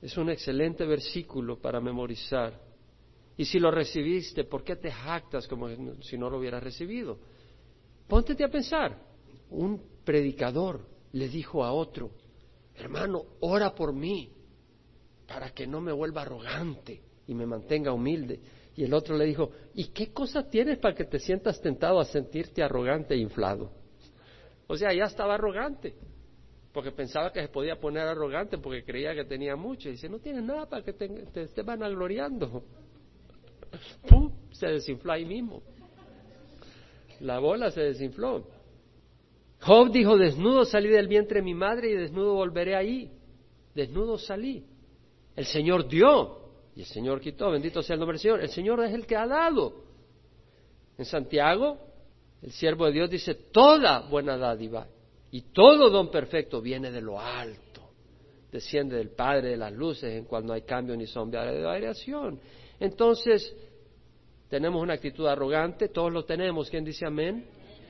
Es 0.04 0.18
un 0.18 0.30
excelente 0.30 0.86
versículo 0.86 1.62
para 1.62 1.80
memorizar. 1.80 2.60
Y 3.38 3.46
si 3.46 3.58
lo 3.58 3.72
recibiste, 3.72 4.44
¿por 4.44 4.62
qué 4.62 4.76
te 4.76 4.92
jactas 4.92 5.48
como 5.48 5.70
si 6.02 6.18
no 6.18 6.30
lo 6.30 6.40
hubieras 6.40 6.62
recibido? 6.62 7.20
Póntete 8.06 8.44
a 8.44 8.50
pensar. 8.50 9.00
Un 9.50 9.82
predicador 10.04 10.86
le 11.14 11.30
dijo 11.30 11.64
a 11.64 11.72
otro, 11.72 12.12
hermano, 12.76 13.24
ora 13.40 13.74
por 13.74 13.94
mí 13.94 14.30
para 15.26 15.52
que 15.52 15.66
no 15.66 15.80
me 15.80 15.94
vuelva 15.94 16.24
arrogante 16.24 17.02
y 17.26 17.34
me 17.34 17.46
mantenga 17.46 17.94
humilde. 17.94 18.42
Y 18.76 18.84
el 18.84 18.94
otro 18.94 19.16
le 19.16 19.24
dijo, 19.24 19.52
¿y 19.74 19.86
qué 19.86 20.12
cosa 20.12 20.50
tienes 20.50 20.80
para 20.80 20.96
que 20.96 21.06
te 21.06 21.20
sientas 21.20 21.62
tentado 21.62 22.02
a 22.02 22.06
sentirte 22.06 22.62
arrogante 22.62 23.14
e 23.14 23.20
inflado? 23.20 23.72
O 24.68 24.76
sea, 24.76 24.94
ya 24.94 25.06
estaba 25.06 25.36
arrogante, 25.36 25.96
porque 26.74 26.92
pensaba 26.92 27.32
que 27.32 27.42
se 27.42 27.48
podía 27.50 27.80
poner 27.80 28.08
arrogante 28.08 28.58
porque 28.58 28.84
creía 28.84 29.14
que 29.14 29.24
tenía 29.26 29.56
mucho. 29.56 29.90
Y 29.90 29.92
dice, 29.92 30.10
no 30.10 30.20
tienes 30.20 30.44
nada 30.44 30.68
para 30.68 30.84
que 30.84 30.92
te, 30.92 31.08
te 31.08 31.44
estés 31.44 31.64
vanagloriando. 31.64 32.64
¡Pum! 34.10 34.32
Se 34.52 34.68
desinfló 34.68 35.14
ahí 35.14 35.24
mismo. 35.24 35.62
La 37.20 37.38
bola 37.38 37.70
se 37.70 37.82
desinfló. 37.82 38.48
Job 39.62 39.92
dijo, 39.92 40.18
desnudo 40.18 40.66
salí 40.66 40.90
del 40.90 41.08
vientre 41.08 41.40
de 41.40 41.46
mi 41.46 41.54
madre 41.54 41.92
y 41.92 41.94
desnudo 41.94 42.34
volveré 42.34 42.76
ahí. 42.76 43.12
Desnudo 43.76 44.18
salí. 44.18 44.66
El 45.36 45.46
Señor 45.46 45.88
dio 45.88 46.40
y 46.76 46.82
el 46.82 46.88
Señor 46.88 47.22
quitó. 47.22 47.52
Bendito 47.52 47.84
sea 47.84 47.94
el 47.94 48.00
nombre 48.00 48.16
del 48.16 48.22
Señor. 48.22 48.42
El 48.42 48.50
Señor 48.50 48.84
es 48.84 48.94
el 48.94 49.06
que 49.06 49.16
ha 49.16 49.28
dado. 49.28 49.84
En 50.98 51.06
Santiago, 51.06 51.78
el 52.42 52.52
siervo 52.52 52.88
de 52.88 52.94
Dios 52.94 53.10
dice, 53.12 53.36
toda 53.36 54.02
buena 54.10 54.38
dádiva 54.38 54.88
y 55.34 55.42
todo 55.52 55.90
don 55.90 56.12
perfecto 56.12 56.62
viene 56.62 56.92
de 56.92 57.02
lo 57.02 57.20
alto. 57.20 57.82
Desciende 58.52 58.98
del 58.98 59.10
Padre 59.10 59.50
de 59.50 59.58
las 59.58 59.74
luces 59.74 60.14
en 60.14 60.26
cual 60.26 60.46
no 60.46 60.54
hay 60.54 60.62
cambio 60.62 60.96
ni 60.96 61.08
sombra 61.08 61.52
de 61.52 61.64
variación. 61.64 62.40
Entonces, 62.80 63.52
tenemos 64.48 64.80
una 64.80 64.94
actitud 64.94 65.26
arrogante, 65.26 65.90
todos 65.90 66.14
lo 66.14 66.24
tenemos, 66.24 66.70
¿quién 66.70 66.84
dice 66.84 67.08
amén? 67.08 67.48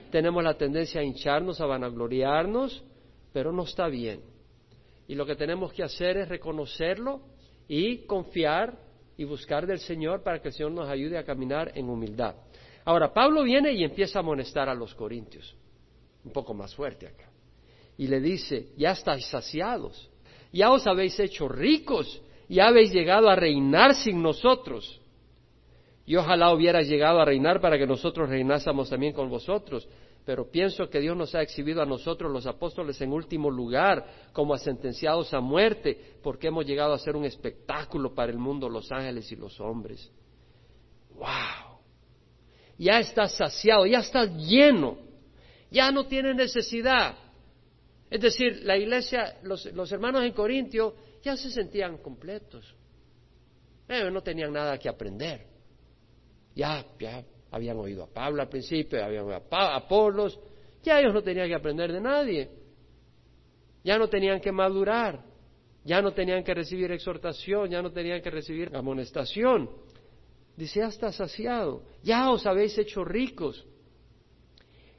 Tenemos 0.09 0.41
la 0.41 0.53
tendencia 0.53 1.01
a 1.01 1.03
hincharnos, 1.03 1.59
a 1.59 1.65
vanagloriarnos, 1.65 2.81
pero 3.33 3.51
no 3.51 3.63
está 3.63 3.89
bien. 3.89 4.21
Y 5.09 5.15
lo 5.15 5.25
que 5.25 5.35
tenemos 5.35 5.73
que 5.73 5.83
hacer 5.83 6.15
es 6.15 6.29
reconocerlo 6.29 7.23
y 7.67 8.05
confiar 8.05 8.79
y 9.17 9.25
buscar 9.25 9.67
del 9.67 9.79
Señor 9.79 10.23
para 10.23 10.41
que 10.41 10.47
el 10.47 10.53
Señor 10.53 10.71
nos 10.71 10.87
ayude 10.87 11.17
a 11.17 11.25
caminar 11.25 11.73
en 11.75 11.89
humildad. 11.89 12.35
Ahora, 12.85 13.13
Pablo 13.13 13.43
viene 13.43 13.73
y 13.73 13.83
empieza 13.83 14.19
a 14.19 14.21
amonestar 14.21 14.69
a 14.69 14.73
los 14.73 14.95
corintios, 14.95 15.57
un 16.23 16.31
poco 16.31 16.53
más 16.53 16.73
fuerte 16.73 17.05
acá, 17.05 17.32
y 17.97 18.07
le 18.07 18.19
dice, 18.19 18.69
ya 18.77 18.91
estáis 18.91 19.25
saciados, 19.27 20.09
ya 20.51 20.71
os 20.71 20.85
habéis 20.87 21.19
hecho 21.19 21.47
ricos 21.47 22.21
ya 22.53 22.67
habéis 22.67 22.91
llegado 22.91 23.29
a 23.29 23.35
reinar 23.35 23.95
sin 23.95 24.21
nosotros. 24.21 25.01
Y 26.05 26.15
ojalá 26.15 26.53
hubieras 26.53 26.87
llegado 26.87 27.19
a 27.19 27.25
reinar 27.25 27.61
para 27.61 27.77
que 27.77 27.87
nosotros 27.87 28.29
reinásemos 28.29 28.89
también 28.89 29.13
con 29.13 29.29
vosotros. 29.29 29.87
Pero 30.25 30.49
pienso 30.49 30.89
que 30.89 30.99
Dios 30.99 31.17
nos 31.17 31.35
ha 31.35 31.41
exhibido 31.41 31.81
a 31.81 31.85
nosotros, 31.85 32.31
los 32.31 32.45
apóstoles, 32.45 32.99
en 33.01 33.11
último 33.11 33.49
lugar, 33.49 34.05
como 34.31 34.53
a 34.53 34.57
sentenciados 34.57 35.33
a 35.33 35.39
muerte, 35.39 36.17
porque 36.21 36.47
hemos 36.47 36.65
llegado 36.65 36.93
a 36.93 36.99
ser 36.99 37.15
un 37.15 37.25
espectáculo 37.25 38.13
para 38.13 38.31
el 38.31 38.37
mundo, 38.37 38.69
los 38.69 38.91
ángeles 38.91 39.31
y 39.31 39.35
los 39.35 39.59
hombres. 39.59 40.11
¡Wow! 41.15 41.79
Ya 42.77 42.99
estás 42.99 43.35
saciado, 43.35 43.85
ya 43.85 43.99
estás 43.99 44.29
lleno, 44.37 44.97
ya 45.71 45.91
no 45.91 46.05
tienes 46.05 46.35
necesidad. 46.35 47.15
Es 48.13 48.21
decir, 48.21 48.61
la 48.61 48.77
iglesia, 48.77 49.39
los, 49.41 49.91
hermanos 49.91 50.23
en 50.23 50.33
Corintio 50.33 50.93
ya 51.23 51.35
se 51.35 51.49
sentían 51.49 51.97
completos. 51.97 52.75
Ellos 53.89 54.13
no 54.13 54.21
tenían 54.21 54.53
nada 54.53 54.77
que 54.77 54.87
aprender. 54.87 55.47
Ya, 56.53 56.85
ya 56.99 57.23
habían 57.49 57.75
oído 57.77 58.03
a 58.03 58.13
Pablo 58.13 58.43
al 58.43 58.49
principio, 58.49 59.03
habían 59.03 59.23
oído 59.23 59.41
a 59.49 59.75
Apolos, 59.75 60.39
ya 60.83 60.99
ellos 60.99 61.11
no 61.11 61.23
tenían 61.23 61.47
que 61.47 61.55
aprender 61.55 61.91
de 61.91 62.01
nadie. 62.01 62.51
ya 63.83 63.97
no 63.97 64.07
tenían 64.07 64.39
que 64.39 64.51
madurar, 64.51 65.19
ya 65.83 65.99
no 65.99 66.13
tenían 66.13 66.43
que 66.43 66.53
recibir 66.53 66.91
exhortación, 66.91 67.71
ya 67.71 67.81
no 67.81 67.91
tenían 67.91 68.21
que 68.21 68.29
recibir 68.29 68.75
amonestación. 68.75 69.71
Dice, 70.55 70.81
ya 70.81 70.89
está 70.89 71.11
saciado, 71.11 71.81
ya 72.03 72.29
os 72.29 72.45
habéis 72.45 72.77
hecho 72.77 73.03
ricos. 73.03 73.65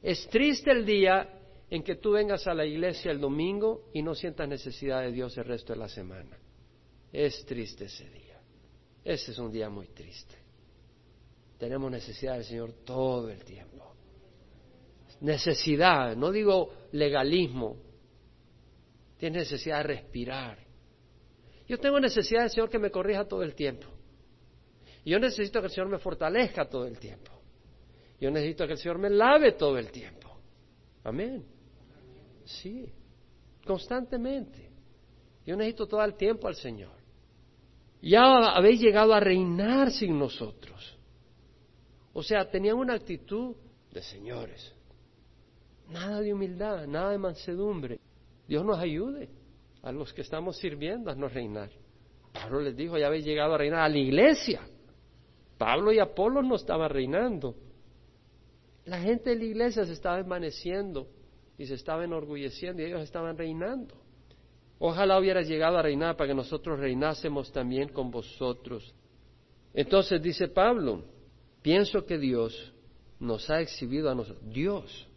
Es 0.03 0.27
triste 0.31 0.73
el 0.73 0.85
día 0.85 1.43
en 1.71 1.83
que 1.83 1.97
tú 1.97 2.13
vengas 2.13 2.47
a 2.47 2.55
la 2.55 2.65
iglesia 2.65 3.11
el 3.11 3.21
domingo 3.21 3.89
y 3.93 4.03
no 4.03 4.15
sientas 4.15 4.49
necesidad 4.49 5.03
de 5.03 5.13
Dios 5.13 5.37
el 5.39 5.45
resto 5.45 5.73
de 5.73 5.79
la 5.79 5.89
semana. 5.89 6.39
Es 7.13 7.45
triste 7.47 7.85
ese 7.85 8.09
día. 8.11 8.41
Ese 9.05 9.33
es 9.33 9.39
un 9.39 9.51
día 9.51 9.69
muy 9.69 9.89
triste. 9.89 10.35
Tenemos 11.59 11.91
necesidad 11.91 12.35
del 12.35 12.45
Señor 12.45 12.73
todo 12.85 13.29
el 13.31 13.45
tiempo. 13.45 13.95
Necesidad, 15.21 16.17
no 16.17 16.31
digo 16.31 16.73
legalismo. 16.93 17.77
Tienes 19.17 19.51
necesidad 19.51 19.79
de 19.79 19.83
respirar. 19.85 20.59
Yo 21.67 21.79
tengo 21.79 21.99
necesidad 21.99 22.43
del 22.43 22.51
Señor 22.51 22.69
que 22.69 22.79
me 22.79 22.91
corrija 22.91 23.27
todo 23.27 23.43
el 23.43 23.55
tiempo. 23.55 23.87
Yo 25.05 25.19
necesito 25.19 25.61
que 25.61 25.67
el 25.67 25.73
Señor 25.73 25.89
me 25.89 25.99
fortalezca 25.99 26.69
todo 26.69 26.87
el 26.87 26.99
tiempo. 26.99 27.31
Yo 28.21 28.31
necesito 28.31 28.67
que 28.67 28.73
el 28.73 28.79
Señor 28.79 28.99
me 28.99 29.11
lave 29.11 29.53
todo 29.53 29.79
el 29.79 29.91
tiempo. 29.91 30.39
Amén. 31.05 31.45
Sí, 32.45 32.93
constantemente. 33.67 34.71
Yo 35.47 35.57
necesito 35.57 35.87
todo 35.87 36.03
el 36.05 36.15
tiempo 36.15 36.49
al 36.49 36.57
Señor. 36.57 36.93
Ya 38.01 38.23
habéis 38.55 38.81
llegado 38.81 39.15
a 39.15 39.21
reinar 39.21 39.91
sin 39.91 40.19
nosotros. 40.19 40.99
O 42.13 42.23
sea, 42.23 42.49
tenían 42.51 42.77
una 42.77 42.95
actitud 42.95 43.57
de 43.93 44.03
señores. 44.03 44.75
Nada 45.91 46.21
de 46.21 46.33
humildad, 46.33 46.87
nada 46.87 47.11
de 47.11 47.19
mansedumbre. 47.19 48.01
Dios 48.47 48.65
nos 48.65 48.79
ayude 48.79 49.29
a 49.83 49.93
los 49.93 50.13
que 50.13 50.23
estamos 50.23 50.59
sirviendo 50.59 51.11
a 51.11 51.15
no 51.15 51.29
reinar. 51.29 51.71
Pablo 52.33 52.61
les 52.61 52.77
dijo, 52.77 52.99
ya 52.99 53.07
habéis 53.07 53.25
llegado 53.25 53.55
a 53.55 53.59
reinar 53.59 53.81
a 53.81 53.89
la 53.89 53.99
iglesia. 53.99 54.61
Pablo 55.57 55.93
y 55.93 55.99
Apolo 55.99 56.43
no 56.43 56.57
estaban 56.57 56.91
reinando. 56.91 57.55
La 58.85 59.01
gente 59.01 59.31
de 59.31 59.37
la 59.37 59.45
iglesia 59.45 59.85
se 59.85 59.93
estaba 59.93 60.19
desvaneciendo 60.19 61.09
y 61.59 61.67
se 61.67 61.75
estaba 61.75 62.05
enorgulleciendo 62.05 62.83
y 62.83 62.87
ellos 62.87 63.03
estaban 63.03 63.37
reinando. 63.37 63.95
Ojalá 64.79 65.19
hubieras 65.19 65.49
llegado 65.49 65.79
a 65.79 65.83
reinar 65.83 66.17
para 66.17 66.29
que 66.29 66.35
nosotros 66.35 66.79
reinásemos 66.79 67.53
también 67.53 67.89
con 67.89 68.11
vosotros. 68.11 68.95
Entonces 69.73 70.21
dice 70.21 70.49
Pablo, 70.49 71.05
pienso 71.63 72.05
que 72.05 72.19
Dios 72.19 72.73
nos 73.21 73.49
ha 73.51 73.61
exhibido 73.61 74.11
a 74.11 74.15
nosotros, 74.15 74.45
Dios, 74.53 75.09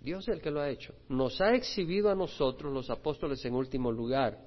Dios 0.00 0.26
es 0.28 0.34
el 0.34 0.40
que 0.40 0.50
lo 0.50 0.60
ha 0.60 0.70
hecho, 0.70 0.94
nos 1.08 1.40
ha 1.40 1.54
exhibido 1.54 2.10
a 2.10 2.14
nosotros 2.14 2.72
los 2.72 2.90
apóstoles 2.90 3.44
en 3.44 3.54
último 3.54 3.92
lugar. 3.92 4.38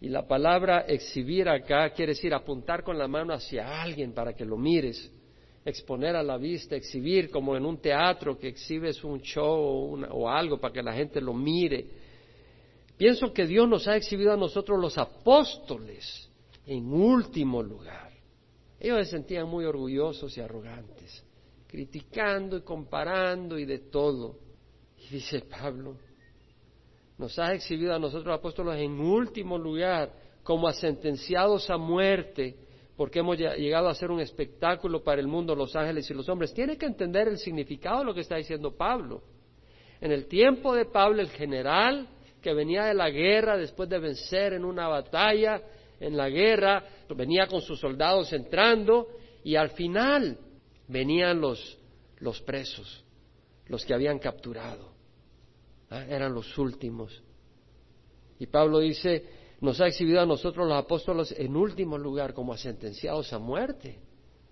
Y 0.00 0.08
la 0.08 0.28
palabra 0.28 0.82
exhibir 0.82 1.48
acá 1.48 1.90
quiere 1.90 2.12
decir 2.12 2.32
apuntar 2.32 2.84
con 2.84 2.96
la 2.96 3.08
mano 3.08 3.32
hacia 3.32 3.82
alguien 3.82 4.12
para 4.12 4.32
que 4.32 4.44
lo 4.44 4.56
mires 4.56 5.12
exponer 5.68 6.16
a 6.16 6.22
la 6.22 6.36
vista, 6.36 6.76
exhibir 6.76 7.30
como 7.30 7.56
en 7.56 7.64
un 7.64 7.78
teatro 7.78 8.38
que 8.38 8.48
exhibes 8.48 9.02
un 9.04 9.20
show 9.20 9.98
o, 10.10 10.28
algo 10.28 10.58
para 10.58 10.72
que 10.72 10.82
la 10.82 10.92
gente 10.92 11.20
lo 11.20 11.32
mire. 11.32 11.86
Pienso 12.96 13.32
que 13.32 13.46
Dios 13.46 13.68
nos 13.68 13.86
ha 13.86 13.96
exhibido 13.96 14.32
a 14.32 14.36
nosotros 14.36 14.80
los 14.80 14.98
apóstoles 14.98 16.28
en 16.66 16.92
último 16.92 17.62
lugar. 17.62 18.12
Ellos 18.80 18.98
se 19.06 19.12
sentían 19.12 19.48
muy 19.48 19.64
orgullosos 19.64 20.36
y 20.36 20.40
arrogantes, 20.40 21.24
criticando 21.66 22.56
y 22.56 22.62
comparando 22.62 23.58
y 23.58 23.64
de 23.64 23.78
todo. 23.78 24.36
Y 24.96 25.14
dice 25.14 25.40
Pablo, 25.40 25.96
nos 27.16 27.38
ha 27.38 27.52
exhibido 27.52 27.94
a 27.94 27.98
nosotros 27.98 28.36
apóstoles 28.36 28.80
en 28.80 29.00
último 29.00 29.58
lugar 29.58 30.12
como 30.42 30.68
a 30.68 30.72
sentenciados 30.72 31.68
a 31.70 31.76
muerte 31.76 32.67
porque 32.98 33.20
hemos 33.20 33.38
llegado 33.38 33.88
a 33.88 33.94
ser 33.94 34.10
un 34.10 34.18
espectáculo 34.18 35.04
para 35.04 35.20
el 35.20 35.28
mundo, 35.28 35.54
los 35.54 35.76
ángeles 35.76 36.10
y 36.10 36.14
los 36.14 36.28
hombres. 36.28 36.52
Tiene 36.52 36.76
que 36.76 36.86
entender 36.86 37.28
el 37.28 37.38
significado 37.38 38.00
de 38.00 38.06
lo 38.06 38.12
que 38.12 38.22
está 38.22 38.34
diciendo 38.34 38.76
Pablo. 38.76 39.22
En 40.00 40.10
el 40.10 40.26
tiempo 40.26 40.74
de 40.74 40.84
Pablo, 40.84 41.22
el 41.22 41.30
general 41.30 42.08
que 42.42 42.52
venía 42.52 42.86
de 42.86 42.94
la 42.94 43.08
guerra 43.08 43.56
después 43.56 43.88
de 43.88 44.00
vencer 44.00 44.52
en 44.52 44.64
una 44.64 44.88
batalla, 44.88 45.62
en 46.00 46.16
la 46.16 46.28
guerra, 46.28 46.82
venía 47.14 47.46
con 47.46 47.60
sus 47.60 47.78
soldados 47.78 48.32
entrando 48.32 49.06
y 49.44 49.54
al 49.54 49.70
final 49.70 50.36
venían 50.88 51.40
los, 51.40 51.78
los 52.18 52.42
presos, 52.42 53.04
los 53.68 53.84
que 53.84 53.94
habían 53.94 54.18
capturado. 54.18 54.90
¿Ah? 55.88 56.04
Eran 56.08 56.34
los 56.34 56.58
últimos. 56.58 57.22
Y 58.40 58.46
Pablo 58.48 58.80
dice, 58.80 59.24
nos 59.60 59.80
ha 59.80 59.88
exhibido 59.88 60.20
a 60.20 60.26
nosotros 60.26 60.68
los 60.68 60.76
apóstoles 60.76 61.34
en 61.36 61.56
último 61.56 61.98
lugar 61.98 62.32
como 62.32 62.56
sentenciados 62.56 63.32
a 63.32 63.38
muerte, 63.38 63.98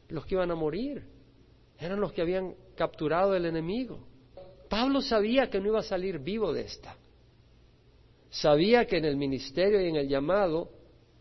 los 0.09 0.27
que 0.27 0.35
iban 0.35 0.51
a 0.51 0.55
morir, 0.55 1.05
eran 1.79 2.01
los 2.01 2.13
que 2.13 2.23
habían 2.23 2.55
capturado 2.75 3.35
el 3.35 3.47
enemigo. 3.47 4.01
Pablo 4.69 5.01
sabía 5.01 5.49
que 5.49 5.61
no 5.61 5.69
iba 5.69 5.81
a 5.81 5.85
salir 5.85 6.19
vivo 6.19 6.53
de 6.53 6.63
esta. 6.63 6.97
Sabía 8.31 8.87
que 8.87 8.97
en 8.97 9.05
el 9.05 9.17
ministerio 9.17 9.81
y 9.81 9.89
en 9.89 9.97
el 9.97 10.09
llamado 10.09 10.71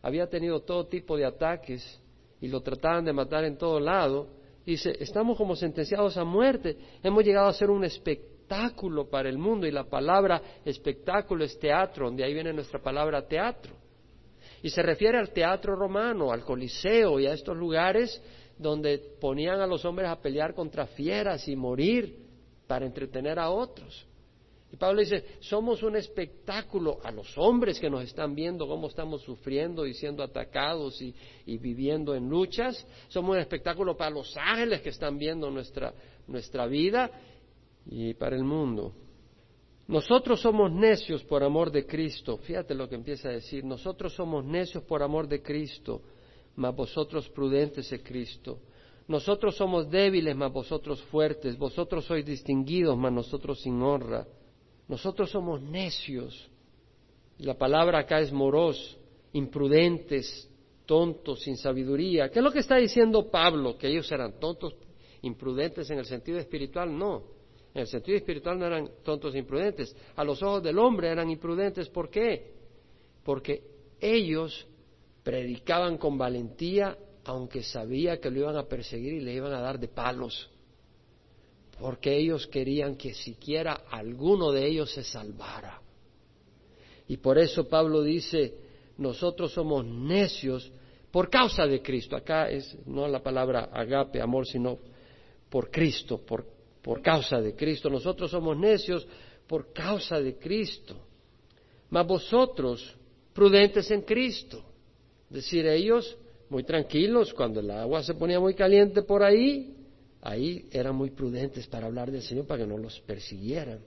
había 0.01 0.27
tenido 0.27 0.61
todo 0.61 0.87
tipo 0.87 1.15
de 1.15 1.25
ataques 1.25 2.01
y 2.41 2.47
lo 2.47 2.61
trataban 2.61 3.05
de 3.05 3.13
matar 3.13 3.43
en 3.45 3.57
todo 3.57 3.79
lado. 3.79 4.29
Dice, 4.65 4.95
estamos 4.99 5.37
como 5.37 5.55
sentenciados 5.55 6.17
a 6.17 6.23
muerte, 6.23 6.75
hemos 7.03 7.23
llegado 7.23 7.47
a 7.47 7.53
ser 7.53 7.69
un 7.69 7.83
espectáculo 7.83 8.34
espectáculo 8.45 9.09
para 9.09 9.27
el 9.27 9.39
mundo 9.39 9.65
y 9.65 9.71
la 9.71 9.85
palabra 9.85 10.41
espectáculo 10.63 11.43
es 11.43 11.57
teatro, 11.57 12.05
donde 12.05 12.23
ahí 12.23 12.33
viene 12.33 12.53
nuestra 12.53 12.79
palabra 12.79 13.27
teatro. 13.27 13.73
Y 14.61 14.69
se 14.69 14.83
refiere 14.83 15.17
al 15.17 15.31
teatro 15.31 15.75
romano, 15.75 16.31
al 16.31 16.43
coliseo 16.43 17.19
y 17.19 17.25
a 17.25 17.33
estos 17.33 17.57
lugares 17.57 18.21
donde 18.57 18.99
ponían 19.19 19.61
a 19.61 19.67
los 19.67 19.83
hombres 19.83 20.09
a 20.09 20.21
pelear 20.21 20.53
contra 20.53 20.85
fieras 20.85 21.47
y 21.47 21.55
morir 21.55 22.19
para 22.67 22.85
entretener 22.85 23.39
a 23.39 23.49
otros. 23.49 24.05
Y 24.71 24.77
Pablo 24.77 25.01
dice, 25.01 25.23
somos 25.39 25.81
un 25.83 25.95
espectáculo 25.95 26.99
a 27.03 27.11
los 27.11 27.37
hombres 27.37 27.79
que 27.79 27.89
nos 27.89 28.03
están 28.03 28.35
viendo 28.35 28.67
cómo 28.67 28.87
estamos 28.87 29.21
sufriendo 29.21 29.85
y 29.87 29.93
siendo 29.93 30.21
atacados 30.23 31.01
y, 31.01 31.15
y, 31.45 31.57
viviendo 31.57 32.13
en 32.13 32.27
luchas. 32.29 32.85
Somos 33.07 33.35
un 33.35 33.41
espectáculo 33.41 33.95
para 33.95 34.11
los 34.11 34.35
ángeles 34.37 34.81
que 34.81 34.89
están 34.89 35.17
viendo 35.17 35.49
nuestra, 35.49 35.93
nuestra 36.27 36.65
vida 36.65 37.09
y 37.85 38.13
para 38.13 38.35
el 38.35 38.43
mundo. 38.43 38.93
Nosotros 39.87 40.41
somos 40.41 40.71
necios 40.71 41.23
por 41.23 41.43
amor 41.43 41.71
de 41.71 41.85
Cristo. 41.85 42.37
Fíjate 42.37 42.73
lo 42.73 42.89
que 42.89 42.95
empieza 42.95 43.29
a 43.29 43.33
decir. 43.33 43.63
Nosotros 43.63 44.13
somos 44.13 44.43
necios 44.43 44.83
por 44.83 45.03
amor 45.03 45.27
de 45.27 45.41
Cristo, 45.41 46.01
mas 46.55 46.75
vosotros 46.75 47.29
prudentes 47.29 47.91
en 47.91 47.99
Cristo. 47.99 48.59
Nosotros 49.07 49.55
somos 49.55 49.89
débiles, 49.89 50.35
mas 50.35 50.51
vosotros 50.51 51.01
fuertes. 51.03 51.55
Vosotros 51.57 52.05
sois 52.05 52.25
distinguidos, 52.25 52.97
mas 52.97 53.13
nosotros 53.13 53.61
sin 53.61 53.79
honra. 53.81 54.25
Nosotros 54.87 55.29
somos 55.29 55.61
necios. 55.61 56.49
La 57.37 57.55
palabra 57.55 57.99
acá 57.99 58.19
es 58.19 58.31
moros, 58.31 58.97
imprudentes, 59.33 60.49
tontos, 60.87 61.41
sin 61.41 61.57
sabiduría. 61.57 62.29
¿Qué 62.29 62.39
es 62.39 62.45
lo 62.45 62.51
que 62.51 62.59
está 62.59 62.77
diciendo 62.77 63.29
Pablo? 63.29 63.77
Que 63.77 63.87
ellos 63.87 64.11
eran 64.11 64.39
tontos, 64.39 64.75
imprudentes 65.21 65.87
en 65.91 65.99
el 65.99 66.05
sentido 66.05 66.39
espiritual. 66.39 66.97
No. 66.97 67.34
En 67.75 67.81
el 67.81 67.87
sentido 67.87 68.17
espiritual 68.17 68.57
no 68.57 68.65
eran 68.65 68.89
tontos 69.03 69.35
e 69.35 69.39
imprudentes. 69.39 69.93
A 70.15 70.23
los 70.23 70.41
ojos 70.41 70.63
del 70.63 70.79
hombre 70.79 71.09
eran 71.09 71.29
imprudentes. 71.29 71.89
¿Por 71.89 72.09
qué? 72.09 72.53
Porque 73.21 73.63
ellos 73.99 74.65
predicaban 75.21 75.97
con 75.97 76.17
valentía 76.17 76.97
aunque 77.25 77.63
sabía 77.63 78.21
que 78.21 78.29
lo 78.29 78.39
iban 78.39 78.55
a 78.55 78.67
perseguir 78.67 79.15
y 79.15 79.19
le 79.19 79.33
iban 79.33 79.51
a 79.51 79.59
dar 79.59 79.77
de 79.77 79.89
palos. 79.89 80.49
Porque 81.77 82.15
ellos 82.15 82.47
querían 82.47 82.95
que 82.95 83.13
siquiera 83.13 83.81
alguno 83.89 84.53
de 84.53 84.65
ellos 84.65 84.93
se 84.93 85.03
salvara. 85.03 85.81
Y 87.09 87.17
por 87.17 87.37
eso 87.37 87.67
Pablo 87.67 88.03
dice, 88.03 88.55
nosotros 88.97 89.51
somos 89.51 89.85
necios 89.85 90.71
por 91.11 91.29
causa 91.29 91.65
de 91.65 91.81
Cristo. 91.81 92.15
Acá 92.15 92.49
es 92.49 92.77
no 92.85 93.05
la 93.07 93.21
palabra 93.21 93.69
agape, 93.73 94.21
amor, 94.21 94.47
sino 94.47 94.77
por 95.49 95.69
Cristo, 95.69 96.19
por 96.25 96.54
por 96.85 97.01
causa 97.01 97.41
de 97.41 97.55
Cristo. 97.55 97.89
Nosotros 97.89 98.29
somos 98.29 98.55
necios 98.55 99.07
por 99.47 99.73
causa 99.73 100.21
de 100.21 100.37
Cristo. 100.37 100.95
Mas 101.89 102.05
vosotros, 102.05 102.95
prudentes 103.33 103.89
en 103.89 104.03
Cristo. 104.03 104.63
Decir, 105.27 105.65
ellos 105.65 106.15
muy 106.47 106.63
tranquilos, 106.63 107.33
cuando 107.33 107.59
el 107.59 107.71
agua 107.71 108.03
se 108.03 108.13
ponía 108.13 108.39
muy 108.39 108.53
caliente 108.53 109.01
por 109.01 109.23
ahí, 109.23 109.75
ahí 110.21 110.69
eran 110.71 110.95
muy 110.95 111.09
prudentes 111.09 111.65
para 111.65 111.87
hablar 111.87 112.11
del 112.11 112.21
Señor 112.21 112.45
para 112.45 112.61
que 112.61 112.67
no 112.67 112.77
los 112.77 112.99
persiguieran. 112.99 113.79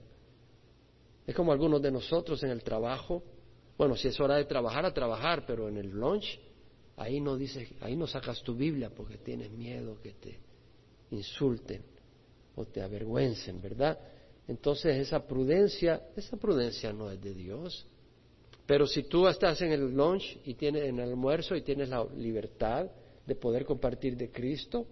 Es 1.25 1.33
como 1.33 1.53
algunos 1.53 1.81
de 1.81 1.91
nosotros 1.91 2.43
en 2.43 2.49
el 2.49 2.63
trabajo. 2.63 3.23
Bueno, 3.77 3.95
si 3.95 4.09
es 4.09 4.19
hora 4.19 4.35
de 4.35 4.43
trabajar, 4.43 4.85
a 4.85 4.93
trabajar, 4.93 5.45
pero 5.47 5.69
en 5.69 5.77
el 5.77 5.89
lunch, 5.89 6.37
ahí 6.97 7.21
no 7.21 7.37
dices, 7.37 7.69
ahí 7.79 7.95
no 7.95 8.07
sacas 8.07 8.43
tu 8.43 8.55
Biblia 8.55 8.89
porque 8.93 9.19
tienes 9.19 9.51
miedo 9.51 9.97
que 10.01 10.11
te 10.15 10.37
insulten 11.11 11.98
o 12.55 12.65
te 12.65 12.81
avergüencen, 12.81 13.61
¿verdad? 13.61 13.99
Entonces 14.47 14.97
esa 14.97 15.25
prudencia, 15.25 16.01
esa 16.15 16.37
prudencia 16.37 16.91
no 16.91 17.11
es 17.11 17.21
de 17.21 17.33
Dios, 17.33 17.87
Pero 18.69 18.85
si 18.85 19.01
tú 19.01 19.27
estás 19.27 19.59
en 19.63 19.71
el 19.71 19.91
lunch 19.95 20.41
y 20.45 20.53
tienes 20.53 20.83
en 20.83 20.99
el 20.99 21.09
almuerzo 21.09 21.55
y 21.55 21.63
tienes 21.63 21.89
la 21.89 22.05
libertad 22.15 22.85
de 23.25 23.33
poder 23.33 23.65
compartir 23.65 24.15
de 24.15 24.29
Cristo, 24.31 24.85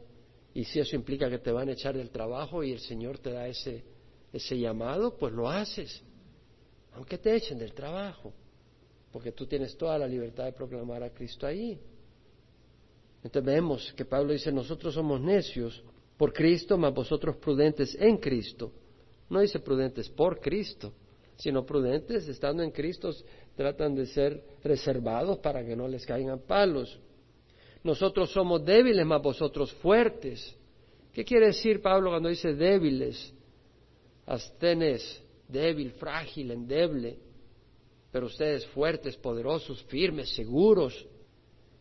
y 0.51 0.63
si 0.63 0.79
eso 0.79 0.95
implica 0.95 1.29
que 1.29 1.37
te 1.37 1.51
van 1.51 1.69
a 1.69 1.73
echar 1.73 1.95
del 1.95 2.09
trabajo 2.09 2.63
y 2.63 2.71
el 2.71 2.79
Señor 2.79 3.19
te 3.19 3.31
da 3.31 3.47
ese, 3.47 3.83
ese 4.33 4.57
llamado, 4.57 5.15
pues 5.15 5.31
lo 5.31 5.47
haces, 5.47 6.01
aunque 6.93 7.19
te 7.19 7.35
echen 7.35 7.59
del 7.59 7.73
trabajo, 7.73 8.33
porque 9.11 9.31
tú 9.31 9.45
tienes 9.45 9.77
toda 9.77 9.99
la 9.99 10.07
libertad 10.07 10.45
de 10.45 10.53
proclamar 10.53 11.03
a 11.03 11.11
Cristo 11.11 11.45
ahí. 11.45 11.79
Entonces 13.23 13.45
vemos 13.45 13.93
que 13.95 14.05
Pablo 14.05 14.33
dice, 14.33 14.51
nosotros 14.51 14.95
somos 14.95 15.21
necios 15.21 15.83
por 16.17 16.33
Cristo, 16.33 16.77
mas 16.77 16.93
vosotros 16.93 17.37
prudentes 17.37 17.95
en 17.99 18.17
Cristo. 18.17 18.71
No 19.29 19.39
dice 19.39 19.59
prudentes 19.59 20.09
por 20.09 20.39
Cristo, 20.39 20.93
sino 21.37 21.65
prudentes 21.65 22.27
estando 22.27 22.63
en 22.63 22.71
Cristo, 22.71 23.11
tratan 23.55 23.93
de 23.95 24.07
ser 24.07 24.43
reservados 24.63 25.37
para 25.39 25.63
que 25.63 25.75
no 25.75 25.87
les 25.87 26.05
caigan 26.05 26.39
palos. 26.39 26.99
Nosotros 27.83 28.31
somos 28.31 28.65
débiles, 28.65 29.05
mas 29.05 29.21
vosotros 29.21 29.71
fuertes. 29.73 30.55
¿Qué 31.13 31.23
quiere 31.23 31.47
decir 31.47 31.81
Pablo 31.81 32.09
cuando 32.09 32.29
dice 32.29 32.53
débiles? 32.53 33.33
Astenes, 34.25 35.23
débil, 35.47 35.91
frágil, 35.91 36.51
endeble, 36.51 37.17
pero 38.11 38.25
ustedes 38.25 38.65
fuertes, 38.67 39.15
poderosos, 39.17 39.83
firmes, 39.83 40.29
seguros. 40.35 41.05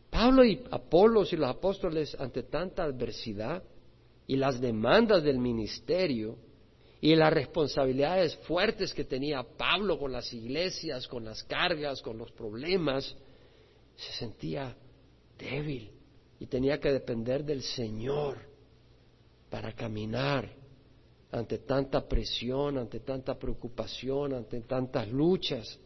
Pablo 0.09 0.45
y 0.45 0.63
Apolos 0.71 1.33
y 1.33 1.35
los 1.35 1.49
apóstoles 1.49 2.15
ante 2.19 2.43
tanta 2.43 2.83
adversidad 2.83 3.63
y 4.27 4.35
las 4.35 4.59
demandas 4.59 5.23
del 5.23 5.39
ministerio 5.39 6.37
y 6.99 7.15
las 7.15 7.31
responsabilidades 7.31 8.35
fuertes 8.47 8.93
que 8.93 9.05
tenía 9.05 9.43
Pablo 9.43 9.97
con 9.97 10.11
las 10.11 10.33
iglesias, 10.33 11.07
con 11.07 11.23
las 11.23 11.43
cargas, 11.43 12.01
con 12.01 12.17
los 12.17 12.31
problemas, 12.33 13.15
se 13.95 14.11
sentía 14.13 14.75
débil 15.37 15.91
y 16.39 16.45
tenía 16.47 16.79
que 16.79 16.91
depender 16.91 17.43
del 17.45 17.61
Señor 17.61 18.37
para 19.49 19.71
caminar 19.73 20.51
ante 21.31 21.59
tanta 21.59 22.07
presión, 22.07 22.77
ante 22.77 22.99
tanta 22.99 23.37
preocupación, 23.37 24.33
ante 24.33 24.61
tantas 24.61 25.07
luchas. 25.07 25.79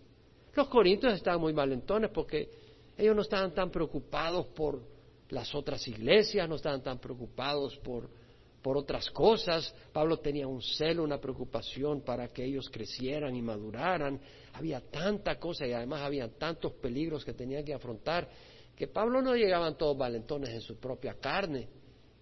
Los 0.55 0.67
corintios 0.67 1.13
estaban 1.13 1.41
muy 1.41 1.53
valentones 1.53 2.09
porque 2.11 2.49
ellos 2.97 3.15
no 3.15 3.21
estaban 3.21 3.53
tan 3.53 3.69
preocupados 3.69 4.47
por 4.47 4.81
las 5.29 5.53
otras 5.55 5.87
iglesias, 5.87 6.47
no 6.49 6.55
estaban 6.55 6.81
tan 6.81 6.99
preocupados 6.99 7.77
por 7.77 8.09
por 8.61 8.77
otras 8.77 9.09
cosas. 9.11 9.73
Pablo 9.91 10.17
tenía 10.17 10.47
un 10.47 10.61
celo, 10.61 11.03
una 11.03 11.19
preocupación 11.19 12.01
para 12.01 12.27
que 12.29 12.45
ellos 12.45 12.69
crecieran 12.69 13.35
y 13.35 13.41
maduraran. 13.41 14.19
Había 14.53 14.81
tanta 14.81 15.39
cosa 15.39 15.65
y 15.65 15.73
además 15.73 16.01
había 16.01 16.27
tantos 16.27 16.73
peligros 16.73 17.25
que 17.25 17.33
tenían 17.33 17.63
que 17.63 17.73
afrontar 17.73 18.29
que 18.75 18.87
Pablo 18.87 19.21
no 19.21 19.35
llegaban 19.35 19.77
todos 19.77 19.97
valentones 19.97 20.49
en 20.49 20.61
su 20.61 20.77
propia 20.77 21.15
carne. 21.15 21.67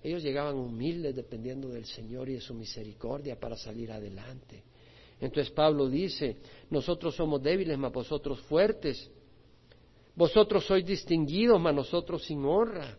Ellos 0.01 0.23
llegaban 0.23 0.55
humildes 0.55 1.15
dependiendo 1.15 1.69
del 1.69 1.85
Señor 1.85 2.29
y 2.29 2.33
de 2.33 2.41
su 2.41 2.53
misericordia 2.53 3.39
para 3.39 3.55
salir 3.55 3.91
adelante. 3.91 4.63
Entonces 5.19 5.51
Pablo 5.51 5.89
dice, 5.89 6.37
nosotros 6.69 7.15
somos 7.15 7.41
débiles, 7.41 7.77
mas 7.77 7.91
vosotros 7.91 8.39
fuertes. 8.41 9.09
Vosotros 10.15 10.65
sois 10.65 10.85
distinguidos, 10.85 11.59
mas 11.59 11.75
nosotros 11.75 12.23
sin 12.23 12.43
honra. 12.45 12.97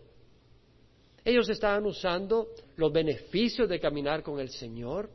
Ellos 1.25 1.49
estaban 1.49 1.85
usando 1.85 2.49
los 2.77 2.93
beneficios 2.93 3.69
de 3.69 3.79
caminar 3.79 4.23
con 4.23 4.41
el 4.41 4.51
Señor 4.51 5.11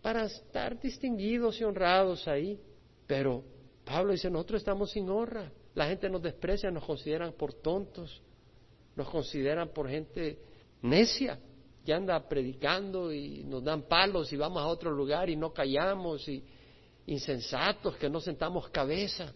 para 0.00 0.24
estar 0.24 0.80
distinguidos 0.80 1.60
y 1.60 1.64
honrados 1.64 2.28
ahí. 2.28 2.58
Pero 3.06 3.42
Pablo 3.84 4.12
dice, 4.12 4.30
nosotros 4.30 4.60
estamos 4.60 4.90
sin 4.92 5.08
honra. 5.10 5.50
La 5.74 5.86
gente 5.86 6.08
nos 6.08 6.22
desprecia, 6.22 6.70
nos 6.70 6.84
consideran 6.84 7.32
por 7.32 7.54
tontos, 7.54 8.22
nos 8.94 9.08
consideran 9.08 9.68
por 9.68 9.88
gente 9.88 10.38
necia 10.82 11.38
que 11.84 11.92
anda 11.92 12.28
predicando 12.28 13.12
y 13.12 13.44
nos 13.44 13.64
dan 13.64 13.82
palos 13.82 14.32
y 14.32 14.36
vamos 14.36 14.62
a 14.62 14.66
otro 14.66 14.90
lugar 14.90 15.30
y 15.30 15.36
no 15.36 15.52
callamos 15.52 16.28
y 16.28 16.44
insensatos 17.06 17.96
que 17.96 18.10
no 18.10 18.20
sentamos 18.20 18.68
cabeza, 18.68 19.32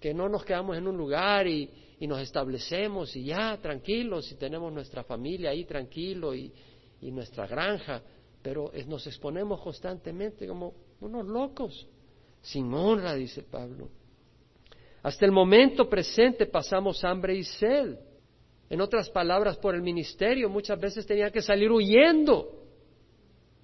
que 0.00 0.12
no 0.12 0.28
nos 0.28 0.44
quedamos 0.44 0.76
en 0.76 0.88
un 0.88 0.96
lugar 0.96 1.46
y, 1.46 1.70
y 2.00 2.06
nos 2.06 2.20
establecemos 2.20 3.14
y 3.16 3.24
ya 3.24 3.58
tranquilos 3.60 4.30
y 4.30 4.36
tenemos 4.36 4.72
nuestra 4.72 5.02
familia 5.02 5.50
ahí 5.50 5.64
tranquilo 5.64 6.34
y, 6.34 6.52
nuestra 7.00 7.46
granja, 7.46 8.02
pero 8.42 8.72
nos 8.88 9.06
exponemos 9.06 9.60
constantemente 9.60 10.48
como 10.48 10.74
unos 11.00 11.26
locos, 11.26 11.86
sin 12.40 12.72
honra, 12.74 13.14
dice 13.14 13.44
Pablo. 13.44 13.88
Hasta 15.02 15.24
el 15.24 15.30
momento 15.30 15.88
presente 15.88 16.46
pasamos 16.46 17.04
hambre 17.04 17.36
y 17.36 17.44
sed. 17.44 17.96
En 18.68 18.80
otras 18.80 19.08
palabras, 19.10 19.56
por 19.58 19.76
el 19.76 19.82
ministerio 19.82 20.48
muchas 20.48 20.78
veces 20.78 21.06
tenían 21.06 21.30
que 21.30 21.40
salir 21.40 21.70
huyendo 21.70 22.58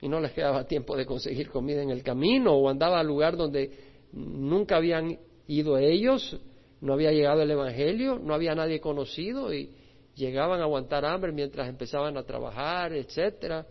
y 0.01 0.09
no 0.09 0.21
les 0.21 0.33
quedaba 0.33 0.65
tiempo 0.65 0.97
de 0.97 1.07
conseguir 1.07 1.51
comida 1.51 1.83
en 1.83 1.91
el 1.91 2.03
camino 2.03 2.53
o 2.53 2.69
andaba 2.69 3.01
al 3.01 3.07
lugar 3.07 3.37
donde 3.37 3.71
nunca 4.13 4.77
habían 4.77 5.19
ido 5.49 5.77
ellos 5.77 6.39
no 6.85 6.93
había 6.93 7.13
llegado 7.13 7.41
el 7.41 7.51
Evangelio, 7.51 8.19
no 8.19 8.35
había 8.35 8.55
nadie 8.55 8.79
conocido 8.79 9.55
y 9.55 9.71
llegaban 10.15 10.61
a 10.61 10.65
aguantar 10.65 11.07
hambre 11.07 11.33
mientras 11.33 11.67
empezaban 11.67 12.19
a 12.19 12.25
trabajar, 12.25 12.93
etcétera. 12.93 13.67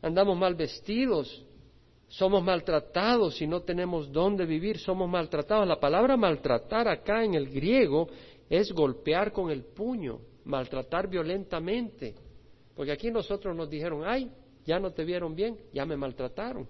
Andamos 0.00 0.38
mal 0.38 0.54
vestidos, 0.54 1.44
somos 2.06 2.42
maltratados 2.42 3.42
y 3.42 3.46
no 3.46 3.60
tenemos 3.60 4.10
dónde 4.10 4.46
vivir, 4.46 4.78
somos 4.78 5.10
maltratados. 5.10 5.68
La 5.68 5.78
palabra 5.78 6.16
maltratar 6.16 6.88
acá 6.88 7.22
en 7.22 7.34
el 7.34 7.50
griego 7.50 8.08
es 8.48 8.72
golpear 8.72 9.30
con 9.30 9.50
el 9.50 9.64
puño, 9.64 10.18
maltratar 10.46 11.06
violentamente. 11.06 12.14
Porque 12.74 12.92
aquí 12.92 13.10
nosotros 13.10 13.54
nos 13.54 13.68
dijeron, 13.68 14.04
ay, 14.06 14.32
ya 14.64 14.80
no 14.80 14.90
te 14.92 15.04
vieron 15.04 15.34
bien, 15.34 15.58
ya 15.74 15.84
me 15.84 15.98
maltrataron. 15.98 16.66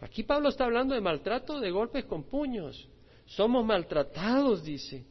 Aquí 0.00 0.22
Pablo 0.22 0.48
está 0.48 0.64
hablando 0.64 0.94
de 0.94 1.02
maltrato 1.02 1.60
de 1.60 1.70
golpes 1.70 2.06
con 2.06 2.22
puños. 2.22 2.88
Somos 3.28 3.64
maltratados, 3.64 4.64
dice, 4.64 5.04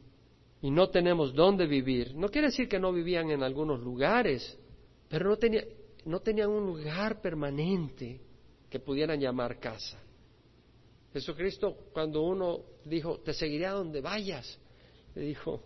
y 0.60 0.70
no 0.70 0.88
tenemos 0.90 1.32
dónde 1.32 1.66
vivir. 1.66 2.16
No 2.16 2.28
quiere 2.28 2.48
decir 2.48 2.68
que 2.68 2.78
no 2.78 2.92
vivían 2.92 3.30
en 3.30 3.44
algunos 3.44 3.80
lugares, 3.80 4.58
pero 5.08 5.30
no, 5.30 5.36
no 6.04 6.20
tenían 6.20 6.50
un 6.50 6.66
lugar 6.66 7.20
permanente 7.20 8.20
que 8.68 8.80
pudieran 8.80 9.20
llamar 9.20 9.60
casa. 9.60 9.98
Jesucristo, 11.12 11.76
cuando 11.92 12.22
uno 12.22 12.60
dijo, 12.84 13.20
te 13.20 13.32
seguiré 13.32 13.66
a 13.66 13.72
donde 13.72 14.00
vayas, 14.00 14.58
le 15.14 15.22
dijo, 15.22 15.62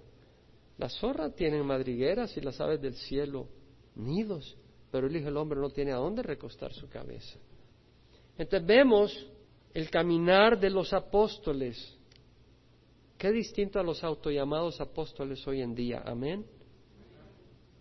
las 0.76 0.94
zorras 0.98 1.34
tienen 1.34 1.64
madrigueras 1.64 2.36
y 2.36 2.42
las 2.42 2.60
aves 2.60 2.82
del 2.82 2.94
cielo 2.94 3.48
nidos, 3.94 4.56
pero 4.90 5.06
el 5.06 5.16
Hijo 5.16 5.26
del 5.26 5.38
Hombre 5.38 5.58
no 5.58 5.70
tiene 5.70 5.92
a 5.92 5.96
dónde 5.96 6.22
recostar 6.22 6.72
su 6.74 6.88
cabeza. 6.88 7.38
Entonces 8.36 8.66
vemos 8.66 9.26
el 9.72 9.88
caminar 9.88 10.60
de 10.60 10.68
los 10.68 10.92
apóstoles 10.92 11.98
Qué 13.22 13.30
distinto 13.30 13.78
a 13.78 13.84
los 13.84 14.02
autollamados 14.02 14.80
apóstoles 14.80 15.46
hoy 15.46 15.60
en 15.60 15.76
día. 15.76 16.02
Amén. 16.04 16.44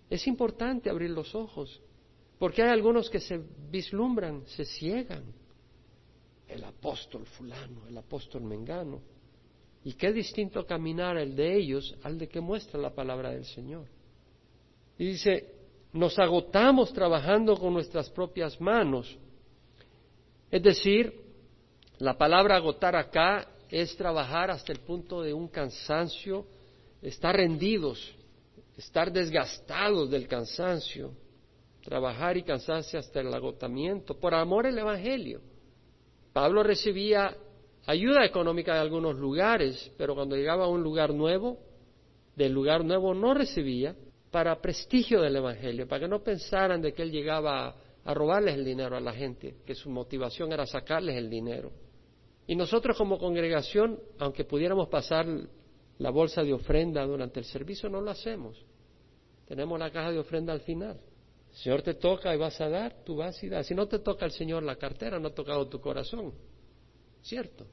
Es 0.07 0.27
importante 0.27 0.87
abrir 0.87 1.09
los 1.09 1.33
ojos, 1.33 1.81
porque 2.37 2.61
hay 2.61 2.69
algunos 2.69 3.09
que 3.09 3.19
se 3.19 3.41
vislumbran, 3.71 4.45
se 4.45 4.65
ciegan. 4.65 5.23
El 6.47 6.63
apóstol 6.63 7.25
fulano, 7.25 7.87
el 7.87 7.97
apóstol 7.97 8.43
mengano. 8.43 9.01
Y 9.83 9.93
qué 9.93 10.13
distinto 10.13 10.63
caminar 10.63 11.17
el 11.17 11.35
de 11.35 11.57
ellos 11.57 11.97
al 12.03 12.19
de 12.19 12.27
que 12.27 12.39
muestra 12.39 12.79
la 12.79 12.93
palabra 12.93 13.31
del 13.31 13.45
Señor. 13.45 13.87
Y 14.99 15.07
dice, 15.07 15.55
nos 15.91 16.19
agotamos 16.19 16.93
trabajando 16.93 17.57
con 17.57 17.73
nuestras 17.73 18.11
propias 18.11 18.61
manos. 18.61 19.17
Es 20.51 20.61
decir, 20.61 21.19
la 21.97 22.15
palabra 22.15 22.57
agotar 22.57 22.95
acá 22.95 23.50
es 23.71 23.95
trabajar 23.95 24.51
hasta 24.51 24.73
el 24.73 24.79
punto 24.79 25.21
de 25.21 25.33
un 25.33 25.47
cansancio, 25.47 26.45
estar 27.01 27.35
rendidos, 27.35 28.13
estar 28.77 29.11
desgastados 29.11 30.11
del 30.11 30.27
cansancio, 30.27 31.13
trabajar 31.81 32.35
y 32.35 32.43
cansarse 32.43 32.97
hasta 32.97 33.21
el 33.21 33.33
agotamiento, 33.33 34.19
por 34.19 34.35
amor 34.35 34.67
al 34.67 34.77
Evangelio. 34.77 35.41
Pablo 36.33 36.63
recibía 36.63 37.35
ayuda 37.85 38.25
económica 38.25 38.73
de 38.73 38.81
algunos 38.81 39.15
lugares, 39.15 39.89
pero 39.97 40.15
cuando 40.15 40.35
llegaba 40.35 40.65
a 40.65 40.69
un 40.69 40.83
lugar 40.83 41.13
nuevo, 41.13 41.57
del 42.35 42.51
lugar 42.51 42.83
nuevo 42.83 43.13
no 43.13 43.33
recibía 43.33 43.95
para 44.31 44.61
prestigio 44.61 45.21
del 45.21 45.37
Evangelio, 45.37 45.87
para 45.87 46.01
que 46.01 46.07
no 46.09 46.21
pensaran 46.21 46.81
de 46.81 46.93
que 46.93 47.03
él 47.03 47.11
llegaba 47.11 47.67
a, 47.67 47.75
a 48.03 48.13
robarles 48.13 48.55
el 48.55 48.65
dinero 48.65 48.97
a 48.97 49.01
la 49.01 49.13
gente, 49.13 49.55
que 49.65 49.75
su 49.75 49.89
motivación 49.89 50.51
era 50.51 50.65
sacarles 50.65 51.15
el 51.15 51.29
dinero. 51.29 51.71
Y 52.51 52.55
nosotros 52.57 52.97
como 52.97 53.17
congregación, 53.17 53.97
aunque 54.19 54.43
pudiéramos 54.43 54.89
pasar 54.89 55.25
la 55.99 56.09
bolsa 56.09 56.43
de 56.43 56.51
ofrenda 56.51 57.05
durante 57.05 57.39
el 57.39 57.45
servicio, 57.45 57.87
no 57.87 58.01
lo 58.01 58.11
hacemos. 58.11 58.61
Tenemos 59.47 59.79
la 59.79 59.89
caja 59.89 60.11
de 60.11 60.19
ofrenda 60.19 60.51
al 60.51 60.59
final. 60.59 60.99
El 61.49 61.55
Señor 61.55 61.81
te 61.81 61.93
toca 61.93 62.35
y 62.35 62.37
vas 62.37 62.59
a 62.59 62.67
dar, 62.67 63.05
tú 63.05 63.15
vas 63.15 63.41
y 63.41 63.47
das. 63.47 63.67
Si 63.67 63.73
no 63.73 63.87
te 63.87 63.99
toca 63.99 64.25
el 64.25 64.33
Señor 64.33 64.63
la 64.63 64.75
cartera, 64.75 65.17
no 65.17 65.29
ha 65.29 65.33
tocado 65.33 65.69
tu 65.69 65.79
corazón. 65.79 66.33
¿Cierto? 67.21 67.67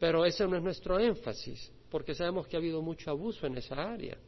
Pero 0.00 0.26
ese 0.26 0.48
no 0.48 0.56
es 0.56 0.62
nuestro 0.64 0.98
énfasis, 0.98 1.72
porque 1.88 2.12
sabemos 2.12 2.48
que 2.48 2.56
ha 2.56 2.58
habido 2.58 2.82
mucho 2.82 3.12
abuso 3.12 3.46
en 3.46 3.56
esa 3.58 3.76
área. 3.76 4.18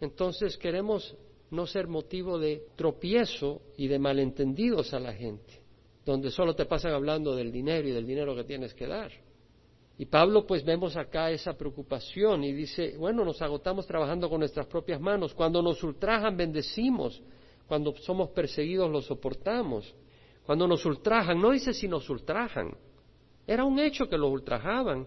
Entonces 0.00 0.56
queremos 0.56 1.16
no 1.50 1.66
ser 1.66 1.88
motivo 1.88 2.38
de 2.38 2.62
tropiezo 2.76 3.60
y 3.76 3.88
de 3.88 3.98
malentendidos 3.98 4.94
a 4.94 5.00
la 5.00 5.14
gente, 5.14 5.60
donde 6.04 6.30
solo 6.30 6.54
te 6.54 6.64
pasan 6.64 6.92
hablando 6.92 7.34
del 7.34 7.50
dinero 7.50 7.88
y 7.88 7.90
del 7.90 8.06
dinero 8.06 8.36
que 8.36 8.44
tienes 8.44 8.72
que 8.72 8.86
dar. 8.86 9.10
Y 9.98 10.06
Pablo 10.06 10.46
pues 10.46 10.64
vemos 10.64 10.96
acá 10.96 11.30
esa 11.32 11.54
preocupación 11.54 12.44
y 12.44 12.52
dice, 12.52 12.96
bueno, 12.96 13.24
nos 13.24 13.42
agotamos 13.42 13.84
trabajando 13.84 14.30
con 14.30 14.38
nuestras 14.38 14.66
propias 14.66 15.00
manos, 15.00 15.34
cuando 15.34 15.60
nos 15.60 15.82
ultrajan 15.82 16.36
bendecimos, 16.36 17.20
cuando 17.66 17.94
somos 17.96 18.30
perseguidos 18.30 18.88
los 18.88 19.06
soportamos, 19.06 19.92
cuando 20.46 20.68
nos 20.68 20.86
ultrajan, 20.86 21.40
no 21.40 21.50
dice 21.50 21.74
si 21.74 21.88
nos 21.88 22.08
ultrajan, 22.08 22.76
era 23.44 23.64
un 23.64 23.80
hecho 23.80 24.08
que 24.08 24.16
los 24.16 24.30
ultrajaban, 24.30 25.06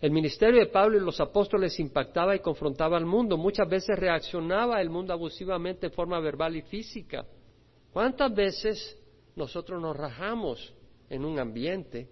el 0.00 0.10
ministerio 0.10 0.60
de 0.60 0.66
Pablo 0.66 0.96
y 0.96 1.00
los 1.00 1.20
apóstoles 1.20 1.78
impactaba 1.78 2.34
y 2.34 2.38
confrontaba 2.38 2.96
al 2.96 3.04
mundo. 3.04 3.36
Muchas 3.36 3.68
veces 3.68 3.98
reaccionaba 3.98 4.80
el 4.80 4.90
mundo 4.90 5.12
abusivamente 5.12 5.88
de 5.88 5.94
forma 5.94 6.20
verbal 6.20 6.54
y 6.54 6.62
física. 6.62 7.26
¿Cuántas 7.92 8.32
veces 8.32 8.96
nosotros 9.34 9.82
nos 9.82 9.96
rajamos 9.96 10.72
en 11.10 11.24
un 11.24 11.40
ambiente? 11.40 12.08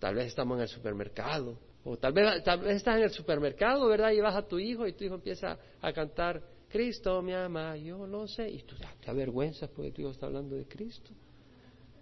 Tal 0.00 0.16
vez 0.16 0.28
estamos 0.28 0.56
en 0.56 0.62
el 0.62 0.68
supermercado. 0.68 1.56
O 1.84 1.96
tal 1.96 2.12
vez, 2.12 2.42
tal 2.42 2.60
vez 2.60 2.76
estás 2.76 2.96
en 2.96 3.04
el 3.04 3.10
supermercado, 3.10 3.86
¿verdad? 3.88 4.10
Y 4.10 4.20
vas 4.20 4.34
a 4.34 4.42
tu 4.42 4.58
hijo 4.58 4.86
y 4.86 4.92
tu 4.94 5.04
hijo 5.04 5.14
empieza 5.14 5.58
a 5.80 5.92
cantar, 5.92 6.42
Cristo 6.68 7.22
me 7.22 7.34
ama, 7.34 7.76
yo 7.76 8.06
lo 8.06 8.26
sé. 8.26 8.50
Y 8.50 8.62
tú 8.62 8.74
te 8.76 9.10
avergüenzas 9.10 9.70
porque 9.70 9.92
tu 9.92 10.02
hijo 10.02 10.10
está 10.10 10.26
hablando 10.26 10.56
de 10.56 10.66
Cristo. 10.66 11.10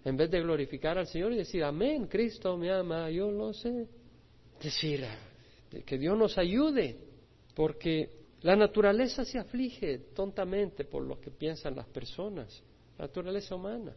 En 0.03 0.17
vez 0.17 0.31
de 0.31 0.41
glorificar 0.41 0.97
al 0.97 1.07
Señor 1.07 1.33
y 1.33 1.37
decir, 1.37 1.63
amén, 1.63 2.07
Cristo 2.07 2.57
me 2.57 2.71
ama, 2.71 3.09
yo 3.11 3.31
lo 3.31 3.53
sé. 3.53 3.87
Decir, 4.61 5.05
que 5.85 5.97
Dios 5.97 6.17
nos 6.17 6.37
ayude, 6.37 6.97
porque 7.53 8.09
la 8.41 8.55
naturaleza 8.55 9.25
se 9.25 9.37
aflige 9.37 9.99
tontamente 10.15 10.85
por 10.85 11.03
lo 11.03 11.19
que 11.19 11.31
piensan 11.31 11.75
las 11.75 11.87
personas, 11.87 12.63
naturaleza 12.97 13.55
humana, 13.55 13.93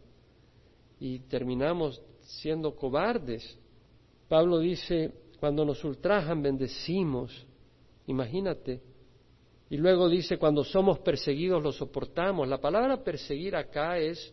y 0.98 1.20
terminamos 1.20 2.02
siendo 2.20 2.74
cobardes. 2.74 3.58
Pablo 4.32 4.60
dice, 4.60 5.12
cuando 5.38 5.62
nos 5.62 5.84
ultrajan, 5.84 6.40
bendecimos, 6.40 7.46
imagínate. 8.06 8.80
Y 9.68 9.76
luego 9.76 10.08
dice, 10.08 10.38
cuando 10.38 10.64
somos 10.64 11.00
perseguidos, 11.00 11.62
lo 11.62 11.70
soportamos. 11.70 12.48
La 12.48 12.56
palabra 12.56 13.04
perseguir 13.04 13.54
acá 13.54 13.98
es 13.98 14.32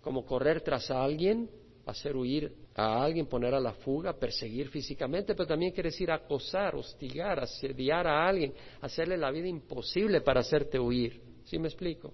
como 0.00 0.24
correr 0.24 0.60
tras 0.60 0.92
a 0.92 1.02
alguien, 1.02 1.50
hacer 1.86 2.14
huir 2.14 2.54
a 2.76 3.02
alguien, 3.02 3.26
poner 3.26 3.52
a 3.52 3.58
la 3.58 3.72
fuga, 3.72 4.12
perseguir 4.12 4.68
físicamente, 4.68 5.34
pero 5.34 5.48
también 5.48 5.72
quiere 5.72 5.90
decir 5.90 6.12
acosar, 6.12 6.76
hostigar, 6.76 7.40
asediar 7.40 8.06
a 8.06 8.24
alguien, 8.24 8.54
hacerle 8.80 9.16
la 9.16 9.32
vida 9.32 9.48
imposible 9.48 10.20
para 10.20 10.38
hacerte 10.38 10.78
huir. 10.78 11.20
¿Sí 11.46 11.58
me 11.58 11.66
explico? 11.66 12.12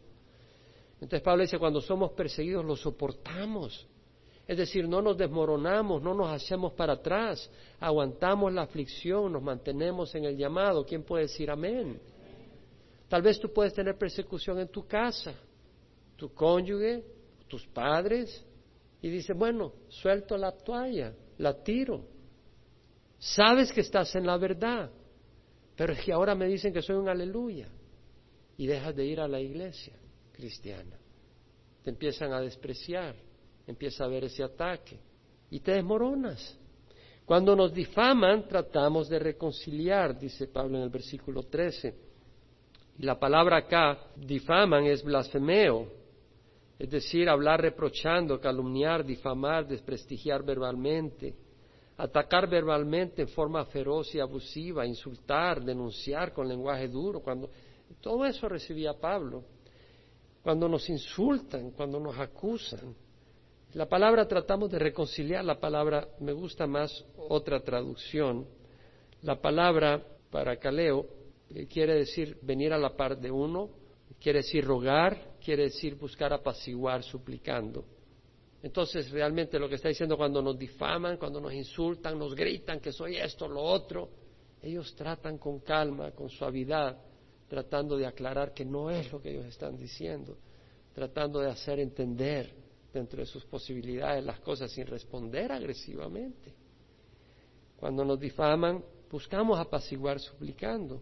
Entonces 0.94 1.20
Pablo 1.20 1.42
dice, 1.42 1.58
cuando 1.58 1.82
somos 1.82 2.12
perseguidos 2.12 2.64
lo 2.64 2.74
soportamos. 2.74 3.86
Es 4.48 4.56
decir, 4.56 4.88
no 4.88 5.02
nos 5.02 5.18
desmoronamos, 5.18 6.02
no 6.02 6.14
nos 6.14 6.30
hacemos 6.30 6.72
para 6.72 6.94
atrás, 6.94 7.50
aguantamos 7.78 8.50
la 8.50 8.62
aflicción, 8.62 9.30
nos 9.30 9.42
mantenemos 9.42 10.14
en 10.14 10.24
el 10.24 10.38
llamado. 10.38 10.86
¿Quién 10.86 11.02
puede 11.02 11.24
decir 11.24 11.50
amén? 11.50 12.00
Tal 13.10 13.20
vez 13.20 13.38
tú 13.38 13.52
puedes 13.52 13.74
tener 13.74 13.98
persecución 13.98 14.58
en 14.58 14.68
tu 14.68 14.86
casa, 14.86 15.34
tu 16.16 16.32
cónyuge, 16.32 17.04
tus 17.46 17.66
padres, 17.66 18.42
y 19.02 19.10
dice, 19.10 19.34
bueno, 19.34 19.74
suelto 19.88 20.38
la 20.38 20.52
toalla, 20.52 21.12
la 21.36 21.62
tiro. 21.62 22.06
Sabes 23.18 23.70
que 23.70 23.82
estás 23.82 24.14
en 24.16 24.26
la 24.26 24.38
verdad, 24.38 24.90
pero 25.76 25.92
es 25.92 26.02
que 26.02 26.12
ahora 26.12 26.34
me 26.34 26.46
dicen 26.46 26.72
que 26.72 26.80
soy 26.80 26.96
un 26.96 27.10
aleluya 27.10 27.68
y 28.56 28.66
dejas 28.66 28.96
de 28.96 29.04
ir 29.04 29.20
a 29.20 29.28
la 29.28 29.40
iglesia 29.40 29.94
cristiana. 30.32 30.98
Te 31.82 31.90
empiezan 31.90 32.32
a 32.32 32.40
despreciar, 32.40 33.14
empieza 33.68 34.02
a 34.02 34.06
haber 34.06 34.24
ese 34.24 34.42
ataque 34.42 34.98
y 35.50 35.60
te 35.60 35.72
desmoronas. 35.72 36.58
Cuando 37.24 37.54
nos 37.54 37.72
difaman, 37.72 38.48
tratamos 38.48 39.08
de 39.08 39.18
reconciliar, 39.18 40.18
dice 40.18 40.48
Pablo 40.48 40.78
en 40.78 40.84
el 40.84 40.88
versículo 40.88 41.42
13. 41.42 41.94
Y 42.98 43.02
la 43.02 43.18
palabra 43.18 43.58
acá, 43.58 43.98
difaman, 44.16 44.84
es 44.86 45.04
blasfemeo, 45.04 45.86
es 46.78 46.90
decir, 46.90 47.28
hablar 47.28 47.60
reprochando, 47.60 48.40
calumniar, 48.40 49.04
difamar, 49.04 49.68
desprestigiar 49.68 50.42
verbalmente, 50.42 51.34
atacar 51.98 52.48
verbalmente 52.48 53.22
en 53.22 53.28
forma 53.28 53.64
feroz 53.66 54.14
y 54.14 54.20
abusiva, 54.20 54.86
insultar, 54.86 55.62
denunciar 55.62 56.32
con 56.32 56.48
lenguaje 56.48 56.88
duro, 56.88 57.20
cuando 57.20 57.50
todo 58.00 58.24
eso 58.24 58.48
recibía 58.48 58.94
Pablo. 58.94 59.44
Cuando 60.42 60.68
nos 60.68 60.88
insultan, 60.88 61.72
cuando 61.72 62.00
nos 62.00 62.18
acusan. 62.18 62.94
La 63.74 63.86
palabra 63.86 64.26
tratamos 64.26 64.70
de 64.70 64.78
reconciliar, 64.78 65.44
la 65.44 65.60
palabra 65.60 66.08
me 66.20 66.32
gusta 66.32 66.66
más 66.66 67.04
otra 67.16 67.60
traducción. 67.60 68.46
La 69.22 69.40
palabra 69.42 70.02
para 70.30 70.56
caleo 70.56 71.06
eh, 71.50 71.66
quiere 71.66 71.94
decir 71.94 72.38
venir 72.40 72.72
a 72.72 72.78
la 72.78 72.96
par 72.96 73.18
de 73.18 73.30
uno, 73.30 73.68
quiere 74.18 74.38
decir 74.38 74.64
rogar, 74.64 75.36
quiere 75.44 75.64
decir 75.64 75.96
buscar 75.96 76.32
apaciguar, 76.32 77.02
suplicando. 77.02 77.84
Entonces, 78.62 79.10
realmente 79.10 79.58
lo 79.58 79.68
que 79.68 79.74
está 79.74 79.88
diciendo 79.88 80.16
cuando 80.16 80.40
nos 80.40 80.58
difaman, 80.58 81.18
cuando 81.18 81.38
nos 81.38 81.52
insultan, 81.52 82.18
nos 82.18 82.34
gritan 82.34 82.80
que 82.80 82.90
soy 82.90 83.16
esto, 83.16 83.46
lo 83.46 83.60
otro, 83.60 84.08
ellos 84.62 84.94
tratan 84.96 85.36
con 85.36 85.60
calma, 85.60 86.12
con 86.12 86.30
suavidad, 86.30 86.96
tratando 87.46 87.98
de 87.98 88.06
aclarar 88.06 88.54
que 88.54 88.64
no 88.64 88.90
es 88.90 89.12
lo 89.12 89.20
que 89.20 89.30
ellos 89.30 89.46
están 89.46 89.76
diciendo, 89.76 90.38
tratando 90.94 91.40
de 91.40 91.50
hacer 91.50 91.78
entender 91.78 92.57
dentro 92.92 93.20
de 93.20 93.26
sus 93.26 93.44
posibilidades 93.44 94.24
las 94.24 94.40
cosas 94.40 94.70
sin 94.70 94.86
responder 94.86 95.52
agresivamente. 95.52 96.54
Cuando 97.76 98.04
nos 98.04 98.18
difaman, 98.18 98.82
buscamos 99.10 99.58
apaciguar 99.58 100.18
suplicando. 100.18 101.00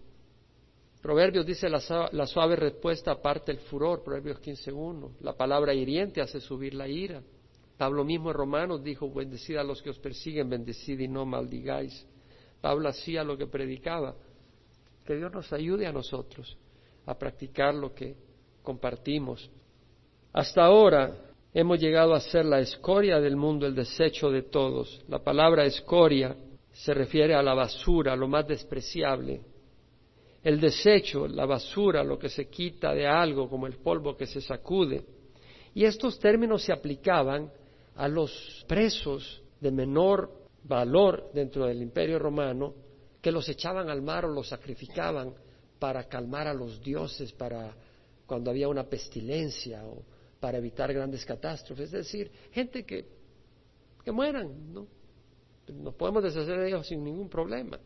Proverbios 1.01 1.47
dice 1.47 1.69
la, 1.69 2.27
suave 2.27 2.57
respuesta 2.57 3.13
aparte 3.13 3.53
el 3.53 3.59
furor, 3.61 4.03
Proverbios 4.03 4.41
15.1. 4.41 5.19
La 5.21 5.35
palabra 5.35 5.73
hiriente 5.73 6.21
hace 6.21 6.41
subir 6.41 6.75
la 6.75 6.89
ira. 6.89 7.23
Pablo 7.77 8.05
mismo 8.05 8.31
en 8.31 8.37
Romanos 8.37 8.83
dijo, 8.83 9.13
bendecid 9.13 9.57
a 9.57 9.65
los 9.65 9.83
que 9.83 9.91
os 9.91 9.99
persiguen, 9.99 10.49
bendecid 10.49 10.99
y 10.99 11.09
no 11.09 11.25
maldigáis. 11.25 12.07
Pablo 12.61 12.89
hacía 12.89 13.23
lo 13.23 13.37
que 13.37 13.47
predicaba. 13.47 14.17
Que 15.05 15.15
Dios 15.15 15.33
nos 15.33 15.53
ayude 15.53 15.87
a 15.87 15.93
nosotros 15.93 16.57
a 17.05 17.17
practicar 17.17 17.75
lo 17.75 17.95
que 17.95 18.17
compartimos. 18.63 19.49
Hasta 20.33 20.65
ahora 20.65 21.26
hemos 21.59 21.81
llegado 21.81 22.15
a 22.15 22.21
ser 22.21 22.45
la 22.45 22.61
escoria 22.61 23.19
del 23.19 23.35
mundo, 23.35 23.67
el 23.67 23.75
desecho 23.75 24.31
de 24.31 24.43
todos. 24.43 25.03
La 25.09 25.21
palabra 25.21 25.65
escoria 25.65 26.37
se 26.71 26.93
refiere 26.93 27.35
a 27.35 27.43
la 27.43 27.55
basura, 27.55 28.15
lo 28.15 28.29
más 28.29 28.47
despreciable, 28.47 29.41
el 30.45 30.61
desecho, 30.61 31.27
la 31.27 31.47
basura, 31.47 32.05
lo 32.05 32.19
que 32.19 32.29
se 32.29 32.51
quita 32.51 32.93
de 32.93 33.07
algo, 33.07 33.49
como 33.49 33.67
el 33.67 33.77
polvo 33.77 34.15
que 34.15 34.27
se 34.27 34.43
sacude. 34.43 35.03
Y 35.73 35.87
estos 35.87 36.19
términos 36.19 36.63
se 36.63 36.75
aplicaban 36.75 37.51
a 37.95 38.07
los 38.07 38.63
presos 38.69 39.43
de 39.59 39.71
menor 39.71 40.31
valor 40.63 41.31
dentro 41.33 41.65
del 41.65 41.81
imperio 41.81 42.19
romano, 42.19 42.75
que 43.23 43.33
los 43.33 43.49
echaban 43.49 43.89
al 43.89 44.03
mar 44.03 44.27
o 44.27 44.29
los 44.29 44.49
sacrificaban 44.49 45.33
para 45.79 46.05
calmar 46.05 46.49
a 46.49 46.55
los 46.55 46.83
dioses, 46.83 47.33
para 47.33 47.75
cuando 48.27 48.51
había 48.51 48.69
una 48.69 48.85
pestilencia 48.85 49.83
o 49.87 50.03
para 50.47 50.59
evitar 50.59 50.93
grandes 50.93 51.27
catástrofes. 51.27 51.87
Es 51.87 52.05
decir, 52.05 52.31
gente 52.53 52.87
que, 52.87 53.05
que 54.05 54.13
mueran, 54.13 54.73
¿no? 54.73 54.87
Nos 55.67 55.93
podemos 55.97 56.23
deshacer 56.23 56.61
de 56.61 56.69
ellos 56.69 56.87
sin 56.87 57.03
ningún 57.03 57.29
problema. 57.29 57.81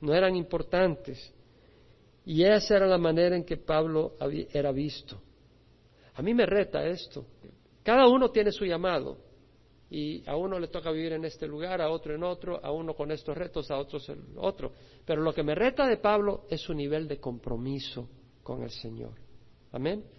No 0.00 0.14
eran 0.14 0.34
importantes. 0.34 1.30
Y 2.24 2.42
esa 2.42 2.76
era 2.76 2.86
la 2.86 2.96
manera 2.96 3.36
en 3.36 3.44
que 3.44 3.58
Pablo 3.58 4.14
era 4.50 4.72
visto. 4.72 5.20
A 6.14 6.22
mí 6.22 6.32
me 6.32 6.46
reta 6.46 6.86
esto. 6.86 7.26
Cada 7.82 8.08
uno 8.08 8.30
tiene 8.30 8.50
su 8.50 8.64
llamado. 8.64 9.18
Y 9.90 10.26
a 10.26 10.36
uno 10.36 10.58
le 10.58 10.68
toca 10.68 10.90
vivir 10.90 11.12
en 11.12 11.26
este 11.26 11.46
lugar, 11.46 11.82
a 11.82 11.90
otro 11.90 12.14
en 12.14 12.22
otro, 12.22 12.64
a 12.64 12.72
uno 12.72 12.94
con 12.94 13.10
estos 13.10 13.36
retos, 13.36 13.70
a 13.70 13.76
otros 13.76 14.08
en 14.08 14.24
otro. 14.36 14.72
Pero 15.04 15.20
lo 15.20 15.34
que 15.34 15.42
me 15.42 15.54
reta 15.54 15.86
de 15.86 15.98
Pablo 15.98 16.46
es 16.48 16.62
su 16.62 16.72
nivel 16.72 17.08
de 17.08 17.20
compromiso 17.20 18.08
con 18.42 18.62
el 18.62 18.70
Señor. 18.70 19.12
Amén. 19.70 20.15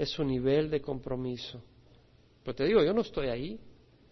Es 0.00 0.10
su 0.10 0.24
nivel 0.24 0.70
de 0.70 0.80
compromiso. 0.80 1.62
Pero 2.42 2.54
te 2.54 2.64
digo, 2.64 2.82
yo 2.82 2.92
no 2.92 3.02
estoy 3.02 3.28
ahí. 3.28 3.60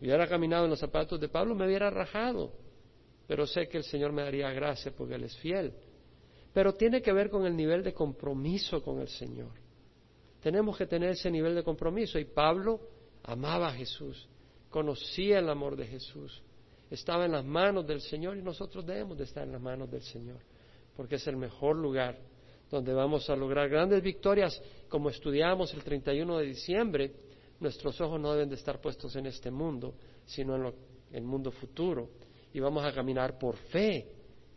Hubiera 0.01 0.29
caminado 0.29 0.65
en 0.65 0.71
los 0.71 0.79
zapatos 0.79 1.19
de 1.19 1.29
Pablo, 1.29 1.55
me 1.55 1.67
hubiera 1.67 1.91
rajado. 1.91 2.53
Pero 3.27 3.47
sé 3.47 3.69
que 3.69 3.79
el 3.79 3.85
Señor 3.85 4.13
me 4.13 4.23
daría 4.23 4.51
gracia 4.53 4.93
porque 4.97 5.15
Él 5.15 5.25
es 5.25 5.37
fiel 5.39 5.73
pero 6.53 6.75
tiene 6.75 7.01
que 7.01 7.13
ver 7.13 7.31
con 7.31 7.47
el 7.47 7.57
nivel 7.57 7.83
de 7.85 7.95
compromiso 7.95 8.83
con 8.83 9.01
el 9.01 9.09
Señor. 9.09 9.53
Tenemos 10.41 10.77
que 10.77 10.87
tener 10.87 11.11
ese 11.11 11.31
nivel 11.31 11.55
de 11.55 11.63
compromiso 11.63 12.19
y 12.19 12.25
Pablo 12.25 12.81
amaba 13.23 13.69
a 13.69 13.73
Jesús, 13.73 14.29
conocía 14.71 15.39
el 15.39 15.51
amor 15.51 15.77
de 15.77 15.87
Jesús, 15.87 16.43
estaba 16.91 17.27
en 17.27 17.33
las 17.33 17.45
manos 17.45 17.87
del 17.87 18.01
Señor 18.01 18.37
y 18.37 18.43
nosotros 18.43 18.87
debemos 18.87 19.19
de 19.19 19.23
estar 19.23 19.45
en 19.45 19.53
las 19.53 19.61
manos 19.61 19.89
del 19.89 20.03
Señor. 20.03 20.41
porque 20.97 21.15
es 21.15 21.27
el 21.29 21.37
mejor 21.37 21.77
lugar 21.77 22.19
donde 22.71 22.93
vamos 22.93 23.29
a 23.31 23.37
lograr 23.37 23.69
grandes 23.69 24.03
victorias, 24.03 24.61
como 24.89 25.11
estudiamos 25.11 25.73
el 25.75 25.83
31 25.83 26.39
de 26.39 26.47
diciembre. 26.47 27.13
Nuestros 27.61 28.01
ojos 28.01 28.21
no 28.21 28.33
deben 28.33 28.49
de 28.49 28.57
estar 28.57 28.81
puestos 28.81 29.17
en 29.17 29.27
este 29.27 29.51
mundo, 29.51 29.95
sino 30.27 30.57
en 30.57 30.75
el 31.13 31.25
mundo 31.25 31.51
futuro. 31.51 32.11
Y 32.53 32.61
vamos 32.61 32.85
a 32.85 32.93
caminar 32.93 33.39
por 33.39 33.57
fe, 33.57 34.07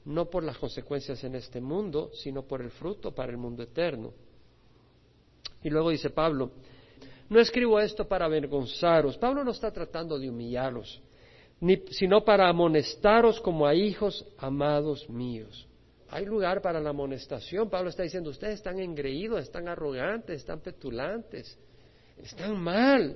no 0.06 0.30
por 0.30 0.44
las 0.44 0.58
consecuencias 0.58 1.24
en 1.24 1.36
este 1.36 1.62
mundo, 1.62 2.12
sino 2.14 2.44
por 2.44 2.62
el 2.62 2.72
fruto 2.72 3.14
para 3.14 3.32
el 3.32 3.38
mundo 3.38 3.64
eterno. 3.64 4.14
Y 5.64 5.70
luego 5.70 5.90
dice 5.90 6.10
Pablo, 6.10 6.52
no 7.30 7.40
escribo 7.40 7.80
esto 7.80 8.08
para 8.08 8.26
avergonzaros. 8.26 9.18
Pablo 9.18 9.44
no 9.44 9.52
está 9.52 9.72
tratando 9.72 10.20
de 10.20 10.30
humillarlos, 10.30 11.02
sino 11.92 12.26
para 12.26 12.50
amonestaros 12.50 13.40
como 13.40 13.66
a 13.66 13.74
hijos 13.74 14.26
amados 14.38 15.10
míos. 15.10 15.68
Hay 16.12 16.26
lugar 16.26 16.62
para 16.62 16.82
la 16.82 16.90
amonestación. 16.90 17.70
Pablo 17.70 17.90
está 17.90 18.04
diciendo, 18.04 18.30
ustedes 18.30 18.56
están 18.56 18.80
engreídos, 18.80 19.44
están 19.44 19.70
arrogantes, 19.70 20.42
están 20.42 20.60
petulantes, 20.60 21.58
están 22.22 22.62
mal. 22.62 23.16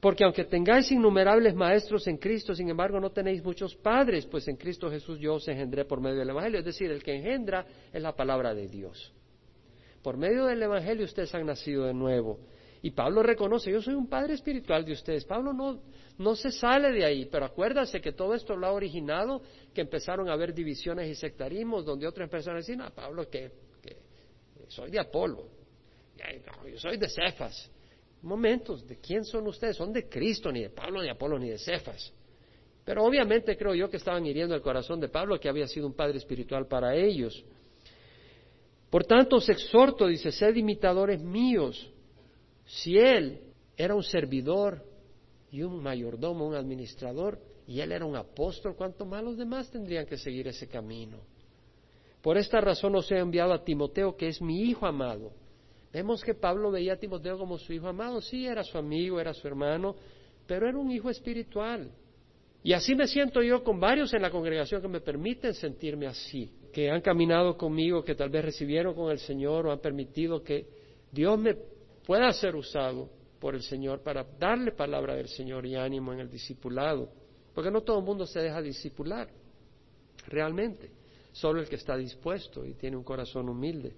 Porque 0.00 0.22
aunque 0.24 0.44
tengáis 0.44 0.90
innumerables 0.92 1.54
maestros 1.54 2.06
en 2.06 2.16
Cristo, 2.16 2.54
sin 2.54 2.70
embargo 2.70 3.00
no 3.00 3.10
tenéis 3.10 3.44
muchos 3.44 3.74
padres, 3.74 4.26
pues 4.26 4.46
en 4.46 4.56
Cristo 4.56 4.88
Jesús 4.88 5.18
yo 5.18 5.34
os 5.34 5.48
engendré 5.48 5.84
por 5.84 6.00
medio 6.00 6.20
del 6.20 6.30
Evangelio. 6.30 6.60
Es 6.60 6.64
decir, 6.64 6.90
el 6.90 7.02
que 7.02 7.16
engendra 7.16 7.66
es 7.92 8.00
la 8.00 8.14
palabra 8.14 8.54
de 8.54 8.68
Dios. 8.68 9.12
Por 10.00 10.16
medio 10.16 10.46
del 10.46 10.62
Evangelio 10.62 11.04
ustedes 11.04 11.34
han 11.34 11.44
nacido 11.44 11.84
de 11.84 11.94
nuevo. 11.94 12.38
Y 12.82 12.92
Pablo 12.92 13.22
reconoce, 13.22 13.70
yo 13.70 13.82
soy 13.82 13.94
un 13.94 14.08
padre 14.08 14.34
espiritual 14.34 14.84
de 14.84 14.92
ustedes. 14.92 15.24
Pablo 15.24 15.52
no, 15.52 15.82
no 16.18 16.34
se 16.34 16.50
sale 16.50 16.92
de 16.92 17.04
ahí, 17.04 17.26
pero 17.26 17.44
acuérdase 17.44 18.00
que 18.00 18.12
todo 18.12 18.34
esto 18.34 18.56
lo 18.56 18.66
ha 18.66 18.72
originado, 18.72 19.42
que 19.74 19.82
empezaron 19.82 20.28
a 20.28 20.32
haber 20.32 20.54
divisiones 20.54 21.08
y 21.08 21.14
sectarismos, 21.14 21.84
donde 21.84 22.06
otras 22.06 22.30
personas 22.30 22.66
decían, 22.66 22.80
ah, 22.82 22.92
Pablo, 22.94 23.28
que, 23.28 23.50
soy 24.68 24.90
de 24.90 25.00
Apolo, 25.00 25.48
yo 26.70 26.78
soy 26.78 26.96
de 26.96 27.08
Cefas. 27.08 27.70
Momentos, 28.22 28.86
¿de 28.86 28.98
quién 28.98 29.24
son 29.24 29.46
ustedes? 29.46 29.76
Son 29.76 29.92
de 29.92 30.08
Cristo, 30.08 30.52
ni 30.52 30.62
de 30.62 30.70
Pablo, 30.70 31.00
ni 31.00 31.06
de 31.06 31.12
Apolo, 31.12 31.38
ni 31.38 31.48
de 31.48 31.58
Cefas. 31.58 32.12
Pero 32.84 33.04
obviamente 33.04 33.56
creo 33.56 33.74
yo 33.74 33.88
que 33.88 33.96
estaban 33.96 34.24
hiriendo 34.26 34.54
el 34.54 34.62
corazón 34.62 35.00
de 35.00 35.08
Pablo, 35.08 35.38
que 35.38 35.48
había 35.48 35.66
sido 35.66 35.86
un 35.86 35.94
padre 35.94 36.18
espiritual 36.18 36.66
para 36.66 36.94
ellos. 36.94 37.44
Por 38.90 39.04
tanto, 39.04 39.36
os 39.36 39.48
exhorto, 39.48 40.06
dice, 40.06 40.32
sed 40.32 40.56
imitadores 40.56 41.22
míos. 41.22 41.90
Si 42.70 42.96
él 42.96 43.40
era 43.76 43.94
un 43.94 44.02
servidor 44.02 44.84
y 45.50 45.62
un 45.62 45.82
mayordomo, 45.82 46.46
un 46.46 46.54
administrador, 46.54 47.40
y 47.66 47.80
él 47.80 47.90
era 47.90 48.04
un 48.04 48.14
apóstol, 48.14 48.76
¿cuánto 48.76 49.04
más 49.04 49.24
los 49.24 49.36
demás 49.36 49.70
tendrían 49.70 50.06
que 50.06 50.16
seguir 50.16 50.46
ese 50.46 50.68
camino? 50.68 51.18
Por 52.22 52.36
esta 52.38 52.60
razón 52.60 52.94
os 52.94 53.10
he 53.10 53.18
enviado 53.18 53.52
a 53.52 53.64
Timoteo, 53.64 54.16
que 54.16 54.28
es 54.28 54.40
mi 54.40 54.62
hijo 54.62 54.86
amado. 54.86 55.32
Vemos 55.92 56.22
que 56.22 56.34
Pablo 56.34 56.70
veía 56.70 56.92
a 56.92 56.96
Timoteo 56.96 57.38
como 57.38 57.58
su 57.58 57.72
hijo 57.72 57.88
amado. 57.88 58.20
Sí, 58.20 58.46
era 58.46 58.62
su 58.62 58.78
amigo, 58.78 59.18
era 59.18 59.34
su 59.34 59.48
hermano, 59.48 59.96
pero 60.46 60.68
era 60.68 60.78
un 60.78 60.92
hijo 60.92 61.10
espiritual. 61.10 61.90
Y 62.62 62.72
así 62.72 62.94
me 62.94 63.08
siento 63.08 63.42
yo 63.42 63.64
con 63.64 63.80
varios 63.80 64.12
en 64.14 64.22
la 64.22 64.30
congregación 64.30 64.80
que 64.80 64.88
me 64.88 65.00
permiten 65.00 65.54
sentirme 65.54 66.06
así 66.06 66.52
que 66.72 66.88
han 66.88 67.00
caminado 67.00 67.56
conmigo, 67.56 68.04
que 68.04 68.14
tal 68.14 68.30
vez 68.30 68.44
recibieron 68.44 68.94
con 68.94 69.10
el 69.10 69.18
Señor 69.18 69.66
o 69.66 69.72
han 69.72 69.80
permitido 69.80 70.42
que 70.44 70.66
Dios 71.10 71.36
me 71.36 71.56
pueda 72.10 72.32
ser 72.32 72.56
usado 72.56 73.08
por 73.38 73.54
el 73.54 73.62
Señor 73.62 74.02
para 74.02 74.24
darle 74.36 74.72
palabra 74.72 75.14
del 75.14 75.28
Señor 75.28 75.64
y 75.64 75.76
ánimo 75.76 76.12
en 76.12 76.18
el 76.18 76.28
discipulado. 76.28 77.08
Porque 77.54 77.70
no 77.70 77.82
todo 77.82 78.00
el 78.00 78.04
mundo 78.04 78.26
se 78.26 78.40
deja 78.40 78.60
discipular, 78.60 79.28
realmente. 80.26 80.90
Solo 81.30 81.60
el 81.60 81.68
que 81.68 81.76
está 81.76 81.96
dispuesto 81.96 82.66
y 82.66 82.74
tiene 82.74 82.96
un 82.96 83.04
corazón 83.04 83.48
humilde. 83.48 83.94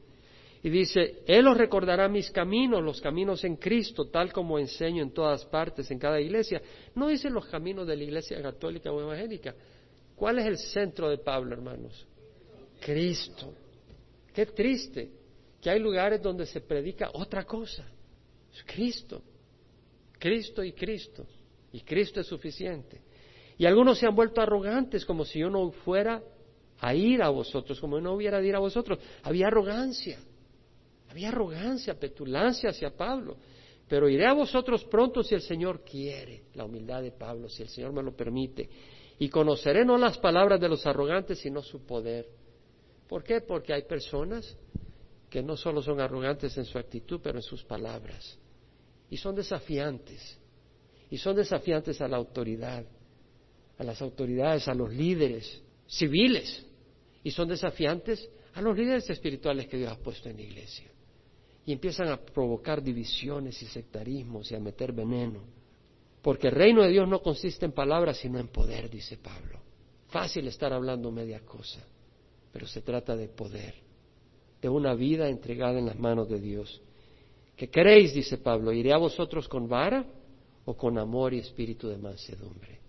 Y 0.63 0.69
dice, 0.69 1.23
Él 1.27 1.49
os 1.49 1.57
recordará 1.57 2.07
mis 2.07 2.31
caminos, 2.31 2.83
los 2.83 3.01
caminos 3.01 3.45
en 3.45 3.57
Cristo, 3.57 4.11
tal 4.11 4.31
como 4.31 4.59
enseño 4.59 5.03
en 5.03 5.15
todas 5.15 5.47
partes, 5.47 5.91
en 5.91 5.99
cada 5.99 6.21
iglesia. 6.21 6.61
No 6.95 7.09
dice 7.09 7.31
los 7.31 7.47
caminos 7.47 7.87
de 7.87 7.97
la 7.97 8.05
iglesia 8.05 8.43
católica 8.43 8.93
o 8.93 9.01
evangélica. 9.01 9.55
¿Cuál 10.15 10.39
es 10.39 10.45
el 10.45 10.59
centro 10.59 11.09
de 11.09 11.17
Pablo, 11.17 11.55
hermanos? 11.55 12.07
Cristo. 12.79 13.55
Qué 14.35 14.45
triste 14.45 15.11
que 15.63 15.71
hay 15.71 15.79
lugares 15.79 16.21
donde 16.21 16.45
se 16.45 16.61
predica 16.61 17.09
otra 17.15 17.45
cosa. 17.45 17.89
Es 18.55 18.63
Cristo. 18.65 19.23
Cristo 20.19 20.63
y 20.63 20.73
Cristo. 20.73 21.27
Y 21.73 21.81
Cristo 21.81 22.21
es 22.21 22.27
suficiente. 22.27 23.01
Y 23.59 23.67
algunos 23.67 23.99
se 23.99 24.07
han 24.07 24.15
vuelto 24.15 24.41
arrogantes 24.41 25.05
como 25.05 25.25
si 25.25 25.39
yo 25.39 25.51
no 25.51 25.71
fuera 25.71 26.23
a 26.79 26.95
ir 26.95 27.23
a 27.23 27.29
vosotros, 27.29 27.81
como 27.81 27.97
yo 27.97 28.03
no 28.03 28.15
hubiera 28.15 28.41
de 28.41 28.49
ir 28.49 28.57
a 28.57 28.59
vosotros. 28.59 28.99
Había 29.23 29.47
arrogancia. 29.47 30.19
Había 31.09 31.29
arrogancia, 31.29 31.99
petulancia 31.99 32.71
hacia 32.71 32.97
Pablo. 32.97 33.37
Pero 33.89 34.09
iré 34.09 34.27
a 34.27 34.33
vosotros 34.33 34.85
pronto 34.85 35.23
si 35.23 35.35
el 35.35 35.43
Señor 35.43 35.85
quiere. 35.85 36.45
La 36.55 36.65
humildad 36.65 37.03
de 37.03 37.13
Pablo, 37.13 37.49
si 37.49 37.63
el 37.63 37.69
Señor 37.69 37.93
me 37.93 38.03
lo 38.03 38.17
permite. 38.17 38.69
Y 39.19 39.29
conoceré 39.29 39.85
no 39.85 39.97
las 39.99 40.19
palabras 40.19 40.61
de 40.61 40.69
los 40.69 40.87
arrogantes, 40.87 41.39
sino 41.39 41.63
su 41.63 41.85
poder. 41.85 42.29
¿Por 43.09 43.23
qué? 43.23 43.41
Porque 43.41 43.75
hay 43.75 43.83
personas 43.83 44.57
que 45.29 45.43
no 45.43 45.57
solo 45.57 45.83
son 45.83 46.01
arrogantes 46.01 46.57
en 46.59 46.65
su 46.65 46.79
actitud, 46.79 47.21
pero 47.23 47.39
en 47.39 47.43
sus 47.43 47.63
palabras. 47.65 48.39
Y 49.13 49.19
son 49.19 49.37
desafiantes. 49.37 50.39
Y 51.11 51.19
son 51.19 51.37
desafiantes 51.37 52.01
a 52.01 52.09
la 52.09 52.17
autoridad, 52.17 52.83
a 53.77 53.85
las 53.85 54.01
autoridades, 54.01 54.67
a 54.67 54.75
los 54.75 54.91
líderes 54.91 55.61
civiles. 55.87 56.65
Y 57.23 57.31
son 57.31 57.49
desafiantes 57.49 58.27
a 58.55 58.63
los 58.63 58.75
líderes 58.77 59.09
espirituales 59.11 59.67
que 59.67 59.77
Dios 59.77 59.93
ha 59.93 59.99
puesto 59.99 60.31
en 60.31 60.37
la 60.37 60.43
iglesia. 60.43 60.91
Y 61.67 61.73
empiezan 61.73 62.09
a 62.09 62.17
provocar 62.17 62.83
divisiones 62.83 63.63
y 63.63 63.67
sectarismos 63.67 64.51
y 64.51 64.55
a 64.55 64.59
meter 64.59 64.93
veneno. 64.93 65.45
Porque 66.23 66.49
el 66.49 66.55
reino 66.55 66.83
de 66.83 66.89
Dios 66.89 67.07
no 67.07 67.21
consiste 67.21 67.67
en 67.67 67.73
palabras, 67.73 68.17
sino 68.17 68.41
en 68.41 68.49
poder, 68.49 68.89
dice 68.89 69.19
Pablo. 69.19 69.61
Fácil 70.09 70.49
estar 70.49 70.73
hablando 70.73 71.13
media 71.13 71.41
cosa 71.41 71.85
pero 72.53 72.67
se 72.67 72.83
trata 72.83 73.17
de 73.17 73.29
poder, 73.29 73.75
de 74.61 74.69
una 74.69 74.95
vida 74.95 75.29
entregada 75.29 75.79
en 75.79 75.87
las 75.87 75.99
manos 75.99 76.29
de 76.29 76.39
Dios. 76.39 76.83
¿Qué 77.63 77.71
queréis? 77.71 78.13
dice 78.13 78.39
Pablo, 78.39 78.73
¿iré 78.73 78.93
a 78.93 78.97
vosotros 78.97 79.47
con 79.47 79.69
vara 79.69 80.05
o 80.65 80.77
con 80.77 80.99
amor 80.99 81.33
y 81.33 81.39
espíritu 81.39 81.87
de 81.87 81.97
mansedumbre? 81.97 82.81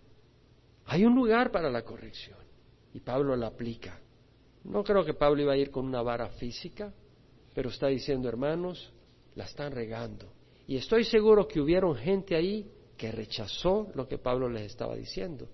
Hay 0.86 1.06
un 1.06 1.14
lugar 1.14 1.52
para 1.52 1.70
la 1.70 1.84
corrección 1.84 2.40
y 2.92 3.00
Pablo 3.00 3.36
la 3.36 3.50
aplica. 3.50 4.02
No 4.64 4.84
creo 4.84 5.06
que 5.06 5.14
Pablo 5.14 5.44
iba 5.44 5.54
a 5.54 5.58
ir 5.58 5.70
con 5.70 5.86
una 5.86 6.02
vara 6.02 6.28
física, 6.30 6.92
pero 7.54 7.70
está 7.70 7.86
diciendo, 7.86 8.28
hermanos, 8.28 8.92
la 9.36 9.44
están 9.44 9.74
regando. 9.74 10.34
Y 10.66 10.78
estoy 10.78 11.04
seguro 11.04 11.48
que 11.48 11.62
hubieron 11.62 11.96
gente 11.96 12.36
ahí 12.36 12.68
que 12.98 13.12
rechazó 13.12 13.92
lo 13.94 14.08
que 14.08 14.18
Pablo 14.18 14.50
les 14.50 14.64
estaba 14.64 14.96
diciendo. 14.96 15.50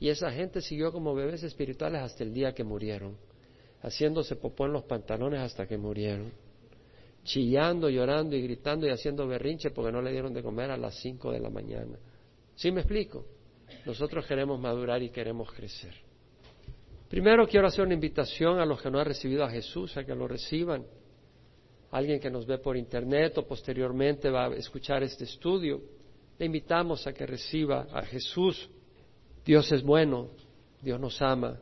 Y 0.00 0.08
esa 0.08 0.30
gente 0.30 0.62
siguió 0.62 0.90
como 0.90 1.14
bebés 1.14 1.42
espirituales 1.42 2.00
hasta 2.00 2.24
el 2.24 2.32
día 2.32 2.54
que 2.54 2.64
murieron 2.64 3.18
haciéndose 3.84 4.36
popó 4.36 4.64
en 4.64 4.72
los 4.72 4.84
pantalones 4.84 5.40
hasta 5.40 5.66
que 5.66 5.76
murieron, 5.76 6.32
chillando, 7.24 7.88
llorando 7.88 8.36
y 8.36 8.42
gritando 8.42 8.86
y 8.86 8.90
haciendo 8.90 9.26
berrinche 9.26 9.70
porque 9.70 9.90
no 9.90 10.00
le 10.00 10.12
dieron 10.12 10.32
de 10.32 10.42
comer 10.42 10.70
a 10.70 10.76
las 10.76 10.94
cinco 11.00 11.32
de 11.32 11.40
la 11.40 11.50
mañana. 11.50 11.98
¿Sí 12.54 12.70
me 12.70 12.80
explico? 12.80 13.26
Nosotros 13.86 14.26
queremos 14.26 14.60
madurar 14.60 15.02
y 15.02 15.10
queremos 15.10 15.50
crecer. 15.52 15.94
Primero 17.08 17.46
quiero 17.46 17.66
hacer 17.66 17.84
una 17.84 17.94
invitación 17.94 18.58
a 18.60 18.66
los 18.66 18.80
que 18.80 18.90
no 18.90 18.98
han 18.98 19.06
recibido 19.06 19.44
a 19.44 19.50
Jesús 19.50 19.96
a 19.96 20.04
que 20.04 20.14
lo 20.14 20.28
reciban. 20.28 20.84
Alguien 21.90 22.20
que 22.20 22.30
nos 22.30 22.46
ve 22.46 22.58
por 22.58 22.76
internet 22.76 23.38
o 23.38 23.46
posteriormente 23.46 24.30
va 24.30 24.46
a 24.46 24.54
escuchar 24.54 25.02
este 25.02 25.24
estudio, 25.24 25.80
le 26.38 26.46
invitamos 26.46 27.06
a 27.06 27.12
que 27.12 27.24
reciba 27.24 27.86
a 27.92 28.02
Jesús. 28.02 28.68
Dios 29.44 29.70
es 29.70 29.82
bueno, 29.82 30.30
Dios 30.82 30.98
nos 30.98 31.20
ama, 31.22 31.58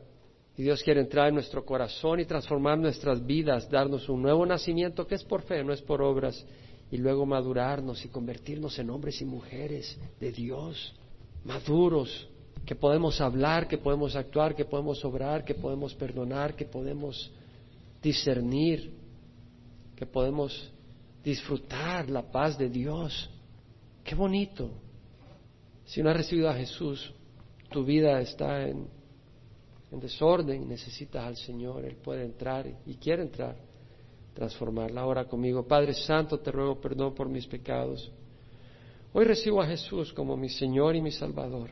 y 0.55 0.63
Dios 0.63 0.83
quiere 0.83 1.01
entrar 1.01 1.29
en 1.29 1.35
nuestro 1.35 1.65
corazón 1.65 2.19
y 2.19 2.25
transformar 2.25 2.77
nuestras 2.77 3.25
vidas, 3.25 3.69
darnos 3.69 4.07
un 4.07 4.21
nuevo 4.21 4.45
nacimiento 4.45 5.07
que 5.07 5.15
es 5.15 5.23
por 5.23 5.41
fe, 5.41 5.63
no 5.63 5.73
es 5.73 5.81
por 5.81 6.01
obras, 6.01 6.45
y 6.91 6.97
luego 6.97 7.25
madurarnos 7.25 8.05
y 8.05 8.09
convertirnos 8.09 8.77
en 8.77 8.91
hombres 8.91 9.19
y 9.21 9.25
mujeres 9.25 9.97
de 10.19 10.31
Dios, 10.31 10.93
maduros, 11.43 12.29
que 12.67 12.75
podemos 12.75 13.19
hablar, 13.19 13.67
que 13.67 13.79
podemos 13.79 14.15
actuar, 14.15 14.55
que 14.55 14.65
podemos 14.65 15.03
obrar, 15.03 15.43
que 15.43 15.55
podemos 15.55 15.95
perdonar, 15.95 16.55
que 16.55 16.65
podemos 16.65 17.31
discernir, 18.01 18.93
que 19.95 20.05
podemos 20.05 20.71
disfrutar 21.23 22.09
la 22.09 22.21
paz 22.21 22.57
de 22.57 22.69
Dios. 22.69 23.29
Qué 24.03 24.13
bonito. 24.13 24.69
Si 25.85 26.03
no 26.03 26.11
has 26.11 26.17
recibido 26.17 26.49
a 26.49 26.53
Jesús, 26.53 27.11
tu 27.71 27.83
vida 27.83 28.21
está 28.21 28.67
en 28.67 28.87
en 29.93 29.99
desorden 29.99 30.67
necesitas 30.67 31.23
al 31.23 31.37
Señor, 31.37 31.85
Él 31.85 31.97
puede 31.97 32.25
entrar 32.25 32.65
y 32.85 32.95
quiere 32.95 33.21
entrar, 33.21 33.55
transformarla. 34.33 35.01
Ahora 35.01 35.25
conmigo, 35.25 35.67
Padre 35.67 35.93
Santo, 35.93 36.39
te 36.39 36.51
ruego 36.51 36.81
perdón 36.81 37.13
por 37.13 37.29
mis 37.29 37.45
pecados. 37.45 38.11
Hoy 39.13 39.25
recibo 39.25 39.61
a 39.61 39.67
Jesús 39.67 40.11
como 40.11 40.35
mi 40.35 40.49
Señor 40.49 40.95
y 40.95 41.01
mi 41.01 41.11
Salvador. 41.11 41.69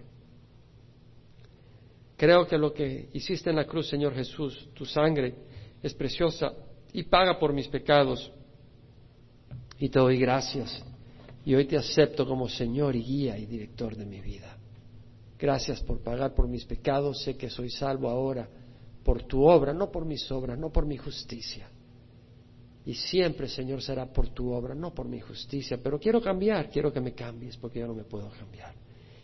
Creo 2.16 2.46
que 2.46 2.60
lo 2.60 2.72
que 2.72 3.10
hiciste 3.14 3.50
en 3.50 3.56
la 3.56 3.66
cruz, 3.66 3.90
Señor 3.90 4.14
Jesús, 4.14 4.70
tu 4.76 4.86
sangre, 4.86 5.34
es 5.82 5.96
preciosa 5.96 6.54
y 6.94 7.02
paga 7.02 7.40
por 7.40 7.52
mis 7.54 7.68
pecados. 7.68 8.32
Y 9.80 9.90
te 9.90 9.98
doy 9.98 10.20
gracias. 10.20 10.86
Y 11.44 11.56
hoy 11.56 11.66
te 11.66 11.76
acepto 11.76 12.28
como 12.28 12.48
Señor 12.48 12.96
y 12.96 13.02
guía 13.02 13.36
y 13.40 13.48
director 13.48 13.96
de 13.96 14.06
mi 14.06 14.22
vida. 14.22 14.56
Gracias 15.42 15.82
por 15.82 16.04
pagar 16.04 16.36
por 16.36 16.48
mis 16.48 16.64
pecados. 16.66 17.24
Sé 17.24 17.36
que 17.36 17.50
soy 17.50 17.72
salvo 17.72 18.08
ahora 18.08 18.48
por 19.04 19.24
tu 19.24 19.44
obra, 19.44 19.74
no 19.74 19.90
por 19.90 20.06
mis 20.06 20.32
obras, 20.32 20.60
no 20.60 20.72
por 20.72 20.86
mi 20.86 20.98
justicia. 20.98 21.68
Y 22.86 22.94
siempre, 22.94 23.48
Señor, 23.48 23.82
será 23.82 24.06
por 24.06 24.30
tu 24.30 24.52
obra, 24.52 24.76
no 24.76 24.94
por 24.94 25.08
mi 25.08 25.20
justicia. 25.20 25.80
Pero 25.82 26.00
quiero 26.00 26.22
cambiar, 26.22 26.70
quiero 26.70 26.94
que 26.94 27.02
me 27.02 27.14
cambies 27.14 27.58
porque 27.58 27.80
yo 27.80 27.88
no 27.88 27.96
me 27.96 28.04
puedo 28.04 28.30
cambiar. 28.30 28.76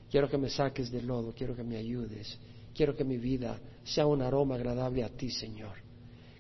Quiero 0.10 0.28
que 0.28 0.40
me 0.40 0.50
saques 0.50 0.92
del 0.92 1.06
lodo, 1.06 1.34
quiero 1.38 1.56
que 1.56 1.64
me 1.64 1.78
ayudes. 1.78 2.40
Quiero 2.74 2.96
que 2.96 3.04
mi 3.04 3.18
vida 3.18 3.60
sea 3.84 4.08
un 4.08 4.24
aroma 4.24 4.56
agradable 4.56 5.04
a 5.04 5.10
ti, 5.10 5.30
Señor. 5.30 5.76